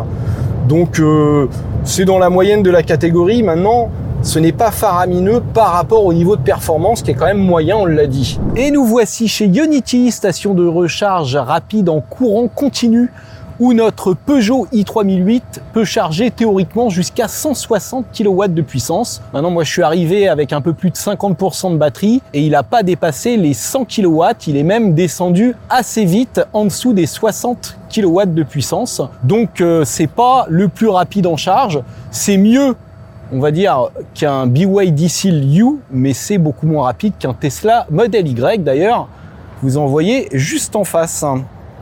Donc 0.70 1.00
euh, 1.00 1.48
c'est 1.82 2.04
dans 2.04 2.20
la 2.20 2.30
moyenne 2.30 2.62
de 2.62 2.70
la 2.70 2.84
catégorie. 2.84 3.42
Maintenant, 3.42 3.90
ce 4.22 4.38
n'est 4.38 4.52
pas 4.52 4.70
faramineux 4.70 5.40
par 5.54 5.72
rapport 5.72 6.04
au 6.04 6.12
niveau 6.12 6.36
de 6.36 6.42
performance 6.42 7.02
qui 7.02 7.10
est 7.10 7.14
quand 7.14 7.26
même 7.26 7.38
moyen, 7.38 7.76
on 7.76 7.86
l'a 7.86 8.06
dit. 8.06 8.38
Et 8.56 8.70
nous 8.70 8.84
voici 8.84 9.28
chez 9.28 9.46
Unity, 9.46 10.10
station 10.10 10.54
de 10.54 10.66
recharge 10.66 11.36
rapide 11.36 11.88
en 11.88 12.00
courant 12.00 12.48
continu 12.48 13.10
où 13.60 13.74
notre 13.74 14.14
Peugeot 14.14 14.66
i3008 14.72 15.42
peut 15.74 15.84
charger 15.84 16.30
théoriquement 16.30 16.88
jusqu'à 16.88 17.28
160 17.28 18.06
kW 18.10 18.48
de 18.48 18.62
puissance. 18.62 19.20
Maintenant, 19.34 19.50
moi, 19.50 19.64
je 19.64 19.70
suis 19.70 19.82
arrivé 19.82 20.28
avec 20.28 20.54
un 20.54 20.62
peu 20.62 20.72
plus 20.72 20.90
de 20.90 20.96
50% 20.96 21.72
de 21.72 21.76
batterie 21.76 22.22
et 22.32 22.40
il 22.40 22.52
n'a 22.52 22.62
pas 22.62 22.82
dépassé 22.82 23.36
les 23.36 23.52
100 23.52 23.84
kW. 23.84 24.22
Il 24.46 24.56
est 24.56 24.62
même 24.62 24.94
descendu 24.94 25.54
assez 25.68 26.06
vite 26.06 26.40
en 26.54 26.64
dessous 26.64 26.94
des 26.94 27.04
60 27.04 27.76
kW 27.94 28.24
de 28.28 28.42
puissance. 28.42 29.02
Donc, 29.24 29.60
euh, 29.60 29.84
c'est 29.84 30.06
pas 30.06 30.46
le 30.48 30.68
plus 30.68 30.88
rapide 30.88 31.26
en 31.26 31.36
charge. 31.36 31.82
C'est 32.10 32.38
mieux 32.38 32.74
on 33.32 33.38
va 33.38 33.50
dire 33.50 33.90
qu'un 34.14 34.46
BYD 34.46 35.08
Seal 35.08 35.58
U, 35.58 35.76
mais 35.90 36.12
c'est 36.12 36.38
beaucoup 36.38 36.66
moins 36.66 36.84
rapide 36.84 37.14
qu'un 37.18 37.32
Tesla 37.32 37.86
Model 37.90 38.26
Y 38.26 38.62
d'ailleurs. 38.62 39.08
Vous 39.62 39.76
en 39.76 39.86
voyez 39.86 40.28
juste 40.32 40.74
en 40.74 40.84
face. 40.84 41.24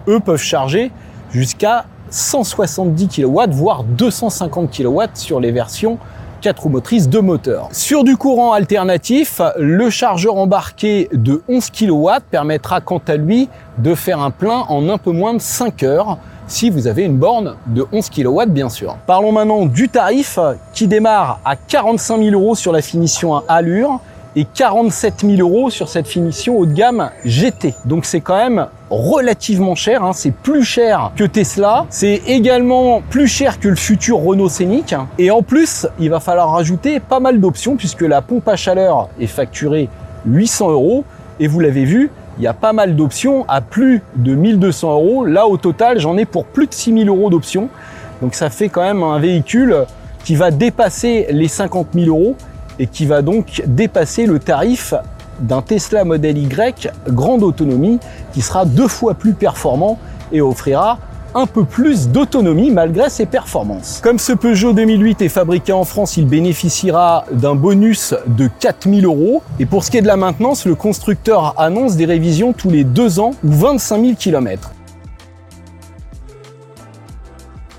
Eux 0.09 0.21
peuvent 0.21 0.43
charger 0.43 0.91
jusqu'à 1.31 1.85
170 2.11 3.09
kW, 3.09 3.51
voire 3.51 3.85
250 3.85 4.71
kW 4.71 5.03
sur 5.15 5.41
les 5.41 5.53
versions 5.53 5.99
4 6.41 6.63
roues 6.63 6.69
motrices 6.69 7.09
de 7.09 7.19
moteur. 7.19 7.69
Sur 7.73 8.05
du 8.05 8.17
courant 8.17 8.53
alternatif, 8.53 9.41
le 9.59 9.91
chargeur 9.91 10.37
embarqué 10.37 11.09
de 11.13 11.43
11 11.49 11.71
kW 11.71 12.09
permettra 12.31 12.81
quant 12.81 13.03
à 13.09 13.17
lui 13.17 13.49
de 13.79 13.95
faire 13.95 14.21
un 14.21 14.31
plein 14.31 14.65
en 14.69 14.89
un 14.89 14.99
peu 14.99 15.13
moins 15.13 15.35
de 15.35 15.41
5 15.41 15.83
heures 15.83 16.19
si 16.49 16.71
vous 16.71 16.87
avez 16.87 17.05
une 17.05 17.17
borne 17.17 17.57
de 17.67 17.87
11 17.93 18.11
kW 18.11 18.47
bien 18.49 18.69
sûr. 18.69 18.97
Parlons 19.07 19.33
maintenant 19.33 19.67
du 19.67 19.89
tarif 19.89 20.39
qui 20.73 20.89
démarre 20.89 21.41
à 21.45 21.57
45 21.57 22.19
000 22.23 22.31
euros 22.31 22.55
sur 22.55 22.73
la 22.73 22.83
finition 22.83 23.37
à 23.37 23.45
allure 23.49 24.01
et 24.35 24.45
47 24.45 25.27
000 25.27 25.41
euros 25.41 25.71
sur 25.71 25.89
cette 25.89 26.07
finition 26.07 26.59
haut 26.59 26.67
de 26.67 26.73
gamme 26.73 27.11
GT. 27.25 27.75
Donc 27.85 28.05
c'est 28.05 28.21
quand 28.21 28.37
même 28.37 28.67
relativement 28.89 29.75
cher, 29.75 30.03
hein. 30.03 30.13
c'est 30.15 30.31
plus 30.31 30.65
cher 30.65 31.13
que 31.17 31.25
Tesla, 31.25 31.87
c'est 31.91 32.23
également 32.27 33.03
plus 33.11 33.27
cher 33.27 33.61
que 33.61 33.69
le 33.69 33.77
futur 33.77 34.19
Renault 34.19 34.49
Scénic, 34.49 34.95
et 35.19 35.31
en 35.31 35.43
plus 35.43 35.87
il 35.99 36.09
va 36.09 36.21
falloir 36.21 36.53
rajouter 36.53 37.01
pas 37.01 37.21
mal 37.21 37.41
d'options 37.41 37.77
puisque 37.77 38.03
la 38.03 38.23
pompe 38.23 38.49
à 38.49 38.57
chaleur 38.57 39.09
est 39.21 39.27
facturée 39.27 39.89
800 40.25 40.71
euros, 40.71 41.05
et 41.41 41.47
vous 41.47 41.61
l'avez 41.61 41.85
vu, 41.85 42.11
il 42.39 42.45
y 42.45 42.47
a 42.47 42.55
pas 42.55 42.73
mal 42.73 42.95
d'options 42.95 43.45
à 43.49 43.61
plus 43.61 44.03
de 44.15 44.35
1200 44.35 44.93
euros. 44.93 45.25
Là, 45.25 45.47
au 45.47 45.57
total, 45.57 45.99
j'en 45.99 46.17
ai 46.17 46.25
pour 46.25 46.45
plus 46.45 46.69
de 46.69 46.75
6000 46.75 47.09
euros 47.09 47.31
d'options. 47.31 47.69
Donc 48.23 48.35
ça 48.35 48.49
fait 48.49 48.69
quand 48.69 48.83
même 48.83 49.03
un 49.03 49.19
véhicule 49.19 49.85
qui 50.25 50.37
va 50.37 50.51
dépasser 50.51 51.27
les 51.31 51.49
50 51.49 51.89
000 51.95 52.07
euros 52.07 52.37
et 52.79 52.87
qui 52.87 53.07
va 53.07 53.23
donc 53.23 53.63
dépasser 53.67 54.27
le 54.27 54.39
tarif 54.39 54.95
d'un 55.41 55.63
Tesla 55.63 56.05
Model 56.05 56.39
Y 56.39 56.91
grande 57.09 57.43
autonomie 57.43 57.99
qui 58.33 58.41
sera 58.41 58.65
deux 58.65 58.89
fois 58.89 59.15
plus 59.15 59.33
performant 59.33 59.99
et 60.33 60.41
offrira 60.41 60.99
un 61.35 61.47
peu 61.47 61.65
plus 61.65 62.09
d'autonomie 62.09 62.71
malgré 62.71 63.11
ses 63.11 63.27
performances. 63.27 64.01
Comme 64.03 64.19
ce 64.19 64.33
Peugeot 64.33 64.73
2008 64.73 65.23
est 65.23 65.29
fabriqué 65.29 65.73
en 65.73 65.85
France, 65.85 66.17
il 66.17 66.27
bénéficiera 66.27 67.25
d'un 67.33 67.55
bonus 67.55 68.15
de 68.27 68.49
4000 68.61 69.05
euros. 69.05 69.43
Et 69.59 69.67
pour 69.67 69.85
ce 69.85 69.91
qui 69.91 69.99
est 69.99 70.03
de 70.03 70.07
la 70.07 70.17
maintenance, 70.17 70.67
le 70.67 70.75
constructeur 70.75 71.55
annonce 71.59 71.97
des 71.97 72.05
révisions 72.05 72.53
tous 72.53 72.71
les 72.71 72.85
deux 72.85 73.21
ans 73.21 73.33
ou 73.45 73.53
25 73.53 74.01
000 74.01 74.15
km. 74.19 74.71